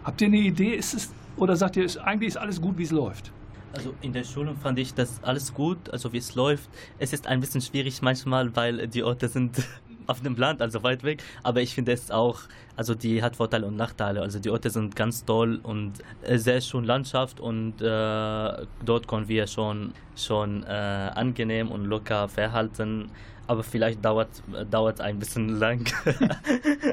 Habt 0.04 0.20
ihr 0.20 0.28
eine 0.28 0.38
Idee? 0.38 0.74
Ist 0.74 0.94
es, 0.94 1.12
oder 1.36 1.56
sagt 1.56 1.76
ihr, 1.76 1.84
ist, 1.84 1.98
eigentlich 1.98 2.28
ist 2.28 2.36
alles 2.36 2.60
gut, 2.60 2.78
wie 2.78 2.84
es 2.84 2.90
läuft? 2.90 3.32
Also 3.72 3.94
in 4.00 4.12
der 4.12 4.24
Schulung 4.24 4.56
fand 4.56 4.78
ich 4.78 4.94
das 4.94 5.22
alles 5.22 5.52
gut, 5.52 5.90
also 5.90 6.12
wie 6.12 6.18
es 6.18 6.34
läuft. 6.34 6.70
Es 6.98 7.12
ist 7.12 7.26
ein 7.26 7.40
bisschen 7.40 7.60
schwierig 7.60 8.00
manchmal, 8.00 8.54
weil 8.56 8.88
die 8.88 9.02
Orte 9.02 9.28
sind 9.28 9.62
auf 10.08 10.22
dem 10.22 10.36
Land, 10.36 10.60
also 10.60 10.82
weit 10.82 11.04
weg. 11.04 11.22
Aber 11.42 11.60
ich 11.60 11.74
finde 11.74 11.92
es 11.92 12.10
auch, 12.10 12.40
also 12.76 12.94
die 12.94 13.22
hat 13.22 13.36
Vorteile 13.36 13.66
und 13.66 13.76
Nachteile. 13.76 14.22
Also 14.22 14.38
die 14.38 14.50
Orte 14.50 14.70
sind 14.70 14.96
ganz 14.96 15.24
toll 15.24 15.60
und 15.62 15.92
äh, 16.22 16.38
sehr 16.38 16.60
schön 16.60 16.84
Landschaft 16.84 17.40
und 17.40 17.80
äh, 17.80 18.66
dort 18.84 19.06
können 19.06 19.28
wir 19.28 19.46
schon, 19.46 19.92
schon 20.16 20.64
äh, 20.64 20.66
angenehm 20.66 21.70
und 21.70 21.84
locker 21.84 22.28
verhalten. 22.28 23.10
Aber 23.46 23.62
vielleicht 23.62 24.04
dauert 24.04 24.28
dauert 24.70 25.00
ein 25.00 25.18
bisschen 25.18 25.48
lang. 25.58 25.86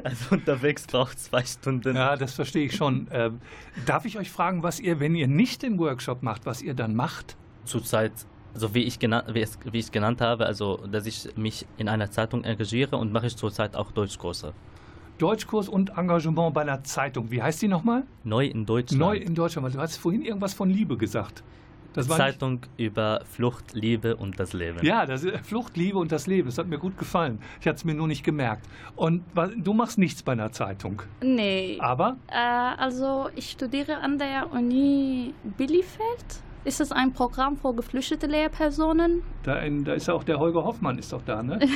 also 0.03 0.35
unterwegs 0.35 0.87
braucht 0.87 1.19
zwei 1.19 1.43
Stunden. 1.43 1.95
Ja, 1.95 2.15
das 2.15 2.33
verstehe 2.33 2.65
ich 2.65 2.75
schon. 2.75 3.09
Äh, 3.09 3.31
darf 3.85 4.05
ich 4.05 4.17
euch 4.17 4.31
fragen, 4.31 4.63
was 4.63 4.79
ihr, 4.79 4.99
wenn 4.99 5.15
ihr 5.15 5.27
nicht 5.27 5.63
den 5.63 5.77
Workshop 5.79 6.23
macht, 6.23 6.45
was 6.45 6.61
ihr 6.61 6.73
dann 6.73 6.95
macht? 6.95 7.35
Zurzeit 7.65 8.13
also 8.55 8.73
wie 8.73 8.83
ich, 8.83 8.97
genannt, 8.97 9.27
wie, 9.33 9.41
es, 9.41 9.59
wie 9.69 9.79
ich 9.79 9.91
genannt 9.91 10.21
habe, 10.21 10.45
also 10.45 10.79
dass 10.89 11.05
ich 11.05 11.27
mich 11.35 11.67
in 11.77 11.89
einer 11.89 12.09
Zeitung 12.09 12.43
engagiere 12.43 12.97
und 12.97 13.11
mache 13.11 13.27
ich 13.27 13.35
zurzeit 13.35 13.75
auch 13.75 13.91
Deutschkurse. 13.91 14.53
Deutschkurs 15.17 15.69
und 15.69 15.97
Engagement 15.97 16.53
bei 16.53 16.61
einer 16.61 16.83
Zeitung. 16.83 17.31
Wie 17.31 17.41
heißt 17.41 17.61
die 17.61 17.67
nochmal? 17.67 18.03
Neu 18.23 18.47
in 18.47 18.65
Deutschland. 18.65 18.99
Neu 18.99 19.17
in 19.17 19.35
Deutschland. 19.35 19.75
Du 19.75 19.79
hast 19.79 19.97
vorhin 19.97 20.23
irgendwas 20.23 20.53
von 20.53 20.69
Liebe 20.69 20.97
gesagt. 20.97 21.43
Das 21.93 22.09
Zeitung 22.09 22.59
über 22.75 23.21
Flucht, 23.23 23.73
Liebe 23.73 24.17
und 24.17 24.37
das 24.37 24.51
Leben. 24.51 24.85
Ja, 24.85 25.05
das 25.05 25.23
ist 25.23 25.45
Flucht, 25.45 25.77
Liebe 25.77 25.97
und 25.97 26.11
das 26.11 26.27
Leben. 26.27 26.49
Das 26.49 26.57
hat 26.57 26.67
mir 26.67 26.77
gut 26.77 26.97
gefallen. 26.97 27.39
Ich 27.61 27.67
hatte 27.67 27.77
es 27.77 27.85
mir 27.85 27.93
nur 27.93 28.07
nicht 28.07 28.23
gemerkt. 28.23 28.67
Und 28.97 29.23
du 29.55 29.73
machst 29.73 29.97
nichts 29.97 30.21
bei 30.21 30.33
einer 30.33 30.51
Zeitung. 30.51 31.01
Nee. 31.21 31.77
Aber? 31.79 32.17
Äh, 32.27 32.35
also 32.35 33.29
ich 33.35 33.51
studiere 33.51 33.97
an 33.99 34.17
der 34.17 34.51
Uni 34.51 35.33
Bielefeld 35.57 36.43
ist 36.65 36.81
es 36.81 36.91
ein 36.91 37.13
Programm 37.13 37.55
für 37.55 37.73
geflüchtete 37.73 38.27
Lehrpersonen? 38.27 39.21
Da, 39.43 39.59
in, 39.59 39.83
da 39.83 39.93
ist 39.93 40.07
ja 40.07 40.13
auch 40.13 40.23
der 40.23 40.39
Holger 40.39 40.63
Hoffmann, 40.63 40.97
ist 40.97 41.13
doch 41.13 41.21
da, 41.21 41.41
ne? 41.41 41.59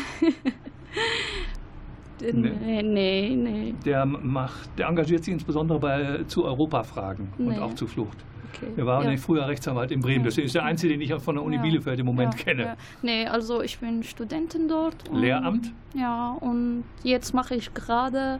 nee, 2.21 2.81
nee, 2.81 3.35
nee. 3.35 3.75
Der, 3.85 4.05
macht, 4.05 4.69
der 4.77 4.87
engagiert 4.87 5.23
sich 5.23 5.33
insbesondere 5.33 5.79
bei, 5.79 6.23
zu 6.27 6.43
Europafragen 6.43 7.29
nee. 7.37 7.47
und 7.47 7.59
auch 7.59 7.73
zu 7.75 7.87
Flucht. 7.87 8.17
Okay. 8.51 8.71
Er 8.77 8.85
war 8.85 9.09
ja. 9.09 9.17
früher 9.17 9.47
Rechtsanwalt 9.47 9.91
in 9.91 10.01
Bremen. 10.01 10.25
Das 10.25 10.37
ist 10.37 10.55
der 10.55 10.63
einzige, 10.63 10.97
den 10.97 11.01
ich 11.01 11.13
von 11.21 11.35
der 11.35 11.43
Uni 11.43 11.57
ja. 11.57 11.61
Bielefeld 11.61 11.99
im 11.99 12.07
Moment 12.07 12.33
ja. 12.33 12.43
kenne. 12.43 12.63
Ja. 12.63 12.75
Nee, 13.01 13.27
also 13.27 13.61
ich 13.61 13.79
bin 13.79 14.03
Studentin 14.03 14.67
dort. 14.67 14.95
Lehramt? 15.13 15.71
Ja, 15.93 16.31
und 16.39 16.83
jetzt 17.03 17.33
mache 17.33 17.55
ich 17.55 17.73
gerade 17.73 18.39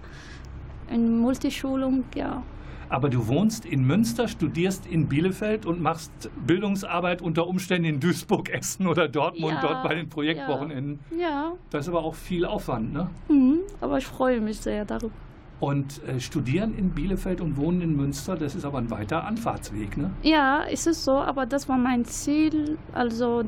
eine 0.90 1.08
Multischulung, 1.08 2.06
ja. 2.16 2.44
Aber 2.90 3.10
du 3.10 3.28
wohnst 3.28 3.66
in 3.66 3.86
Münster, 3.86 4.28
studierst 4.28 4.88
in 4.88 5.08
Bielefeld 5.08 5.68
und 5.68 5.80
machst 5.82 6.12
Bildungsarbeit 6.46 7.22
unter 7.22 7.48
Umständen 7.48 7.88
in 7.88 8.00
Duisburg, 8.00 8.50
Essen 8.54 8.88
oder 8.88 9.08
Dortmund, 9.08 9.54
ja, 9.54 9.62
dort 9.62 9.84
bei 9.84 9.94
den 9.94 10.10
Projektwochenenden. 10.10 11.00
Ja. 11.12 11.20
ja. 11.20 11.52
Das 11.70 11.86
ist 11.86 11.90
aber 11.90 12.04
auch 12.04 12.16
viel 12.16 12.46
Aufwand, 12.46 12.92
ne? 12.92 13.10
Mhm, 13.30 13.60
aber 13.80 14.00
ich 14.00 14.08
freue 14.08 14.42
mich 14.42 14.60
sehr 14.60 14.86
darüber. 14.86 15.14
Und 15.60 16.02
äh, 16.08 16.20
studieren 16.20 16.76
in 16.78 16.92
Bielefeld 16.92 17.42
und 17.42 17.58
wohnen 17.58 17.82
in 17.82 17.96
Münster, 17.96 18.36
das 18.36 18.56
ist 18.56 18.66
aber 18.66 18.78
ein 18.78 18.90
weiter 18.90 19.26
Anfahrtsweg, 19.26 19.98
ne? 19.98 20.12
Ja, 20.24 20.64
ist 20.64 20.88
es 20.88 21.04
so, 21.04 21.12
aber 21.12 21.46
das 21.46 21.68
war 21.68 21.78
mein 21.78 22.06
Ziel. 22.06 22.78
Also 22.94 23.44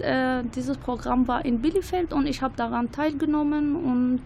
äh, 0.00 0.42
dieses 0.54 0.76
Programm 0.76 1.28
war 1.28 1.44
in 1.44 1.60
Bielefeld 1.60 2.12
und 2.12 2.26
ich 2.26 2.42
habe 2.42 2.54
daran 2.56 2.90
teilgenommen 2.90 3.76
und 3.76 4.22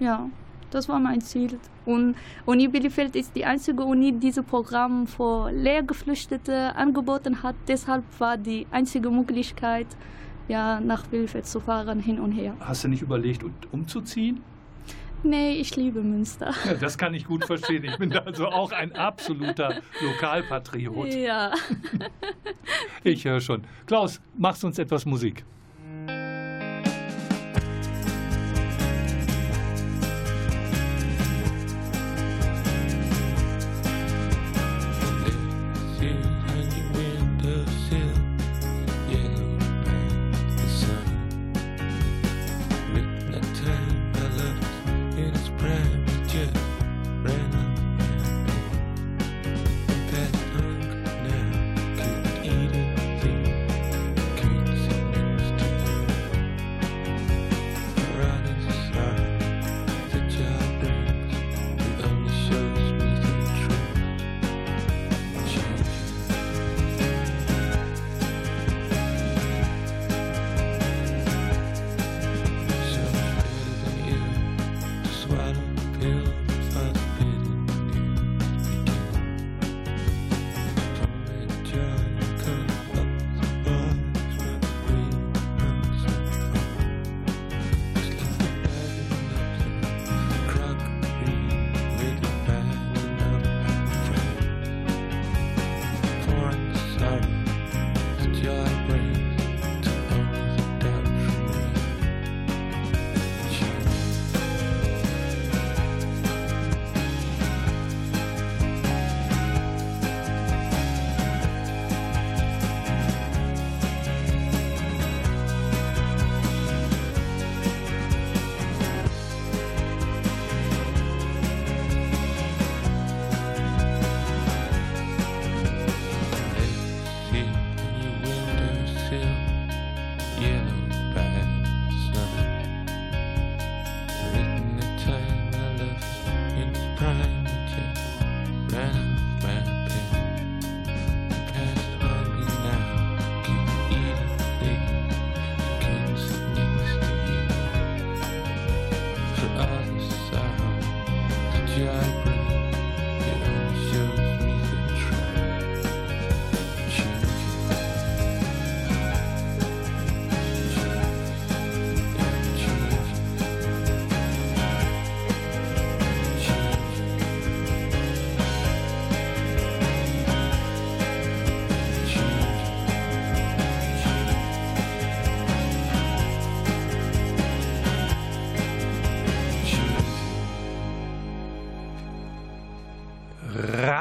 ja, 0.00 0.28
das 0.70 0.88
war 0.88 0.98
mein 0.98 1.20
Ziel. 1.20 1.58
Und 1.84 2.14
Uni 2.46 2.68
Bielefeld 2.68 3.16
ist 3.16 3.34
die 3.34 3.44
einzige 3.44 3.84
Uni, 3.84 4.12
die 4.12 4.20
dieses 4.20 4.44
Programm 4.44 5.06
für 5.06 5.50
Lehrgeflüchtete 5.50 6.74
angeboten 6.76 7.42
hat. 7.42 7.56
Deshalb 7.68 8.04
war 8.18 8.36
die 8.36 8.66
einzige 8.70 9.10
Möglichkeit, 9.10 9.86
ja, 10.48 10.80
nach 10.80 11.06
Bielefeld 11.06 11.46
zu 11.46 11.60
fahren, 11.60 12.00
hin 12.00 12.18
und 12.20 12.32
her. 12.32 12.54
Hast 12.60 12.84
du 12.84 12.88
nicht 12.88 13.02
überlegt, 13.02 13.44
umzuziehen? 13.72 14.40
Nee, 15.22 15.52
ich 15.52 15.76
liebe 15.76 16.00
Münster. 16.02 16.54
Ja, 16.64 16.74
das 16.74 16.96
kann 16.96 17.12
ich 17.12 17.26
gut 17.26 17.44
verstehen. 17.44 17.84
Ich 17.84 17.98
bin 17.98 18.16
also 18.16 18.46
auch 18.46 18.72
ein 18.72 18.94
absoluter 18.94 19.80
Lokalpatriot. 20.00 21.14
Ja. 21.14 21.52
Ich 23.02 23.24
höre 23.24 23.40
schon. 23.40 23.64
Klaus, 23.86 24.20
machst 24.36 24.62
uns 24.62 24.78
etwas 24.78 25.06
Musik. 25.06 25.44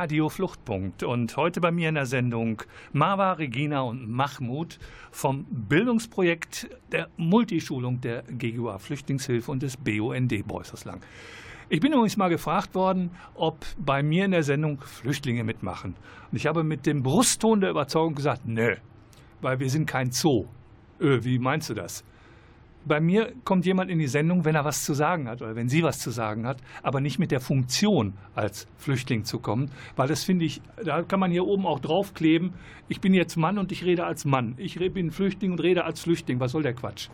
Radio 0.10 0.30
Fluchtpunkt 0.30 1.04
und 1.04 1.38
heute 1.38 1.62
bei 1.62 1.70
mir 1.70 1.90
in 1.90 1.94
der 1.94 2.08
Sendung 2.08 2.64
Marwa, 2.94 3.34
Regina 3.34 3.82
und 3.82 4.10
Mahmoud 4.10 4.80
vom 5.12 5.46
Bildungsprojekt 5.52 6.68
der 6.92 7.10
Multischulung 7.18 8.02
der 8.02 8.24
GGUA 8.24 8.80
Flüchtlingshilfe 8.80 9.52
und 9.52 9.62
des 9.62 9.78
BUND 9.78 10.48
Beusserslang. 10.48 11.02
Ich 11.70 11.80
bin 11.80 11.94
übrigens 11.94 12.18
mal 12.18 12.30
gefragt 12.30 12.74
worden, 12.74 13.12
ob 13.36 13.64
bei 13.78 14.02
mir 14.02 14.26
in 14.26 14.32
der 14.32 14.42
Sendung 14.42 14.82
Flüchtlinge 14.82 15.44
mitmachen. 15.44 15.94
Und 16.32 16.36
ich 16.36 16.48
habe 16.48 16.64
mit 16.64 16.88
dem 16.88 17.04
Brustton 17.04 17.62
der 17.62 17.70
Überzeugung 17.70 18.16
gesagt, 18.16 18.48
nö, 18.48 18.78
weil 19.42 19.60
wir 19.60 19.70
sind 19.70 19.86
kein 19.86 20.12
Zoo. 20.12 20.48
Öh, 21.00 21.24
wie 21.24 21.38
meinst 21.38 21.70
du 21.70 21.76
das? 21.76 22.04
Bei 22.90 23.00
mir 23.00 23.32
kommt 23.46 23.66
jemand 23.66 23.90
in 23.90 24.00
die 24.00 24.08
Sendung, 24.08 24.44
wenn 24.44 24.56
er 24.56 24.66
was 24.66 24.84
zu 24.84 24.94
sagen 24.94 25.30
hat 25.30 25.42
oder 25.42 25.56
wenn 25.56 25.70
sie 25.70 25.84
was 25.84 26.00
zu 26.00 26.10
sagen 26.10 26.46
hat, 26.46 26.58
aber 26.84 27.00
nicht 27.00 27.20
mit 27.20 27.32
der 27.32 27.40
Funktion 27.40 28.16
als 28.36 28.68
Flüchtling 28.78 29.24
zu 29.24 29.40
kommen, 29.40 29.72
weil 29.96 30.08
das 30.08 30.24
finde 30.24 30.46
ich, 30.46 30.62
da 30.84 31.04
kann 31.04 31.20
man 31.20 31.32
hier 31.32 31.46
oben 31.46 31.66
auch 31.66 31.80
draufkleben, 31.80 32.54
ich 32.90 33.00
bin 33.00 33.14
jetzt 33.14 33.38
Mann 33.38 33.60
und 33.60 33.72
ich 33.72 33.86
rede 33.86 34.06
als 34.06 34.26
Mann. 34.26 34.56
Ich 34.58 34.80
bin 34.80 35.12
Flüchtling 35.12 35.52
und 35.52 35.62
rede 35.62 35.86
als 35.86 36.02
Flüchtling. 36.02 36.40
Was 36.40 36.52
soll 36.52 36.64
der 36.64 36.74
Quatsch? 36.74 37.10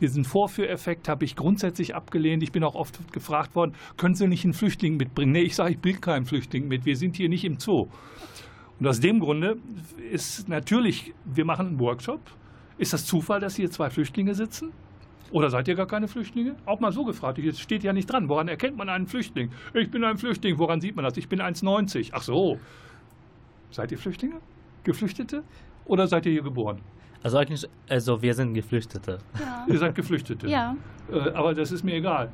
Diesen 0.00 0.24
Vorführeffekt 0.24 1.08
habe 1.08 1.26
ich 1.26 1.36
grundsätzlich 1.36 1.94
abgelehnt. 1.94 2.42
Ich 2.42 2.50
bin 2.50 2.64
auch 2.64 2.74
oft 2.74 3.12
gefragt 3.12 3.54
worden, 3.54 3.74
können 3.98 4.14
Sie 4.14 4.26
nicht 4.26 4.44
einen 4.44 4.54
Flüchtling 4.54 4.96
mitbringen? 4.96 5.32
Nee, 5.32 5.42
ich 5.42 5.54
sage, 5.54 5.72
ich 5.72 5.80
bringe 5.80 5.98
keinen 5.98 6.24
Flüchtling 6.24 6.66
mit. 6.66 6.86
Wir 6.86 6.96
sind 6.96 7.16
hier 7.16 7.28
nicht 7.28 7.44
im 7.44 7.58
Zoo. 7.58 7.88
Und 8.80 8.86
aus 8.86 9.00
dem 9.00 9.20
Grunde 9.20 9.58
ist 10.10 10.48
natürlich, 10.48 11.12
wir 11.26 11.44
machen 11.44 11.66
einen 11.66 11.80
Workshop. 11.80 12.20
Ist 12.78 12.94
das 12.94 13.04
Zufall, 13.04 13.40
dass 13.40 13.56
hier 13.56 13.70
zwei 13.70 13.90
Flüchtlinge 13.90 14.34
sitzen? 14.34 14.72
Oder 15.30 15.50
seid 15.50 15.68
ihr 15.68 15.74
gar 15.74 15.86
keine 15.86 16.08
Flüchtlinge? 16.08 16.56
Auch 16.64 16.80
mal 16.80 16.92
so 16.92 17.04
gefragt. 17.04 17.38
Jetzt 17.38 17.60
steht 17.60 17.82
ja 17.82 17.92
nicht 17.92 18.06
dran. 18.06 18.28
Woran 18.28 18.48
erkennt 18.48 18.76
man 18.76 18.88
einen 18.88 19.06
Flüchtling? 19.06 19.50
Ich 19.74 19.90
bin 19.90 20.04
ein 20.04 20.16
Flüchtling. 20.16 20.58
Woran 20.58 20.80
sieht 20.80 20.96
man 20.96 21.04
das? 21.04 21.16
Ich 21.16 21.28
bin 21.28 21.40
1,90. 21.40 22.10
Ach 22.12 22.22
so. 22.22 22.58
Seid 23.70 23.92
ihr 23.92 23.98
Flüchtlinge? 23.98 24.36
Geflüchtete? 24.84 25.42
Oder 25.84 26.06
seid 26.06 26.26
ihr 26.26 26.32
hier 26.32 26.42
geboren? 26.42 26.80
Also 27.22 27.38
eigentlich, 27.38 27.68
also 27.88 28.22
wir 28.22 28.34
sind 28.34 28.54
Geflüchtete. 28.54 29.18
Ja. 29.38 29.66
Ihr 29.68 29.78
seid 29.78 29.94
Geflüchtete. 29.94 30.46
Ja. 30.48 30.76
Äh, 31.12 31.30
aber 31.30 31.54
das 31.54 31.72
ist 31.72 31.82
mir 31.82 31.96
egal. 31.96 32.30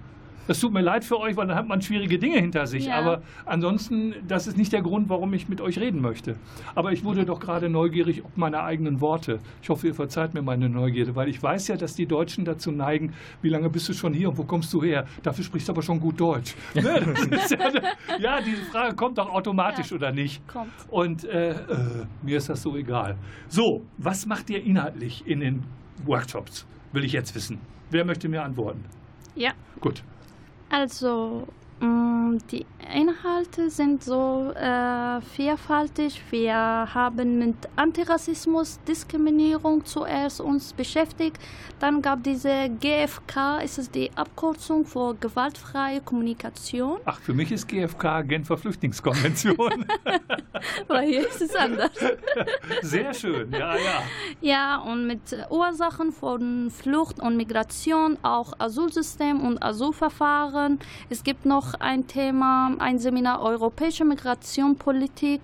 Es 0.46 0.60
tut 0.60 0.72
mir 0.72 0.80
leid 0.82 1.04
für 1.04 1.18
euch, 1.18 1.36
weil 1.36 1.46
dann 1.46 1.56
hat 1.56 1.68
man 1.68 1.80
schwierige 1.82 2.18
Dinge 2.18 2.38
hinter 2.38 2.66
sich. 2.66 2.86
Ja. 2.86 2.96
Aber 2.96 3.22
ansonsten, 3.46 4.14
das 4.28 4.46
ist 4.46 4.56
nicht 4.56 4.72
der 4.72 4.82
Grund, 4.82 5.08
warum 5.08 5.32
ich 5.34 5.48
mit 5.48 5.60
euch 5.60 5.78
reden 5.78 6.00
möchte. 6.00 6.36
Aber 6.74 6.92
ich 6.92 7.04
wurde 7.04 7.24
doch 7.24 7.40
gerade 7.40 7.68
neugierig 7.68 8.24
ob 8.24 8.36
meine 8.36 8.62
eigenen 8.62 9.00
Worte. 9.00 9.38
Ich 9.62 9.68
hoffe, 9.68 9.86
ihr 9.86 9.94
verzeiht 9.94 10.34
mir 10.34 10.42
meine 10.42 10.68
Neugierde, 10.68 11.14
weil 11.16 11.28
ich 11.28 11.42
weiß 11.42 11.68
ja, 11.68 11.76
dass 11.76 11.94
die 11.94 12.06
Deutschen 12.06 12.44
dazu 12.44 12.70
neigen, 12.70 13.12
wie 13.42 13.48
lange 13.48 13.70
bist 13.70 13.88
du 13.88 13.92
schon 13.92 14.12
hier 14.12 14.28
und 14.30 14.38
wo 14.38 14.44
kommst 14.44 14.72
du 14.72 14.82
her? 14.82 15.06
Dafür 15.22 15.44
sprichst 15.44 15.68
du 15.68 15.72
aber 15.72 15.82
schon 15.82 16.00
gut 16.00 16.20
Deutsch. 16.20 16.54
Ne? 16.74 17.14
ja, 17.50 18.18
ja, 18.18 18.40
diese 18.40 18.62
Frage 18.66 18.94
kommt 18.94 19.16
doch 19.18 19.30
automatisch 19.30 19.90
Ja. 19.90 19.96
oder 19.96 20.12
nicht. 20.12 20.46
Kommt. 20.48 20.70
Und 20.88 21.24
äh, 21.24 21.50
äh, 21.52 21.56
mir 22.22 22.36
ist 22.38 22.48
das 22.48 22.62
so 22.62 22.76
egal. 22.76 23.16
So, 23.48 23.82
was 23.98 24.26
macht 24.26 24.50
ihr 24.50 24.62
inhaltlich 24.62 25.26
in 25.26 25.40
den 25.40 25.62
Workshops? 26.04 26.66
Will 26.92 27.04
ich 27.04 27.12
jetzt 27.12 27.34
wissen. 27.34 27.58
Wer 27.90 28.04
möchte 28.04 28.28
mir 28.28 28.42
antworten? 28.42 28.84
Ja. 29.34 29.52
Gut. 29.80 30.02
Also, 30.70 31.46
die 31.80 32.66
Inhalte 32.92 33.70
sind 33.70 34.02
so 34.04 34.52
äh, 34.54 35.20
vielfältig. 35.20 36.20
Wir 36.30 36.54
haben 36.54 37.38
mit 37.38 37.56
Antirassismus, 37.76 38.78
Diskriminierung 38.86 39.84
zuerst 39.84 40.40
uns 40.40 40.72
beschäftigt. 40.72 41.38
Dann 41.80 42.02
gab 42.02 42.22
diese 42.22 42.70
GFK, 42.80 43.60
ist 43.64 43.78
es 43.78 43.90
die 43.90 44.10
Abkürzung 44.14 44.84
für 44.84 45.14
gewaltfreie 45.14 46.00
Kommunikation. 46.00 46.98
Ach, 47.04 47.18
für 47.20 47.34
mich 47.34 47.50
ist 47.50 47.66
GFK 47.66 48.22
Genfer 48.22 48.56
Flüchtlingskonvention. 48.56 49.56
Oder 50.88 51.00
hier 51.00 51.28
ist 51.28 51.42
es 51.42 51.54
anders. 51.54 51.90
Sehr 52.82 53.12
schön, 53.14 53.50
ja, 53.52 53.74
ja. 53.76 54.02
Ja, 54.40 54.78
und 54.78 55.06
mit 55.06 55.20
Ursachen 55.50 56.12
von 56.12 56.70
Flucht 56.70 57.20
und 57.20 57.36
Migration, 57.36 58.18
auch 58.22 58.52
Asylsystem 58.58 59.40
und 59.40 59.62
Asylverfahren. 59.62 60.78
Es 61.10 61.24
gibt 61.24 61.44
noch 61.44 61.63
ein 61.72 62.06
Thema, 62.06 62.76
ein 62.78 62.98
Seminar 62.98 63.40
Europäische 63.40 64.04
Migrationpolitik. 64.04 65.40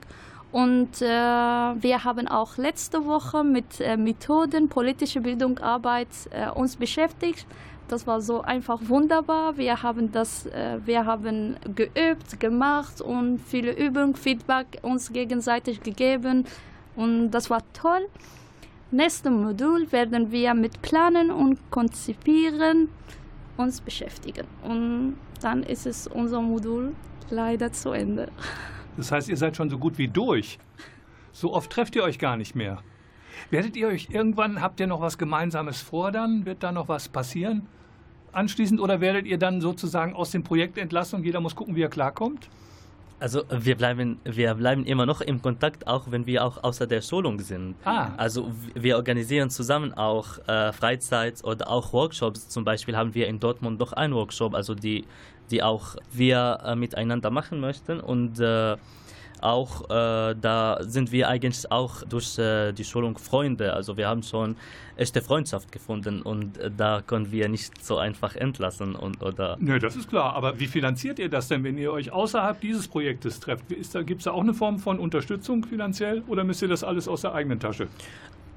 Und 0.52 1.00
äh, 1.00 1.06
wir 1.06 2.04
haben 2.04 2.28
auch 2.28 2.58
letzte 2.58 3.06
Woche 3.06 3.44
mit 3.44 3.80
äh, 3.80 3.96
Methoden 3.96 4.68
politische 4.68 5.20
Bildung 5.20 5.58
Arbeit 5.60 6.08
äh, 6.30 6.50
uns 6.50 6.76
beschäftigt. 6.76 7.46
Das 7.88 8.06
war 8.06 8.20
so 8.20 8.42
einfach 8.42 8.80
wunderbar. 8.82 9.56
Wir 9.56 9.82
haben 9.82 10.12
das, 10.12 10.46
äh, 10.46 10.78
wir 10.84 11.06
haben 11.06 11.56
geübt, 11.74 12.38
gemacht 12.38 13.00
und 13.00 13.38
viele 13.38 13.72
Übungen, 13.72 14.14
Feedback 14.14 14.78
uns 14.82 15.12
gegenseitig 15.12 15.82
gegeben. 15.82 16.44
Und 16.96 17.30
das 17.30 17.48
war 17.48 17.62
toll. 17.72 18.06
Nächstes 18.92 19.30
Modul 19.30 19.90
werden 19.92 20.32
wir 20.32 20.54
mit 20.54 20.82
Planen 20.82 21.30
und 21.30 21.58
Konzipieren 21.70 22.88
uns 23.56 23.80
beschäftigen. 23.80 24.46
Und 24.64 25.16
dann 25.40 25.62
ist 25.62 25.86
es 25.86 26.06
unser 26.06 26.40
Modul 26.40 26.94
leider 27.30 27.72
zu 27.72 27.90
Ende. 27.90 28.30
Das 28.96 29.12
heißt, 29.12 29.28
ihr 29.28 29.36
seid 29.36 29.56
schon 29.56 29.70
so 29.70 29.78
gut 29.78 29.98
wie 29.98 30.08
durch. 30.08 30.58
So 31.32 31.52
oft 31.52 31.70
trefft 31.70 31.96
ihr 31.96 32.02
euch 32.02 32.18
gar 32.18 32.36
nicht 32.36 32.54
mehr. 32.54 32.82
Werdet 33.50 33.76
ihr 33.76 33.88
euch 33.88 34.08
irgendwann, 34.10 34.60
habt 34.60 34.80
ihr 34.80 34.86
noch 34.86 35.00
was 35.00 35.16
Gemeinsames 35.16 35.80
vor 35.80 36.12
dann? 36.12 36.44
Wird 36.44 36.62
da 36.62 36.72
noch 36.72 36.88
was 36.88 37.08
passieren 37.08 37.66
anschließend? 38.32 38.80
Oder 38.80 39.00
werdet 39.00 39.26
ihr 39.26 39.38
dann 39.38 39.60
sozusagen 39.60 40.14
aus 40.14 40.30
dem 40.30 40.42
Projekt 40.42 40.78
entlassen 40.78 41.16
und 41.16 41.24
jeder 41.24 41.40
muss 41.40 41.56
gucken, 41.56 41.76
wie 41.76 41.82
er 41.82 41.88
klarkommt? 41.88 42.48
Also 43.20 43.44
wir 43.50 43.76
bleiben, 43.76 44.18
wir 44.24 44.54
bleiben 44.54 44.84
immer 44.86 45.04
noch 45.04 45.20
im 45.20 45.42
Kontakt, 45.42 45.86
auch 45.86 46.10
wenn 46.10 46.26
wir 46.26 46.42
auch 46.42 46.64
außer 46.64 46.86
der 46.86 47.02
Schulung 47.02 47.38
sind. 47.40 47.76
Ah. 47.84 48.08
Also 48.16 48.50
wir 48.74 48.96
organisieren 48.96 49.50
zusammen 49.50 49.92
auch 49.92 50.38
äh, 50.48 50.72
Freizeit 50.72 51.44
oder 51.44 51.68
auch 51.68 51.92
Workshops. 51.92 52.48
Zum 52.48 52.64
Beispiel 52.64 52.96
haben 52.96 53.14
wir 53.14 53.28
in 53.28 53.38
Dortmund 53.38 53.78
noch 53.78 53.92
einen 53.92 54.14
Workshop, 54.14 54.54
also 54.54 54.74
die, 54.74 55.04
die 55.50 55.62
auch 55.62 55.96
wir 56.12 56.60
äh, 56.64 56.74
miteinander 56.74 57.30
machen 57.30 57.60
möchten 57.60 58.00
und 58.00 58.40
äh, 58.40 58.76
auch 59.42 59.84
äh, 59.90 60.34
da 60.40 60.78
sind 60.80 61.12
wir 61.12 61.28
eigentlich 61.28 61.70
auch 61.70 62.02
durch 62.02 62.38
äh, 62.38 62.72
die 62.72 62.84
Schulung 62.84 63.18
Freunde. 63.18 63.72
Also 63.72 63.96
wir 63.96 64.08
haben 64.08 64.22
schon 64.22 64.56
echte 64.96 65.22
Freundschaft 65.22 65.72
gefunden 65.72 66.22
und 66.22 66.58
äh, 66.58 66.70
da 66.76 67.02
können 67.06 67.32
wir 67.32 67.48
nicht 67.48 67.84
so 67.84 67.98
einfach 67.98 68.36
entlassen 68.36 68.94
und 68.94 69.22
oder 69.22 69.56
Nö, 69.60 69.78
das 69.78 69.96
ist 69.96 70.08
klar. 70.08 70.34
Aber 70.34 70.58
wie 70.60 70.66
finanziert 70.66 71.18
ihr 71.18 71.28
das 71.28 71.48
denn, 71.48 71.64
wenn 71.64 71.78
ihr 71.78 71.92
euch 71.92 72.12
außerhalb 72.12 72.60
dieses 72.60 72.88
Projektes 72.88 73.40
trefft? 73.40 73.64
Gibt 73.68 73.84
es 73.84 74.24
da 74.24 74.30
auch 74.32 74.42
eine 74.42 74.54
Form 74.54 74.78
von 74.78 74.98
Unterstützung 74.98 75.64
finanziell 75.64 76.22
oder 76.26 76.44
müsst 76.44 76.62
ihr 76.62 76.68
das 76.68 76.84
alles 76.84 77.08
aus 77.08 77.22
der 77.22 77.34
eigenen 77.34 77.60
Tasche? 77.60 77.88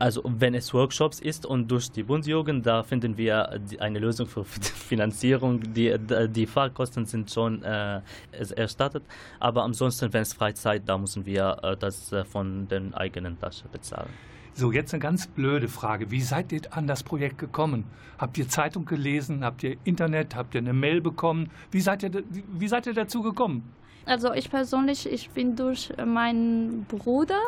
Also 0.04 0.22
wenn 0.26 0.54
es 0.54 0.74
Workshops 0.74 1.22
ist 1.22 1.46
und 1.46 1.72
durch 1.72 1.90
die 1.90 2.04
Bundesjugend, 2.04 2.66
da 2.66 2.84
finden 2.84 3.18
wir 3.18 3.58
eine 3.80 4.00
Lösung 4.00 4.28
für 4.28 4.44
Finanzierung. 4.90 5.62
Die, 5.74 5.98
die 6.28 6.46
Fahrkosten 6.46 7.06
sind 7.06 7.32
schon 7.32 7.64
äh, 7.64 8.02
erstattet, 8.54 9.04
aber 9.40 9.64
ansonsten, 9.64 10.12
wenn 10.12 10.24
es 10.24 10.34
Freizeit, 10.34 10.82
da 10.88 10.98
müssen 10.98 11.26
wir 11.26 11.58
äh, 11.64 11.78
das 11.78 12.12
äh, 12.12 12.26
von 12.26 12.68
den 12.68 12.94
eigenen 12.94 13.40
Tasche 13.40 13.70
bezahlen. 13.72 14.10
So, 14.56 14.74
jetzt 14.74 14.94
eine 14.94 15.00
ganz 15.00 15.26
blöde 15.26 15.70
Frage. 15.70 16.12
Wie 16.12 16.20
seid 16.20 16.52
ihr 16.52 16.64
an 16.72 16.86
das 16.86 17.02
Projekt 17.02 17.38
gekommen? 17.38 17.86
Habt 18.18 18.38
ihr 18.38 18.50
Zeitung 18.50 18.84
gelesen? 18.84 19.46
Habt 19.46 19.64
ihr 19.64 19.78
Internet? 19.86 20.36
Habt 20.36 20.54
ihr 20.54 20.60
eine 20.60 20.74
Mail 20.74 21.00
bekommen? 21.00 21.50
Wie 21.72 21.80
seid 21.80 22.04
ihr, 22.04 22.12
wie 22.30 22.68
seid 22.68 22.88
ihr 22.88 22.94
dazu 22.94 23.22
gekommen? 23.22 23.74
Also 24.06 24.34
ich 24.34 24.50
persönlich, 24.50 25.12
ich 25.12 25.30
bin 25.30 25.56
durch 25.56 25.92
meinen 26.06 26.84
Bruder, 26.86 27.40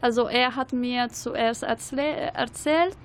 also 0.00 0.26
er 0.28 0.54
hat 0.56 0.72
mir 0.72 1.08
zuerst 1.10 1.62
erzähl 1.62 2.30
erzählt, 2.34 2.96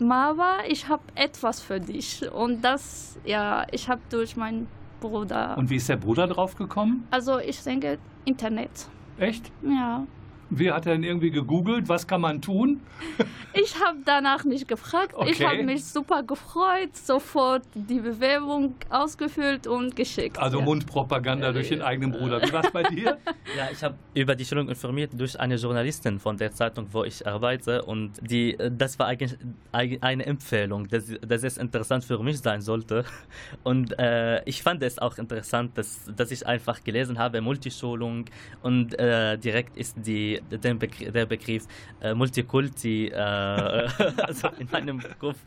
Mama, 0.00 0.58
ich 0.68 0.88
habe 0.88 1.02
etwas 1.16 1.60
für 1.60 1.80
dich. 1.80 2.30
Und 2.32 2.62
das, 2.62 3.18
ja, 3.24 3.66
ich 3.72 3.88
habe 3.88 4.00
durch 4.10 4.36
meinen 4.36 4.68
Bruder, 5.00 5.56
Und 5.58 5.70
wie 5.70 5.76
ist 5.76 5.88
der 5.88 5.96
Bruder 5.96 6.26
drauf 6.28 6.54
gekommen? 6.56 7.06
also 7.10 7.38
ich 7.38 7.60
denke 7.62 7.98
Internet, 8.24 8.70
Echt? 9.18 9.50
ja. 9.62 10.06
Wie 10.50 10.70
hat 10.72 10.86
er 10.86 10.92
denn 10.92 11.04
irgendwie 11.04 11.30
gegoogelt? 11.30 11.88
Was 11.88 12.06
kann 12.06 12.20
man 12.20 12.40
tun? 12.40 12.80
Ich 13.54 13.74
habe 13.82 13.98
danach 14.04 14.44
nicht 14.44 14.68
gefragt. 14.68 15.14
Ich 15.26 15.40
Okay. 15.40 15.46
habe 15.46 15.62
mich 15.64 15.84
super 15.84 16.22
gefreut, 16.22 16.94
sofort 16.94 17.62
die 17.74 17.98
Bewerbung 17.98 18.74
ausgefüllt 18.90 19.66
und 19.66 19.96
geschickt. 19.96 20.38
Also 20.38 20.58
ja. 20.58 20.64
Mundpropaganda 20.64 21.50
durch 21.52 21.70
den 21.70 21.80
eigenen 21.82 22.12
Bruder. 22.12 22.40
Wie 22.42 22.52
war 22.52 22.64
es 22.64 22.70
bei 22.70 22.82
dir? 22.84 23.18
Ja, 23.56 23.70
ich 23.72 23.82
habe 23.82 23.94
über 24.12 24.34
die 24.34 24.44
Schulung 24.44 24.68
informiert 24.68 25.12
durch 25.18 25.40
eine 25.40 25.54
Journalistin 25.56 26.18
von 26.20 26.36
der 26.36 26.52
Zeitung, 26.52 26.86
wo 26.92 27.02
ich 27.04 27.26
arbeite 27.26 27.80
und 27.82 28.12
die, 28.20 28.58
das 28.70 28.98
war 28.98 29.06
eigentlich 29.06 29.38
eig- 29.72 30.02
eine 30.02 30.26
Empfehlung, 30.26 30.86
dass, 30.86 31.06
dass 31.26 31.42
es 31.44 31.56
interessant 31.56 32.04
für 32.04 32.22
mich 32.22 32.40
sein 32.40 32.60
sollte 32.60 33.04
und 33.64 33.98
äh, 33.98 34.44
ich 34.44 34.62
fand 34.62 34.82
es 34.82 34.98
auch 34.98 35.16
interessant, 35.16 35.78
dass, 35.78 36.10
dass 36.14 36.30
ich 36.30 36.46
einfach 36.46 36.84
gelesen 36.84 37.18
habe, 37.18 37.40
Multischulung 37.40 38.26
und 38.62 38.98
äh, 38.98 39.38
direkt 39.38 39.78
ist 39.78 39.96
die 39.96 40.37
den 40.40 40.78
Begr 40.78 41.10
der 41.12 41.26
Begriff 41.26 41.66
äh, 42.00 42.14
Multikulti, 42.14 43.08
äh, 43.08 43.14
also 43.18 44.48
in 44.58 44.68
meinem 44.70 45.00
Kopf, 45.18 45.38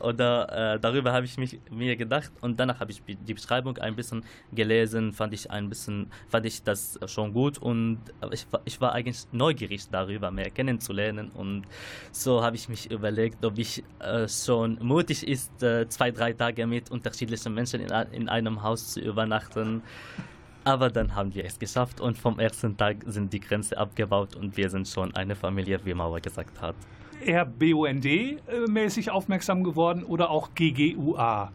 oder 0.00 0.74
äh, 0.74 0.80
darüber 0.80 1.12
habe 1.12 1.26
ich 1.26 1.36
mich, 1.38 1.58
mir 1.70 1.96
gedacht. 1.96 2.30
Und 2.40 2.58
danach 2.58 2.80
habe 2.80 2.90
ich 2.90 3.02
die 3.06 3.34
Beschreibung 3.34 3.78
ein 3.78 3.96
bisschen 3.96 4.24
gelesen, 4.52 5.12
fand 5.12 5.34
ich 5.34 5.50
ein 5.50 5.68
bisschen, 5.68 6.10
fand 6.28 6.46
ich 6.46 6.62
das 6.62 6.98
schon 7.06 7.32
gut. 7.32 7.58
Und 7.58 7.98
ich, 8.30 8.46
ich 8.64 8.80
war 8.80 8.92
eigentlich 8.92 9.26
neugierig 9.32 9.88
darüber, 9.90 10.30
mehr 10.30 10.50
kennenzulernen. 10.50 11.30
Und 11.34 11.64
so 12.12 12.42
habe 12.42 12.56
ich 12.56 12.68
mich 12.68 12.90
überlegt, 12.90 13.44
ob 13.44 13.58
ich 13.58 13.82
äh, 14.00 14.28
schon 14.28 14.78
mutig 14.80 15.26
ist, 15.26 15.62
äh, 15.62 15.88
zwei, 15.88 16.10
drei 16.10 16.32
Tage 16.32 16.66
mit 16.66 16.90
unterschiedlichen 16.90 17.54
Menschen 17.54 17.80
in, 17.80 17.90
in 18.12 18.28
einem 18.28 18.62
Haus 18.62 18.94
zu 18.94 19.00
übernachten. 19.00 19.82
Aber 20.66 20.90
dann 20.90 21.14
haben 21.14 21.32
wir 21.32 21.44
es 21.44 21.60
geschafft 21.60 22.00
und 22.00 22.18
vom 22.18 22.40
ersten 22.40 22.76
Tag 22.76 22.96
sind 23.06 23.32
die 23.32 23.38
Grenzen 23.38 23.74
abgebaut 23.78 24.34
und 24.34 24.56
wir 24.56 24.68
sind 24.68 24.88
schon 24.88 25.14
eine 25.14 25.36
Familie, 25.36 25.78
wie 25.84 25.94
Mauer 25.94 26.18
gesagt 26.18 26.60
hat. 26.60 26.74
Eher 27.24 27.44
BUND-mäßig 27.46 29.12
aufmerksam 29.12 29.62
geworden 29.62 30.02
oder 30.02 30.28
auch 30.28 30.50
GGUA? 30.56 31.52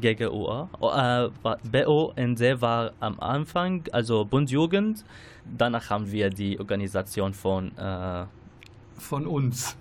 GGUA. 0.00 0.70
Äh, 0.80 1.28
BUND 1.84 2.40
war 2.62 2.92
am 3.00 3.20
Anfang, 3.20 3.84
also 3.92 4.24
Bund 4.24 4.50
Jugend. 4.50 5.04
Danach 5.44 5.90
haben 5.90 6.10
wir 6.10 6.30
die 6.30 6.58
Organisation 6.58 7.34
von. 7.34 7.76
Äh, 7.76 8.24
von 8.96 9.26
uns. 9.26 9.76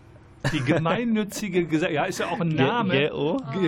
Die 0.52 0.60
gemeinnützige 0.60 1.66
Gesellschaft, 1.66 1.94
ja, 1.94 2.04
ist 2.06 2.20
ja 2.20 2.28
auch 2.28 2.39
ein 2.39 2.50
Name. 2.50 3.10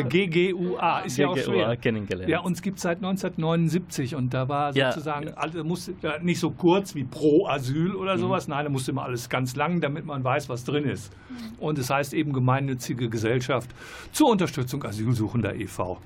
GGUA, 0.09 0.99
ist 0.99 1.17
ja 1.17 1.27
auch 1.27 1.37
schwer. 1.37 1.75
kennengelernt. 1.77 2.29
Ja, 2.29 2.41
uns 2.41 2.61
gibt 2.61 2.77
es 2.77 2.83
seit 2.83 2.97
1979 2.97 4.15
und 4.15 4.33
da 4.33 4.49
war 4.49 4.73
sozusagen, 4.73 5.27
ja. 5.27 5.33
also 5.35 5.63
musste, 5.63 5.93
nicht 6.21 6.39
so 6.39 6.51
kurz 6.51 6.95
wie 6.95 7.03
pro 7.03 7.47
Asyl 7.47 7.95
oder 7.95 8.15
mhm. 8.15 8.21
sowas, 8.21 8.47
mhm. 8.47 8.53
nein, 8.53 8.65
da 8.65 8.69
musste 8.69 8.91
immer 8.91 9.03
alles 9.03 9.29
ganz 9.29 9.55
lang, 9.55 9.79
damit 9.79 10.05
man 10.05 10.23
weiß, 10.23 10.49
was 10.49 10.63
drin 10.63 10.85
ist. 10.85 11.13
Und 11.59 11.77
es 11.77 11.87
das 11.87 11.97
heißt 11.97 12.13
eben 12.13 12.33
gemeinnützige 12.33 13.09
Gesellschaft 13.09 13.69
zur 14.11 14.29
Unterstützung 14.29 14.83
Asylsuchender 14.83 15.55
e.V. 15.55 15.99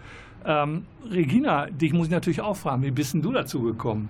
Ähm, 0.45 0.85
Regina, 1.09 1.67
dich 1.67 1.93
muss 1.93 2.07
ich 2.07 2.11
natürlich 2.11 2.41
auch 2.41 2.55
fragen, 2.55 2.83
wie 2.83 2.91
bist 2.91 3.13
denn 3.13 3.21
du 3.21 3.31
dazu 3.31 3.61
gekommen? 3.61 4.09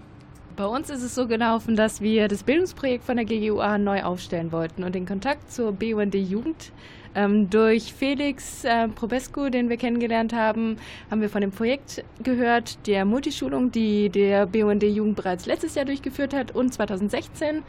Bei 0.59 0.65
uns 0.65 0.89
ist 0.89 1.03
es 1.03 1.15
so 1.15 1.25
gelaufen, 1.25 1.77
dass 1.77 2.01
wir 2.01 2.27
das 2.27 2.43
Bildungsprojekt 2.43 3.05
von 3.05 3.15
der 3.15 3.23
GGUA 3.23 3.77
neu 3.77 4.03
aufstellen 4.03 4.51
wollten 4.51 4.83
und 4.83 4.93
den 4.93 5.05
Kontakt 5.05 5.49
zur 5.53 5.71
BUND 5.71 6.13
Jugend 6.15 6.73
ähm, 7.15 7.49
durch 7.49 7.93
Felix 7.93 8.65
äh, 8.65 8.89
Probescu, 8.89 9.47
den 9.47 9.69
wir 9.69 9.77
kennengelernt 9.77 10.33
haben, 10.33 10.75
haben 11.09 11.21
wir 11.21 11.29
von 11.29 11.39
dem 11.39 11.51
Projekt 11.51 12.03
gehört, 12.23 12.85
der 12.87 13.05
Multischulung, 13.05 13.71
die 13.71 14.09
der 14.09 14.47
BUND 14.47 14.83
Jugend 14.83 15.15
bereits 15.15 15.45
letztes 15.45 15.75
Jahr 15.75 15.85
durchgeführt 15.85 16.33
hat 16.33 16.53
und 16.53 16.73
2016. 16.73 17.63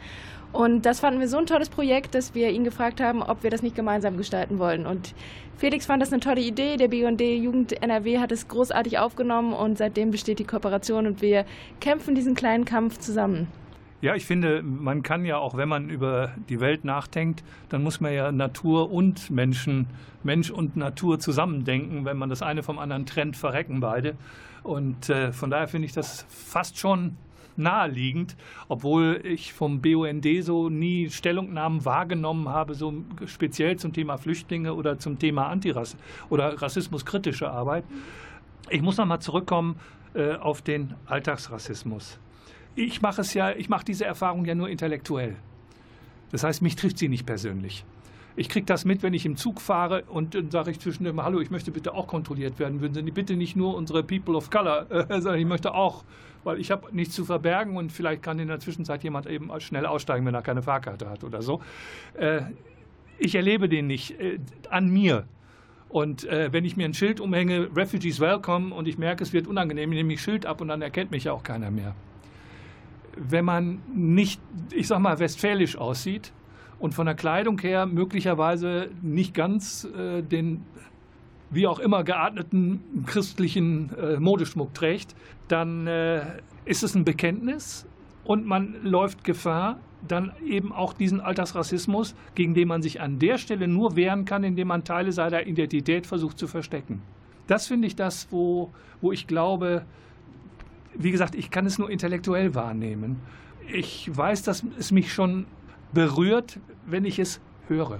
Und 0.53 0.85
das 0.85 0.99
fanden 0.99 1.19
wir 1.19 1.27
so 1.27 1.37
ein 1.37 1.45
tolles 1.45 1.69
Projekt, 1.69 2.13
dass 2.13 2.35
wir 2.35 2.49
ihn 2.49 2.63
gefragt 2.63 2.99
haben, 2.99 3.23
ob 3.23 3.43
wir 3.43 3.49
das 3.49 3.61
nicht 3.61 3.75
gemeinsam 3.75 4.17
gestalten 4.17 4.59
wollen. 4.59 4.85
Und 4.85 5.13
Felix 5.57 5.85
fand 5.85 6.01
das 6.01 6.11
eine 6.11 6.19
tolle 6.19 6.41
Idee. 6.41 6.75
Der 6.75 6.89
BUND 6.89 7.21
Jugend 7.21 7.81
NRW 7.81 8.19
hat 8.19 8.31
es 8.31 8.47
großartig 8.47 8.99
aufgenommen 8.99 9.53
und 9.53 9.77
seitdem 9.77 10.11
besteht 10.11 10.39
die 10.39 10.43
Kooperation 10.43 11.07
und 11.07 11.21
wir 11.21 11.45
kämpfen 11.79 12.15
diesen 12.15 12.35
kleinen 12.35 12.65
Kampf 12.65 12.97
zusammen. 12.97 13.47
Ja, 14.01 14.15
ich 14.15 14.25
finde, 14.25 14.63
man 14.63 15.03
kann 15.03 15.25
ja 15.25 15.37
auch, 15.37 15.55
wenn 15.55 15.69
man 15.69 15.91
über 15.91 16.31
die 16.49 16.59
Welt 16.59 16.83
nachdenkt, 16.83 17.43
dann 17.69 17.83
muss 17.83 18.01
man 18.01 18.11
ja 18.11 18.31
Natur 18.31 18.91
und 18.91 19.29
Menschen, 19.29 19.85
Mensch 20.23 20.49
und 20.49 20.75
Natur 20.75 21.19
zusammendenken. 21.19 22.03
Wenn 22.03 22.17
man 22.17 22.27
das 22.27 22.41
eine 22.41 22.63
vom 22.63 22.79
anderen 22.79 23.05
trennt, 23.05 23.37
verrecken 23.37 23.79
beide. 23.79 24.15
Und 24.63 25.09
äh, 25.09 25.31
von 25.31 25.51
daher 25.51 25.67
finde 25.67 25.85
ich 25.85 25.93
das 25.93 26.25
fast 26.29 26.79
schon 26.79 27.15
naheliegend, 27.55 28.35
obwohl 28.67 29.21
ich 29.23 29.53
vom 29.53 29.81
BUND 29.81 30.27
so 30.41 30.69
nie 30.69 31.09
Stellungnahmen 31.09 31.85
wahrgenommen 31.85 32.49
habe, 32.49 32.73
so 32.73 32.93
speziell 33.25 33.77
zum 33.77 33.93
Thema 33.93 34.17
Flüchtlinge 34.17 34.73
oder 34.73 34.99
zum 34.99 35.19
Thema 35.19 35.47
Antirass 35.47 35.95
oder 36.29 36.61
rassismuskritische 36.61 37.49
Arbeit. 37.49 37.83
Ich 38.69 38.81
muss 38.81 38.97
nochmal 38.97 39.19
zurückkommen 39.19 39.75
äh, 40.13 40.35
auf 40.35 40.61
den 40.61 40.93
Alltagsrassismus. 41.05 42.19
Ich 42.75 43.01
mache 43.01 43.21
es 43.21 43.33
ja, 43.33 43.51
ich 43.51 43.69
mache 43.69 43.85
diese 43.85 44.05
Erfahrung 44.05 44.45
ja 44.45 44.55
nur 44.55 44.69
intellektuell. 44.69 45.35
Das 46.31 46.43
heißt, 46.43 46.61
mich 46.61 46.75
trifft 46.75 46.97
sie 46.97 47.09
nicht 47.09 47.25
persönlich. 47.25 47.83
Ich 48.37 48.47
kriege 48.47 48.65
das 48.65 48.85
mit, 48.85 49.03
wenn 49.03 49.13
ich 49.13 49.25
im 49.25 49.35
Zug 49.35 49.59
fahre 49.59 50.03
und 50.03 50.35
dann 50.35 50.51
sage 50.51 50.71
ich 50.71 50.79
zwischendurch, 50.79 51.17
hallo, 51.17 51.41
ich 51.41 51.51
möchte 51.51 51.71
bitte 51.71 51.93
auch 51.93 52.07
kontrolliert 52.07 52.59
werden. 52.59 52.79
Würden 52.79 52.93
Sie 52.93 53.11
bitte 53.11 53.35
nicht 53.35 53.57
nur 53.57 53.75
unsere 53.75 54.03
People 54.03 54.35
of 54.35 54.49
Color, 54.49 54.89
äh, 54.89 55.05
sondern 55.21 55.39
ich 55.39 55.45
möchte 55.45 55.73
auch 55.73 56.05
weil 56.43 56.59
ich 56.59 56.71
habe 56.71 56.95
nichts 56.95 57.15
zu 57.15 57.25
verbergen 57.25 57.77
und 57.77 57.91
vielleicht 57.91 58.23
kann 58.23 58.39
in 58.39 58.47
der 58.47 58.59
Zwischenzeit 58.59 59.03
jemand 59.03 59.27
eben 59.27 59.51
schnell 59.59 59.85
aussteigen, 59.85 60.25
wenn 60.25 60.33
er 60.33 60.41
keine 60.41 60.61
Fahrkarte 60.61 61.09
hat 61.09 61.23
oder 61.23 61.41
so. 61.41 61.61
Äh, 62.15 62.41
ich 63.17 63.35
erlebe 63.35 63.69
den 63.69 63.87
nicht 63.87 64.19
äh, 64.19 64.39
an 64.69 64.89
mir. 64.89 65.25
Und 65.89 66.23
äh, 66.23 66.51
wenn 66.53 66.63
ich 66.63 66.77
mir 66.77 66.85
ein 66.85 66.93
Schild 66.93 67.19
umhänge, 67.19 67.69
Refugees 67.75 68.19
Welcome, 68.19 68.73
und 68.73 68.87
ich 68.87 68.97
merke, 68.97 69.23
es 69.23 69.33
wird 69.33 69.45
unangenehm, 69.45 69.89
nehme 69.89 70.13
ich 70.13 70.21
Schild 70.21 70.45
ab 70.45 70.61
und 70.61 70.69
dann 70.69 70.81
erkennt 70.81 71.11
mich 71.11 71.25
ja 71.25 71.33
auch 71.33 71.43
keiner 71.43 71.69
mehr. 71.69 71.93
Wenn 73.17 73.43
man 73.43 73.81
nicht, 73.93 74.41
ich 74.73 74.87
sag 74.87 74.99
mal, 74.99 75.19
westfälisch 75.19 75.75
aussieht 75.75 76.31
und 76.79 76.93
von 76.93 77.05
der 77.05 77.15
Kleidung 77.15 77.59
her 77.59 77.85
möglicherweise 77.85 78.89
nicht 79.01 79.33
ganz 79.33 79.83
äh, 79.83 80.21
den 80.21 80.63
wie 81.51 81.67
auch 81.67 81.79
immer 81.79 82.03
gearteten 82.03 82.81
christlichen 83.05 83.91
äh, 83.95 84.19
Modeschmuck 84.19 84.73
trägt, 84.73 85.15
dann 85.47 85.85
äh, 85.85 86.21
ist 86.65 86.81
es 86.81 86.95
ein 86.95 87.05
Bekenntnis 87.05 87.85
und 88.23 88.45
man 88.45 88.75
läuft 88.83 89.23
Gefahr, 89.23 89.79
dann 90.07 90.31
eben 90.45 90.71
auch 90.71 90.93
diesen 90.93 91.19
Alltagsrassismus, 91.19 92.15
gegen 92.33 92.53
den 92.53 92.67
man 92.67 92.81
sich 92.81 93.01
an 93.01 93.19
der 93.19 93.37
Stelle 93.37 93.67
nur 93.67 93.95
wehren 93.95 94.25
kann, 94.25 94.43
indem 94.43 94.69
man 94.69 94.83
Teile 94.83 95.11
seiner 95.11 95.45
Identität 95.45 96.07
versucht 96.07 96.39
zu 96.39 96.47
verstecken. 96.47 97.01
Das 97.47 97.67
finde 97.67 97.87
ich 97.87 97.95
das, 97.95 98.27
wo, 98.31 98.71
wo 99.01 99.11
ich 99.11 99.27
glaube, 99.27 99.85
wie 100.95 101.11
gesagt, 101.11 101.35
ich 101.35 101.51
kann 101.51 101.65
es 101.65 101.77
nur 101.77 101.89
intellektuell 101.89 102.55
wahrnehmen. 102.55 103.19
Ich 103.71 104.09
weiß, 104.15 104.43
dass 104.43 104.63
es 104.79 104.91
mich 104.91 105.13
schon 105.13 105.45
berührt, 105.93 106.59
wenn 106.85 107.05
ich 107.05 107.19
es 107.19 107.41
höre. 107.67 107.99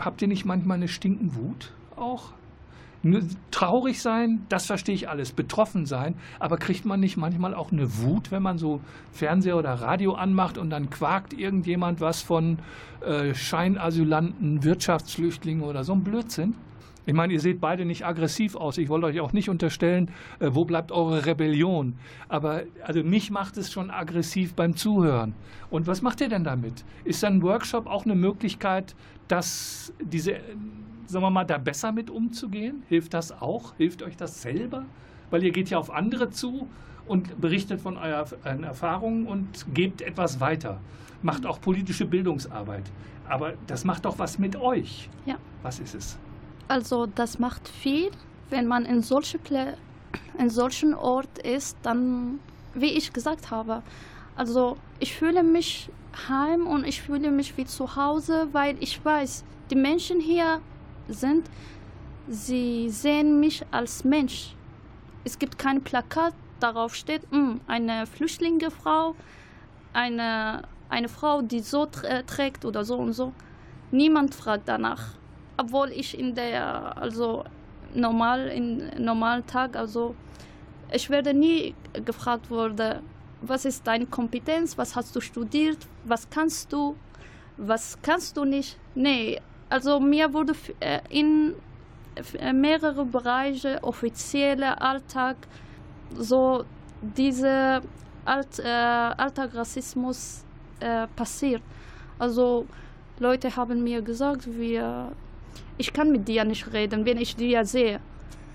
Habt 0.00 0.22
ihr 0.22 0.28
nicht 0.28 0.44
manchmal 0.44 0.76
eine 0.76 0.88
stinkende 0.88 1.34
Wut 1.34 1.72
auch? 1.96 2.32
Traurig 3.52 4.02
sein, 4.02 4.44
das 4.48 4.66
verstehe 4.66 4.94
ich 4.94 5.08
alles. 5.08 5.30
Betroffen 5.30 5.86
sein, 5.86 6.16
aber 6.40 6.56
kriegt 6.56 6.84
man 6.84 6.98
nicht 6.98 7.16
manchmal 7.16 7.54
auch 7.54 7.70
eine 7.70 7.98
Wut, 7.98 8.32
wenn 8.32 8.42
man 8.42 8.58
so 8.58 8.80
Fernseher 9.12 9.56
oder 9.56 9.74
Radio 9.74 10.14
anmacht 10.14 10.58
und 10.58 10.70
dann 10.70 10.90
quakt 10.90 11.32
irgendjemand 11.32 12.00
was 12.00 12.22
von 12.22 12.58
äh, 13.00 13.34
Scheinasylanten, 13.34 14.64
Wirtschaftsflüchtlingen 14.64 15.62
oder 15.62 15.84
so 15.84 15.92
ein 15.92 16.02
Blödsinn? 16.02 16.54
Ich 17.06 17.14
meine, 17.14 17.32
ihr 17.32 17.40
seht 17.40 17.60
beide 17.60 17.86
nicht 17.86 18.04
aggressiv 18.04 18.54
aus. 18.54 18.76
Ich 18.76 18.90
wollte 18.90 19.06
euch 19.06 19.20
auch 19.20 19.32
nicht 19.32 19.48
unterstellen, 19.48 20.10
äh, 20.40 20.50
wo 20.52 20.66
bleibt 20.66 20.92
eure 20.92 21.24
Rebellion. 21.24 21.94
Aber 22.28 22.64
also 22.84 23.02
mich 23.02 23.30
macht 23.30 23.56
es 23.56 23.72
schon 23.72 23.90
aggressiv 23.90 24.54
beim 24.54 24.76
Zuhören. 24.76 25.34
Und 25.70 25.86
was 25.86 26.02
macht 26.02 26.20
ihr 26.20 26.28
denn 26.28 26.44
damit? 26.44 26.84
Ist 27.04 27.24
ein 27.24 27.40
Workshop 27.42 27.86
auch 27.86 28.04
eine 28.04 28.14
Möglichkeit, 28.14 28.94
dass 29.28 29.92
diese 30.02 30.40
sagen 31.08 31.24
wir 31.24 31.30
mal, 31.30 31.44
da 31.44 31.58
besser 31.58 31.90
mit 31.90 32.10
umzugehen? 32.10 32.82
Hilft 32.88 33.14
das 33.14 33.32
auch? 33.32 33.74
Hilft 33.76 34.02
euch 34.02 34.16
das 34.16 34.42
selber? 34.42 34.84
Weil 35.30 35.42
ihr 35.42 35.50
geht 35.50 35.70
ja 35.70 35.78
auf 35.78 35.90
andere 35.90 36.30
zu 36.30 36.68
und 37.06 37.40
berichtet 37.40 37.80
von 37.80 37.96
euren 37.96 38.64
Erfahrungen 38.64 39.26
und 39.26 39.66
gebt 39.74 40.02
etwas 40.02 40.40
weiter. 40.40 40.80
Macht 41.22 41.46
auch 41.46 41.60
politische 41.60 42.04
Bildungsarbeit. 42.04 42.84
Aber 43.28 43.54
das 43.66 43.84
macht 43.84 44.04
doch 44.04 44.18
was 44.18 44.38
mit 44.38 44.56
euch. 44.56 45.08
Ja. 45.26 45.36
Was 45.62 45.80
ist 45.80 45.94
es? 45.94 46.18
Also 46.68 47.06
das 47.06 47.38
macht 47.38 47.68
viel, 47.68 48.10
wenn 48.50 48.66
man 48.66 48.84
in, 48.84 49.02
solche 49.02 49.38
Plä 49.38 49.74
in 50.38 50.50
solchen 50.50 50.94
Ort 50.94 51.38
ist, 51.38 51.76
dann, 51.82 52.38
wie 52.74 52.92
ich 52.92 53.12
gesagt 53.12 53.50
habe, 53.50 53.82
also 54.36 54.76
ich 55.00 55.14
fühle 55.14 55.42
mich 55.42 55.90
heim 56.28 56.66
und 56.66 56.86
ich 56.86 57.02
fühle 57.02 57.30
mich 57.30 57.56
wie 57.56 57.64
zu 57.64 57.96
Hause, 57.96 58.48
weil 58.52 58.76
ich 58.80 59.04
weiß, 59.04 59.44
die 59.70 59.74
Menschen 59.74 60.20
hier 60.20 60.60
sind, 61.08 61.48
sie 62.28 62.88
sehen 62.90 63.40
mich 63.40 63.64
als 63.70 64.04
Mensch. 64.04 64.54
Es 65.24 65.38
gibt 65.38 65.58
kein 65.58 65.82
Plakat, 65.82 66.34
darauf 66.60 66.94
steht, 66.94 67.22
hm, 67.30 67.60
eine 67.66 68.06
Flüchtlingsfrau, 68.06 69.14
eine, 69.92 70.62
eine 70.88 71.08
Frau, 71.08 71.42
die 71.42 71.60
so 71.60 71.86
trägt 71.86 72.64
oder 72.64 72.84
so 72.84 72.96
und 72.96 73.12
so. 73.12 73.32
Niemand 73.90 74.34
fragt 74.34 74.68
danach. 74.68 75.14
Obwohl 75.56 75.90
ich 75.90 76.18
in 76.18 76.34
der, 76.34 76.96
also 76.96 77.44
normal, 77.94 78.48
in 78.48 78.90
normalen 79.02 79.46
Tag, 79.46 79.76
also 79.76 80.14
ich 80.92 81.10
werde 81.10 81.34
nie 81.34 81.74
gefragt 82.04 82.50
wurde, 82.50 83.02
was 83.42 83.64
ist 83.64 83.86
deine 83.86 84.06
Kompetenz, 84.06 84.76
was 84.78 84.96
hast 84.96 85.14
du 85.14 85.20
studiert, 85.20 85.78
was 86.04 86.28
kannst 86.30 86.72
du, 86.72 86.96
was 87.56 87.98
kannst 88.02 88.36
du 88.36 88.44
nicht. 88.44 88.78
Nee, 88.94 89.40
also 89.68 90.00
mir 90.00 90.32
wurde 90.32 90.54
äh, 90.80 91.00
in 91.08 91.54
äh, 92.38 92.52
mehrere 92.52 93.04
Bereiche, 93.04 93.78
offizieller 93.82 94.80
Alltag, 94.80 95.36
so 96.16 96.64
diese 97.00 97.82
Alt, 98.24 98.58
äh, 98.58 98.68
Alltagsrassismus 98.68 100.44
äh, 100.80 101.06
passiert. 101.16 101.62
Also 102.18 102.66
Leute 103.18 103.54
haben 103.56 103.82
mir 103.82 104.02
gesagt, 104.02 104.46
wir, 104.46 105.12
ich 105.76 105.92
kann 105.92 106.10
mit 106.10 106.26
dir 106.28 106.44
nicht 106.44 106.72
reden, 106.72 107.04
wenn 107.04 107.18
ich 107.18 107.36
dir 107.36 107.64
sehe. 107.64 108.00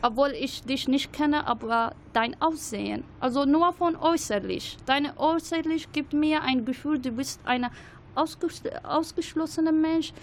Obwohl 0.01 0.31
ich 0.31 0.63
dich 0.63 0.87
nicht 0.89 1.13
kenne, 1.13 1.47
aber 1.47 1.93
dein 2.11 2.35
Aussehen, 2.41 3.05
also 3.21 3.45
nur 3.45 3.71
von 3.71 3.95
äußerlich. 3.95 4.77
Deine 4.85 5.17
äußerlich 5.17 5.93
gibt 5.93 6.11
mir 6.11 6.41
ein 6.41 6.65
Gefühl, 6.65 6.99
du 6.99 7.11
bist 7.11 7.39
ein 7.45 7.67
ausges 8.13 8.61
ausgeschlossener 8.83 9.71
Mensch. 9.71 10.13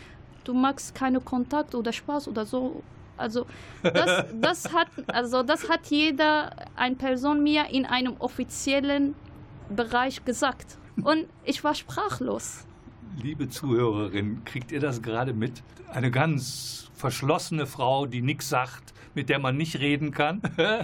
Du 0.45 0.55
magst 0.55 0.95
keinen 0.95 1.25
Kontakt 1.25 1.75
oder 1.75 1.93
Spaß 1.93 2.29
oder 2.29 2.45
so. 2.45 2.83
Also 3.17 3.47
das, 3.83 4.25
das, 4.35 4.73
hat, 4.73 4.89
also 5.09 5.43
das 5.43 5.69
hat 5.69 5.87
jeder, 5.87 6.51
eine 6.77 6.97
Person 6.97 7.43
mir 7.43 7.67
in 7.71 7.85
einem 7.87 8.17
offiziellen 8.19 9.15
Bereich 9.69 10.25
gesagt. 10.25 10.79
Und 11.03 11.27
ich 11.45 11.63
war 11.65 11.75
sprachlos. 11.75 12.67
Liebe 13.23 13.49
Zuhörerin, 13.49 14.45
kriegt 14.45 14.73
ihr 14.73 14.81
das 14.81 15.03
gerade 15.03 15.33
mit? 15.33 15.63
Eine 15.93 16.11
ganz 16.11 16.90
verschlossene 17.01 17.67
Frau, 17.67 18.07
die 18.07 18.23
nichts 18.23 18.49
sagt, 18.49 18.95
mit 19.15 19.29
der 19.29 19.39
man 19.39 19.57
nicht 19.57 19.81
reden 19.81 20.13
kann. 20.13 20.41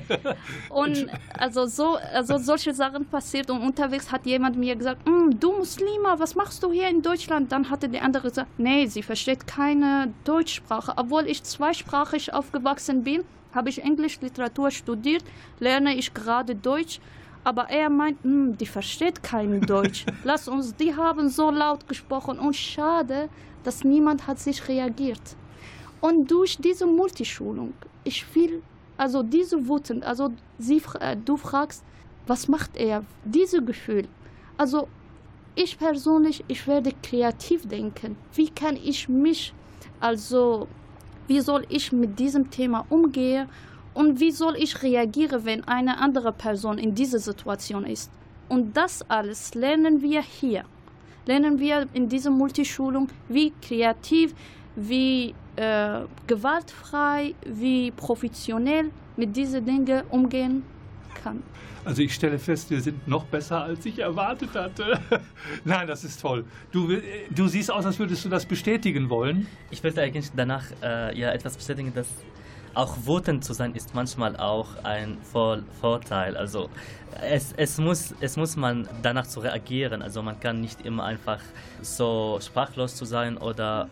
und 0.71 1.07
also 1.39 1.67
so, 1.67 1.97
also 2.13 2.39
solche 2.39 2.75
Sachen 2.75 3.05
passiert 3.07 3.51
und 3.51 3.61
unterwegs 3.61 4.11
hat 4.11 4.27
jemand 4.27 4.57
mir 4.57 4.75
gesagt, 4.75 5.07
hm, 5.07 5.39
du 5.39 5.53
Muslima, 5.53 6.19
was 6.19 6.35
machst 6.35 6.63
du 6.63 6.73
hier 6.73 6.89
in 6.89 7.03
Deutschland? 7.03 7.53
Dann 7.53 7.71
hatte 7.71 7.89
der 7.89 8.03
andere 8.03 8.29
gesagt, 8.29 8.51
nee, 8.59 8.87
sie 8.87 9.03
versteht 9.03 9.47
keine 9.47 10.13
Deutschsprache. 10.25 10.95
Obwohl 10.97 11.27
ich 11.27 11.43
zweisprachig 11.45 12.33
aufgewachsen 12.33 13.05
bin, 13.05 13.25
habe 13.55 13.69
ich 13.69 13.83
Englisch 13.83 14.21
Literatur 14.21 14.71
studiert, 14.71 15.25
lerne 15.61 15.95
ich 15.95 16.13
gerade 16.13 16.57
Deutsch. 16.57 17.01
Aber 17.45 17.71
er 17.71 17.91
meint, 17.91 18.23
hm, 18.25 18.59
die 18.59 18.67
versteht 18.67 19.23
kein 19.23 19.61
Deutsch. 19.61 20.05
Lass 20.25 20.49
uns, 20.49 20.75
die 20.75 20.97
haben 20.97 21.29
so 21.29 21.51
laut 21.51 21.87
gesprochen 21.87 22.41
und 22.41 22.57
schade, 22.57 23.29
dass 23.63 23.85
niemand 23.85 24.27
hat 24.27 24.41
sich 24.41 24.67
reagiert. 24.67 25.37
Und 26.07 26.31
durch 26.31 26.57
diese 26.59 26.87
Multischulung, 26.87 27.75
ich 28.05 28.25
will, 28.33 28.63
also 28.97 29.25
diese 29.25 29.67
Wuten, 29.67 30.05
also 30.05 30.31
sie, 30.57 30.81
äh, 31.01 31.17
du 31.17 31.37
fragst, 31.37 31.83
was 32.29 32.47
macht 32.47 32.77
er? 32.77 33.03
Diese 33.25 33.61
Gefühl. 33.61 34.07
Also 34.57 34.87
ich 35.57 35.77
persönlich, 35.77 36.45
ich 36.47 36.65
werde 36.69 36.93
kreativ 37.03 37.67
denken. 37.67 38.17
Wie 38.35 38.49
kann 38.51 38.77
ich 38.77 39.09
mich, 39.09 39.53
also 39.99 40.69
wie 41.27 41.41
soll 41.41 41.67
ich 41.71 41.91
mit 41.91 42.17
diesem 42.21 42.51
Thema 42.51 42.87
umgehen 42.89 43.49
und 43.93 44.21
wie 44.21 44.31
soll 44.31 44.55
ich 44.59 44.85
reagieren, 44.85 45.45
wenn 45.45 45.65
eine 45.65 45.99
andere 45.99 46.33
Person 46.33 46.79
in 46.79 46.95
dieser 46.95 47.19
Situation 47.19 47.85
ist? 47.85 48.13
Und 48.49 48.77
das 48.77 49.03
alles 49.11 49.57
lernen 49.57 50.03
wir 50.03 50.23
hier. 50.23 50.67
Lernen 51.27 51.59
wir 51.59 51.89
in 51.95 52.09
dieser 52.09 52.31
Multischulung, 52.31 53.09
wie 53.29 53.53
kreativ, 53.61 54.37
wie 54.77 55.35
äh, 55.57 56.01
gewaltfrei, 56.27 57.35
wie 57.45 57.91
professionell 57.91 58.91
mit 59.17 59.35
diesen 59.37 59.65
Dingen 59.65 60.03
umgehen 60.11 60.63
kann. 61.23 61.43
Also 61.85 62.03
ich 62.03 62.15
stelle 62.15 62.39
fest, 62.39 62.69
wir 62.71 62.81
sind 62.81 63.07
noch 63.07 63.25
besser, 63.25 63.63
als 63.63 63.87
ich 63.87 64.01
erwartet 64.01 64.51
hatte. 64.55 64.99
Nein, 65.65 65.87
das 65.87 66.03
ist 66.03 66.21
toll. 66.21 66.45
Du, 66.73 66.89
du 67.31 67.47
siehst 67.47 67.71
aus, 67.71 67.87
als 67.87 67.99
würdest 68.01 68.25
du 68.25 68.29
das 68.29 68.45
bestätigen 68.45 69.09
wollen. 69.09 69.47
Ich 69.71 69.85
wollte 69.85 70.03
eigentlich 70.03 70.31
danach 70.35 70.65
äh, 70.83 71.17
ja 71.17 71.31
etwas 71.31 71.57
bestätigen, 71.57 71.95
dass 71.95 72.09
auch 72.75 72.97
wütend 73.07 73.45
zu 73.45 73.55
sein 73.55 73.75
ist 73.75 73.95
manchmal 73.95 74.37
auch 74.37 74.69
ein 74.83 75.17
Vor 75.23 75.61
Vorteil. 75.81 76.37
Also 76.37 76.69
es, 77.23 77.55
es, 77.57 77.79
muss, 77.79 78.15
es 78.21 78.37
muss 78.37 78.57
man 78.57 78.89
danach 79.01 79.27
zu 79.27 79.41
reagieren. 79.41 80.03
Also 80.03 80.23
man 80.23 80.39
kann 80.41 80.61
nicht 80.61 80.85
immer 80.85 81.05
einfach 81.05 81.41
so 81.81 82.39
sprachlos 82.43 82.95
zu 82.95 83.05
sein 83.05 83.39
oder 83.39 83.89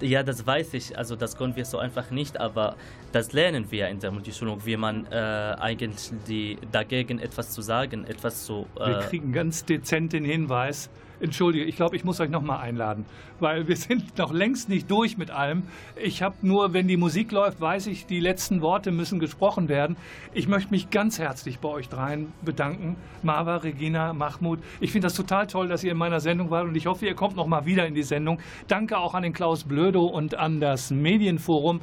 ja, 0.00 0.22
das 0.22 0.46
weiß 0.46 0.74
ich, 0.74 0.96
also 0.96 1.16
das 1.16 1.36
können 1.36 1.56
wir 1.56 1.64
so 1.64 1.78
einfach 1.78 2.10
nicht, 2.10 2.40
aber 2.40 2.76
das 3.12 3.32
lernen 3.32 3.70
wir 3.70 3.88
in 3.88 4.00
der 4.00 4.10
Multischulung, 4.10 4.64
wie 4.64 4.76
man 4.76 5.06
äh, 5.06 5.16
eigentlich 5.58 6.10
die, 6.26 6.58
dagegen 6.70 7.18
etwas 7.18 7.50
zu 7.50 7.62
sagen, 7.62 8.04
etwas 8.04 8.44
zu... 8.44 8.66
Äh 8.78 8.86
wir 8.86 8.98
kriegen 9.00 9.32
ganz 9.32 9.64
dezent 9.64 10.12
den 10.12 10.24
Hinweis, 10.24 10.90
Entschuldige, 11.22 11.64
ich 11.64 11.76
glaube, 11.76 11.94
ich 11.94 12.02
muss 12.02 12.18
euch 12.18 12.30
nochmal 12.30 12.58
einladen, 12.58 13.06
weil 13.38 13.68
wir 13.68 13.76
sind 13.76 14.18
noch 14.18 14.32
längst 14.32 14.68
nicht 14.68 14.90
durch 14.90 15.16
mit 15.16 15.30
allem. 15.30 15.62
Ich 15.94 16.20
habe 16.20 16.34
nur, 16.42 16.72
wenn 16.72 16.88
die 16.88 16.96
Musik 16.96 17.30
läuft, 17.30 17.60
weiß 17.60 17.86
ich, 17.86 18.06
die 18.06 18.18
letzten 18.18 18.60
Worte 18.60 18.90
müssen 18.90 19.20
gesprochen 19.20 19.68
werden. 19.68 19.96
Ich 20.34 20.48
möchte 20.48 20.72
mich 20.72 20.90
ganz 20.90 21.20
herzlich 21.20 21.60
bei 21.60 21.68
euch 21.68 21.88
dreien 21.88 22.32
bedanken. 22.42 22.96
Marva, 23.22 23.58
Regina, 23.58 24.12
Mahmoud. 24.12 24.58
Ich 24.80 24.90
finde 24.90 25.06
das 25.06 25.14
total 25.14 25.46
toll, 25.46 25.68
dass 25.68 25.84
ihr 25.84 25.92
in 25.92 25.96
meiner 25.96 26.18
Sendung 26.18 26.50
wart 26.50 26.66
und 26.66 26.74
ich 26.74 26.86
hoffe, 26.86 27.06
ihr 27.06 27.14
kommt 27.14 27.36
nochmal 27.36 27.66
wieder 27.66 27.86
in 27.86 27.94
die 27.94 28.02
Sendung. 28.02 28.40
Danke 28.66 28.98
auch 28.98 29.14
an 29.14 29.22
den 29.22 29.32
Klaus 29.32 29.51
Blödo 29.64 30.04
und 30.04 30.34
an 30.34 30.60
das 30.60 30.90
Medienforum. 30.90 31.80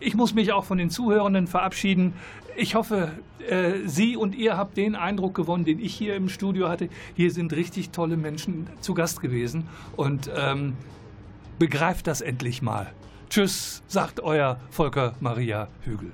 Ich 0.00 0.14
muss 0.14 0.34
mich 0.34 0.52
auch 0.52 0.64
von 0.64 0.78
den 0.78 0.90
Zuhörenden 0.90 1.46
verabschieden. 1.46 2.14
Ich 2.56 2.74
hoffe, 2.74 3.12
äh, 3.48 3.86
Sie 3.86 4.16
und 4.16 4.34
ihr 4.34 4.56
habt 4.56 4.76
den 4.76 4.94
Eindruck 4.94 5.34
gewonnen, 5.34 5.64
den 5.64 5.78
ich 5.78 5.94
hier 5.94 6.14
im 6.14 6.28
Studio 6.28 6.68
hatte. 6.68 6.88
Hier 7.14 7.30
sind 7.30 7.52
richtig 7.52 7.90
tolle 7.90 8.16
Menschen 8.16 8.68
zu 8.80 8.94
Gast 8.94 9.20
gewesen 9.20 9.68
und 9.96 10.30
ähm, 10.36 10.74
begreift 11.58 12.06
das 12.06 12.20
endlich 12.20 12.62
mal. 12.62 12.92
Tschüss, 13.30 13.82
sagt 13.86 14.20
euer 14.20 14.58
Volker 14.70 15.14
Maria 15.20 15.68
Hügel. 15.82 16.12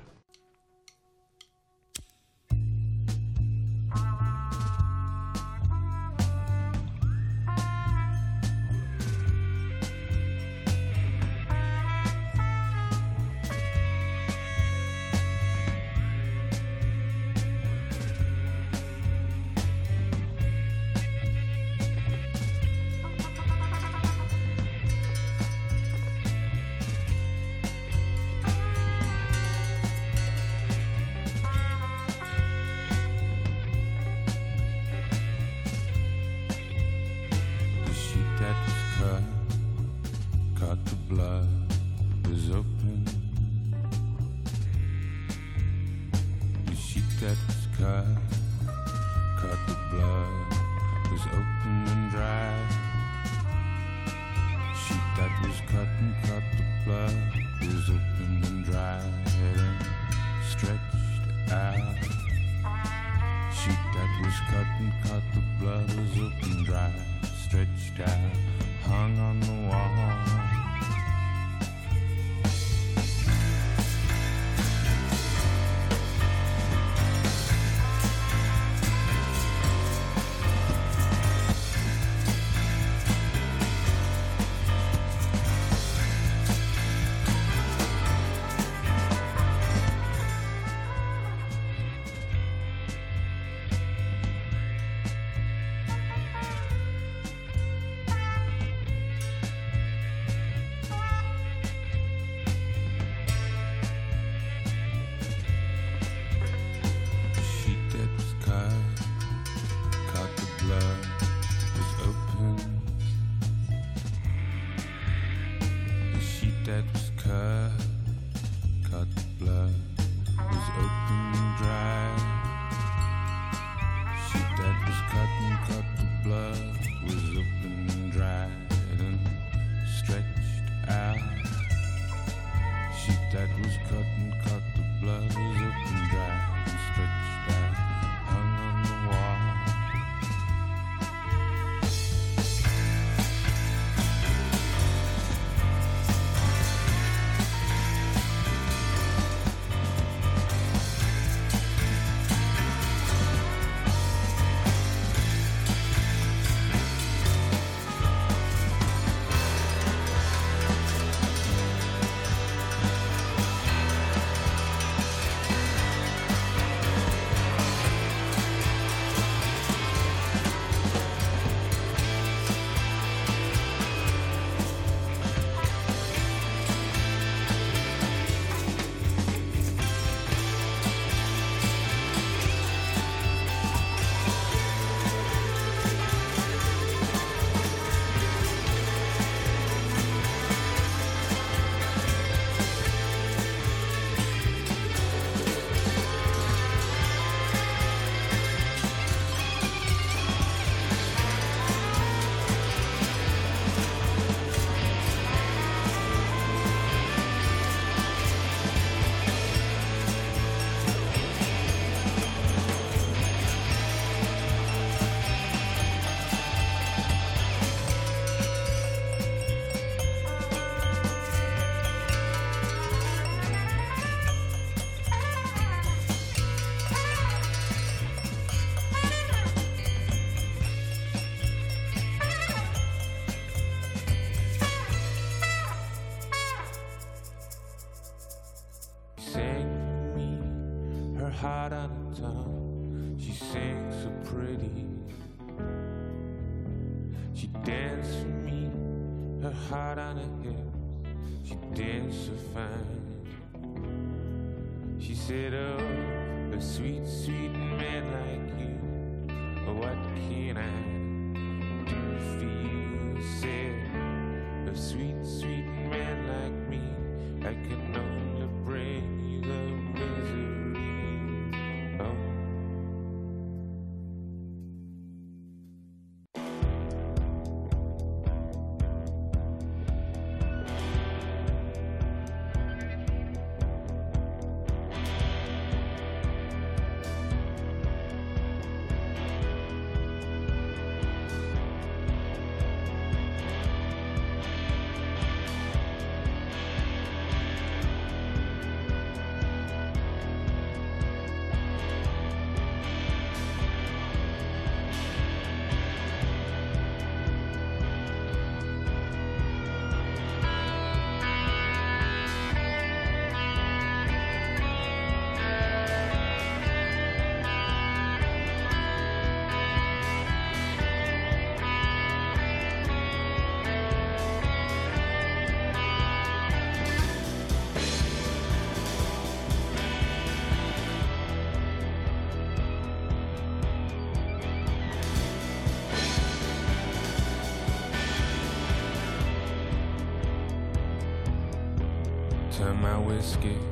risky. 343.21 343.70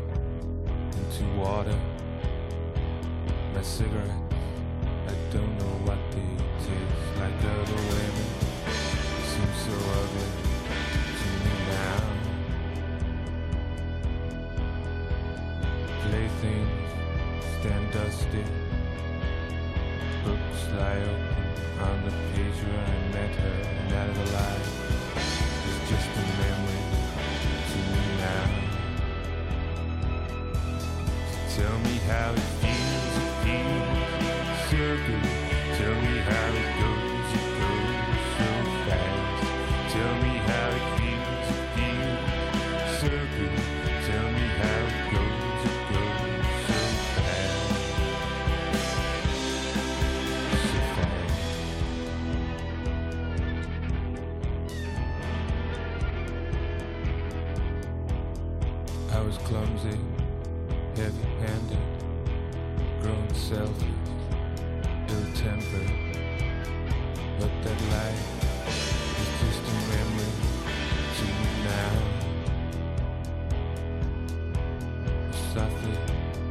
softly 75.60 75.98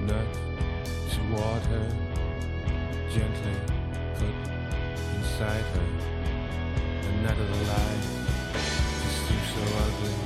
nudged 0.01 0.39
toward 1.15 1.63
her, 1.73 1.89
gently 3.11 3.57
put 4.17 4.37
inside 5.17 5.67
her. 5.75 5.89
The 7.03 7.13
night 7.23 7.41
of 7.45 7.51
light 7.69 8.05
just 9.03 9.19
seems 9.27 9.49
so 9.55 9.63
ugly 9.85 10.17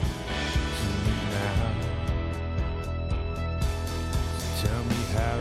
to 0.78 0.86
me 1.04 1.14
now. 1.30 1.70
So 4.38 4.66
tell 4.66 4.82
me 4.90 5.00
how 5.14 5.36